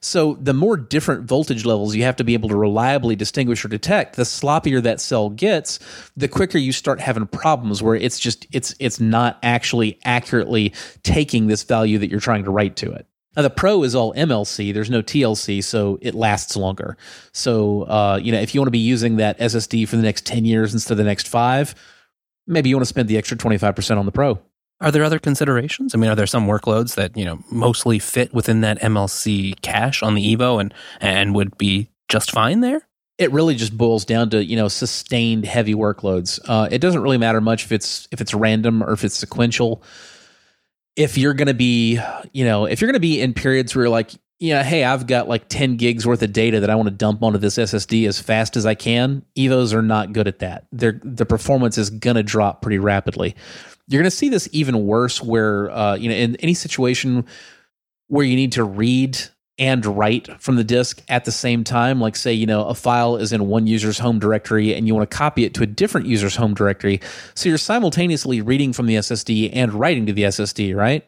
So 0.00 0.34
the 0.34 0.54
more 0.54 0.76
different 0.76 1.24
voltage 1.24 1.64
levels 1.64 1.94
you 1.94 2.04
have 2.04 2.16
to 2.16 2.24
be 2.24 2.34
able 2.34 2.50
to 2.50 2.56
reliably 2.56 3.16
distinguish 3.16 3.64
or 3.64 3.68
detect, 3.68 4.16
the 4.16 4.22
sloppier 4.22 4.82
that 4.82 5.00
cell 5.00 5.30
gets, 5.30 5.78
the 6.16 6.28
quicker 6.28 6.58
you 6.58 6.72
start 6.72 7.00
having 7.00 7.26
problems 7.26 7.82
where 7.82 7.96
it's 7.96 8.18
just 8.18 8.46
it's 8.52 8.74
it's 8.78 9.00
not 9.00 9.38
actually 9.42 9.98
accurately 10.04 10.72
taking 11.02 11.46
this 11.46 11.64
value 11.64 11.98
that 11.98 12.10
you're 12.10 12.20
trying 12.20 12.44
to 12.44 12.50
write 12.50 12.76
to 12.76 12.92
it. 12.92 13.06
Now 13.36 13.42
the 13.42 13.50
Pro 13.50 13.82
is 13.82 13.94
all 13.94 14.14
MLC. 14.14 14.72
There's 14.72 14.90
no 14.90 15.02
TLC, 15.02 15.62
so 15.62 15.98
it 16.00 16.14
lasts 16.14 16.56
longer. 16.56 16.96
So 17.32 17.82
uh, 17.82 18.20
you 18.22 18.30
know 18.30 18.40
if 18.40 18.54
you 18.54 18.60
want 18.60 18.68
to 18.68 18.72
be 18.72 18.78
using 18.78 19.16
that 19.16 19.38
SSD 19.38 19.88
for 19.88 19.96
the 19.96 20.02
next 20.02 20.26
ten 20.26 20.44
years 20.44 20.74
instead 20.74 20.92
of 20.92 20.98
the 20.98 21.04
next 21.04 21.26
five, 21.26 21.74
maybe 22.48 22.68
you 22.68 22.76
want 22.76 22.82
to 22.82 22.88
spend 22.88 23.08
the 23.08 23.16
extra 23.16 23.36
25% 23.36 23.98
on 23.98 24.06
the 24.06 24.12
Pro. 24.12 24.40
Are 24.80 24.90
there 24.90 25.04
other 25.04 25.18
considerations? 25.18 25.94
I 25.94 25.98
mean, 25.98 26.10
are 26.10 26.14
there 26.14 26.26
some 26.26 26.46
workloads 26.46 26.94
that, 26.94 27.16
you 27.16 27.24
know, 27.24 27.40
mostly 27.50 27.98
fit 27.98 28.32
within 28.32 28.60
that 28.60 28.80
MLC 28.80 29.60
cache 29.60 30.02
on 30.02 30.14
the 30.14 30.36
Evo 30.36 30.60
and 30.60 30.72
and 31.00 31.34
would 31.34 31.58
be 31.58 31.90
just 32.08 32.30
fine 32.30 32.60
there? 32.60 32.82
It 33.18 33.32
really 33.32 33.56
just 33.56 33.76
boils 33.76 34.04
down 34.04 34.30
to, 34.30 34.44
you 34.44 34.54
know, 34.54 34.68
sustained 34.68 35.44
heavy 35.44 35.74
workloads. 35.74 36.38
Uh, 36.46 36.68
it 36.70 36.78
doesn't 36.78 37.02
really 37.02 37.18
matter 37.18 37.40
much 37.40 37.64
if 37.64 37.72
it's 37.72 38.06
if 38.12 38.20
it's 38.20 38.32
random 38.32 38.82
or 38.82 38.92
if 38.92 39.02
it's 39.02 39.16
sequential. 39.16 39.82
If 40.94 41.18
you're 41.18 41.34
going 41.34 41.48
to 41.48 41.54
be, 41.54 42.00
you 42.32 42.44
know, 42.44 42.64
if 42.66 42.80
you're 42.80 42.88
going 42.88 42.94
to 42.94 43.00
be 43.00 43.20
in 43.20 43.34
periods 43.34 43.74
where 43.74 43.88
like, 43.88 44.12
yeah, 44.40 44.62
hey, 44.62 44.84
I've 44.84 45.06
got 45.06 45.28
like 45.28 45.48
10 45.48 45.76
gigs 45.76 46.06
worth 46.06 46.22
of 46.22 46.32
data 46.32 46.60
that 46.60 46.70
I 46.70 46.76
want 46.76 46.88
to 46.88 46.94
dump 46.94 47.22
onto 47.22 47.38
this 47.38 47.56
SSD 47.56 48.06
as 48.06 48.20
fast 48.20 48.56
as 48.56 48.66
I 48.66 48.74
can. 48.74 49.24
Evos 49.36 49.72
are 49.72 49.82
not 49.82 50.12
good 50.12 50.28
at 50.28 50.38
that. 50.38 50.66
They're, 50.70 51.00
the 51.02 51.26
performance 51.26 51.76
is 51.76 51.90
going 51.90 52.16
to 52.16 52.22
drop 52.22 52.62
pretty 52.62 52.78
rapidly. 52.78 53.34
You're 53.88 54.00
going 54.00 54.10
to 54.10 54.16
see 54.16 54.28
this 54.28 54.48
even 54.52 54.86
worse 54.86 55.20
where, 55.20 55.70
uh, 55.70 55.96
you 55.96 56.08
know, 56.08 56.14
in 56.14 56.36
any 56.36 56.54
situation 56.54 57.26
where 58.06 58.24
you 58.24 58.36
need 58.36 58.52
to 58.52 58.64
read 58.64 59.18
and 59.58 59.84
write 59.84 60.28
from 60.40 60.54
the 60.54 60.62
disk 60.62 61.02
at 61.08 61.24
the 61.24 61.32
same 61.32 61.64
time, 61.64 62.00
like 62.00 62.14
say, 62.14 62.32
you 62.32 62.46
know, 62.46 62.64
a 62.66 62.74
file 62.74 63.16
is 63.16 63.32
in 63.32 63.48
one 63.48 63.66
user's 63.66 63.98
home 63.98 64.20
directory 64.20 64.72
and 64.72 64.86
you 64.86 64.94
want 64.94 65.10
to 65.10 65.16
copy 65.16 65.44
it 65.44 65.54
to 65.54 65.64
a 65.64 65.66
different 65.66 66.06
user's 66.06 66.36
home 66.36 66.54
directory. 66.54 67.00
So 67.34 67.48
you're 67.48 67.58
simultaneously 67.58 68.40
reading 68.40 68.72
from 68.72 68.86
the 68.86 68.94
SSD 68.94 69.50
and 69.52 69.74
writing 69.74 70.06
to 70.06 70.12
the 70.12 70.22
SSD, 70.22 70.76
right? 70.76 71.04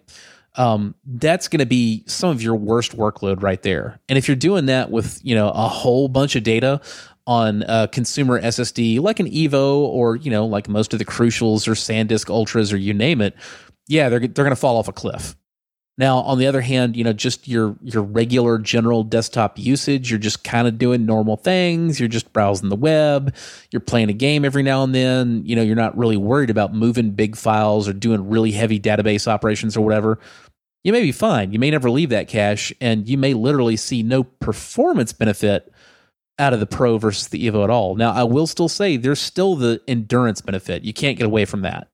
Um, 0.57 0.95
that's 1.05 1.49
going 1.49 1.61
to 1.61 1.67
be 1.67 2.05
some 2.07 2.31
of 2.31 2.43
your 2.43 2.57
worst 2.57 2.97
workload 2.97 3.43
right 3.43 3.63
there. 3.63 4.01
And 4.09 4.19
if 4.19 4.29
you're 4.29 4.37
doing 4.37 4.67
that 4.67 4.91
with 4.91 5.21
you 5.25 5.35
know 5.35 5.51
a 5.51 5.69
whole 5.69 6.09
bunch 6.09 6.37
of 6.37 6.43
data 6.43 6.81
on 7.27 7.63
a 7.69 7.89
consumer 7.89 8.41
SSD 8.41 9.01
like 9.01 9.21
an 9.21 9.31
Evo 9.31 9.79
or 9.79 10.17
you 10.17 10.31
know 10.31 10.47
like 10.47 10.69
most 10.69 10.93
of 10.93 10.99
the 10.99 11.05
Crucials 11.05 11.69
or 11.69 11.73
SanDisk 11.73 12.29
Ultras 12.29 12.73
or 12.73 12.77
you 12.77 12.95
name 12.95 13.21
it, 13.21 13.35
yeah, 13.87 14.09
they're 14.09 14.21
they're 14.21 14.45
going 14.45 14.51
to 14.51 14.57
fall 14.57 14.77
off 14.77 14.89
a 14.89 14.93
cliff. 14.93 15.37
Now, 16.01 16.21
on 16.21 16.39
the 16.39 16.47
other 16.47 16.63
hand, 16.63 16.97
you 16.97 17.05
know, 17.05 17.13
just 17.13 17.47
your 17.47 17.77
your 17.83 18.03
regular 18.03 18.57
general 18.57 19.05
desktop 19.05 19.59
usage, 19.59 20.11
you're 20.11 20.19
just 20.19 20.43
kind 20.43 20.67
of 20.67 20.79
doing 20.79 21.05
normal 21.05 21.37
things. 21.37 22.01
You're 22.01 22.09
just 22.09 22.33
browsing 22.33 22.71
the 22.71 22.75
web. 22.77 23.35
You're 23.71 23.81
playing 23.81 24.09
a 24.09 24.15
game 24.15 24.47
every 24.47 24.63
now 24.63 24.83
and 24.83 24.95
then. 24.95 25.43
You 25.45 25.57
know, 25.57 25.61
you're 25.63 25.77
not 25.77 25.99
really 25.99 26.17
worried 26.17 26.49
about 26.49 26.73
moving 26.73 27.11
big 27.11 27.37
files 27.37 27.87
or 27.87 27.93
doing 27.93 28.31
really 28.31 28.51
heavy 28.51 28.81
database 28.81 29.29
operations 29.29 29.77
or 29.77 29.83
whatever. 29.83 30.19
You 30.85 30.93
may 30.95 31.03
be 31.03 31.13
fine. 31.13 31.53
You 31.53 31.59
may 31.59 31.71
never 31.71 31.91
leave 31.91 32.09
that 32.09 32.29
cache, 32.29 32.73
and 32.81 33.07
you 33.07 33.19
may 33.19 33.35
literally 33.35 33.77
see 33.77 34.03
no 34.03 34.23
performance 34.25 35.13
benefit 35.13 35.71
out 36.39 36.55
of 36.55 36.61
the 36.61 36.67
Pro 36.67 36.97
versus 36.97 37.29
the 37.29 37.47
Evo 37.47 37.63
at 37.63 37.69
all. 37.69 37.95
Now, 37.95 38.13
I 38.13 38.25
will 38.25 38.47
still 38.47 38.71
say 38.71 38.97
there's 38.97 39.21
still 39.21 39.55
the 39.55 39.83
endurance 39.87 40.41
benefit. 40.41 40.83
You 40.83 40.95
can't 40.95 41.19
get 41.19 41.27
away 41.27 41.45
from 41.45 41.61
that. 41.61 41.89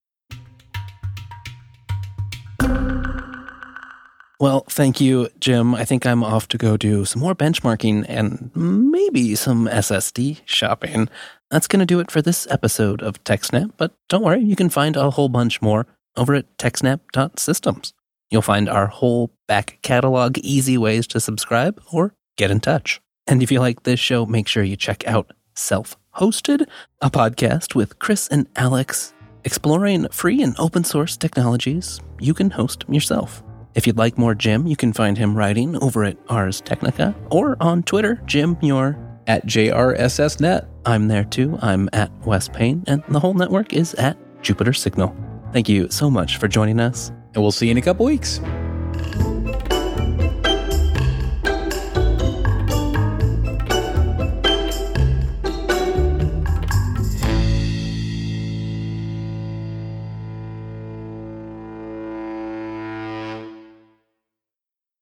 Well, 4.38 4.66
thank 4.68 5.01
you, 5.01 5.31
Jim. 5.40 5.75
I 5.75 5.87
think 5.87 6.05
I'm 6.05 6.22
off 6.22 6.46
to 6.49 6.59
go 6.59 6.77
do 6.77 7.07
some 7.07 7.20
more 7.20 7.35
benchmarking 7.35 8.05
and 8.07 8.51
maybe 8.55 9.35
some 9.35 9.66
SSD 9.66 10.40
shopping. 10.44 11.09
That's 11.51 11.66
going 11.66 11.81
to 11.81 11.87
do 11.87 12.01
it 12.01 12.11
for 12.11 12.20
this 12.20 12.46
episode 12.51 13.03
of 13.03 13.22
TechSnap, 13.25 13.72
but 13.79 13.94
don't 14.09 14.25
worry, 14.25 14.42
you 14.42 14.55
can 14.55 14.68
find 14.68 14.94
a 14.94 15.11
whole 15.11 15.31
bunch 15.31 15.62
more 15.62 15.87
over 16.16 16.35
at 16.35 16.59
techsnap.systems. 16.59 17.94
You'll 18.31 18.42
find 18.42 18.68
our 18.68 18.88
whole 18.88 19.31
back 19.49 19.79
catalog, 19.83 20.37
easy 20.38 20.77
ways 20.77 21.07
to 21.09 21.20
subscribe 21.20 21.81
or 21.90 22.12
get 22.37 22.51
in 22.51 22.61
touch. 22.61 23.01
And 23.27 23.42
if 23.42 23.51
you 23.51 23.61
like 23.61 23.85
this 23.85 24.01
show, 24.01 24.27
make 24.27 24.49
sure 24.49 24.62
you 24.62 24.77
check 24.77 25.07
out 25.07 25.33
Self 25.55 25.96
Hosted, 26.16 26.66
a 27.01 27.11
podcast 27.11 27.75
with 27.75 27.99
Chris 27.99 28.29
and 28.29 28.49
Alex 28.57 29.14
exploring 29.44 30.09
free 30.09 30.42
and 30.42 30.55
open 30.59 30.83
source 30.85 31.16
technologies 31.16 32.01
you 32.18 32.35
can 32.35 32.51
host 32.51 32.85
yourself. 32.88 33.42
If 33.77 33.87
you'd 33.87 33.99
like 33.99 34.17
more 34.17 34.35
Jim, 34.35 34.67
you 34.67 34.75
can 34.75 34.95
find 34.95 35.19
him 35.19 35.37
writing 35.37 35.77
over 35.83 36.03
at 36.03 36.17
Ars 36.31 36.62
Technica 36.62 37.15
or 37.31 37.59
on 37.61 37.83
Twitter. 37.83 38.23
Jim, 38.25 38.57
you're 38.62 38.97
at 39.27 39.45
JRSSNet. 39.45 40.67
I'm 40.87 41.09
there 41.09 41.25
too. 41.25 41.59
I'm 41.61 41.91
at 41.93 42.11
Wes 42.27 42.49
Payne, 42.49 42.85
and 42.87 43.05
the 43.11 43.21
whole 43.21 43.35
network 43.35 43.74
is 43.74 43.93
at 43.95 44.16
Jupiter 44.43 44.72
Signal. 44.72 45.14
Thank 45.53 45.68
you 45.68 45.91
so 45.91 46.09
much 46.09 46.39
for 46.39 46.49
joining 46.49 46.81
us. 46.81 47.11
And 47.35 47.43
we'll 47.43 47.53
see 47.53 47.66
you 47.66 47.72
in 47.72 47.77
a 47.77 47.83
couple 47.83 48.07
weeks. 48.07 48.41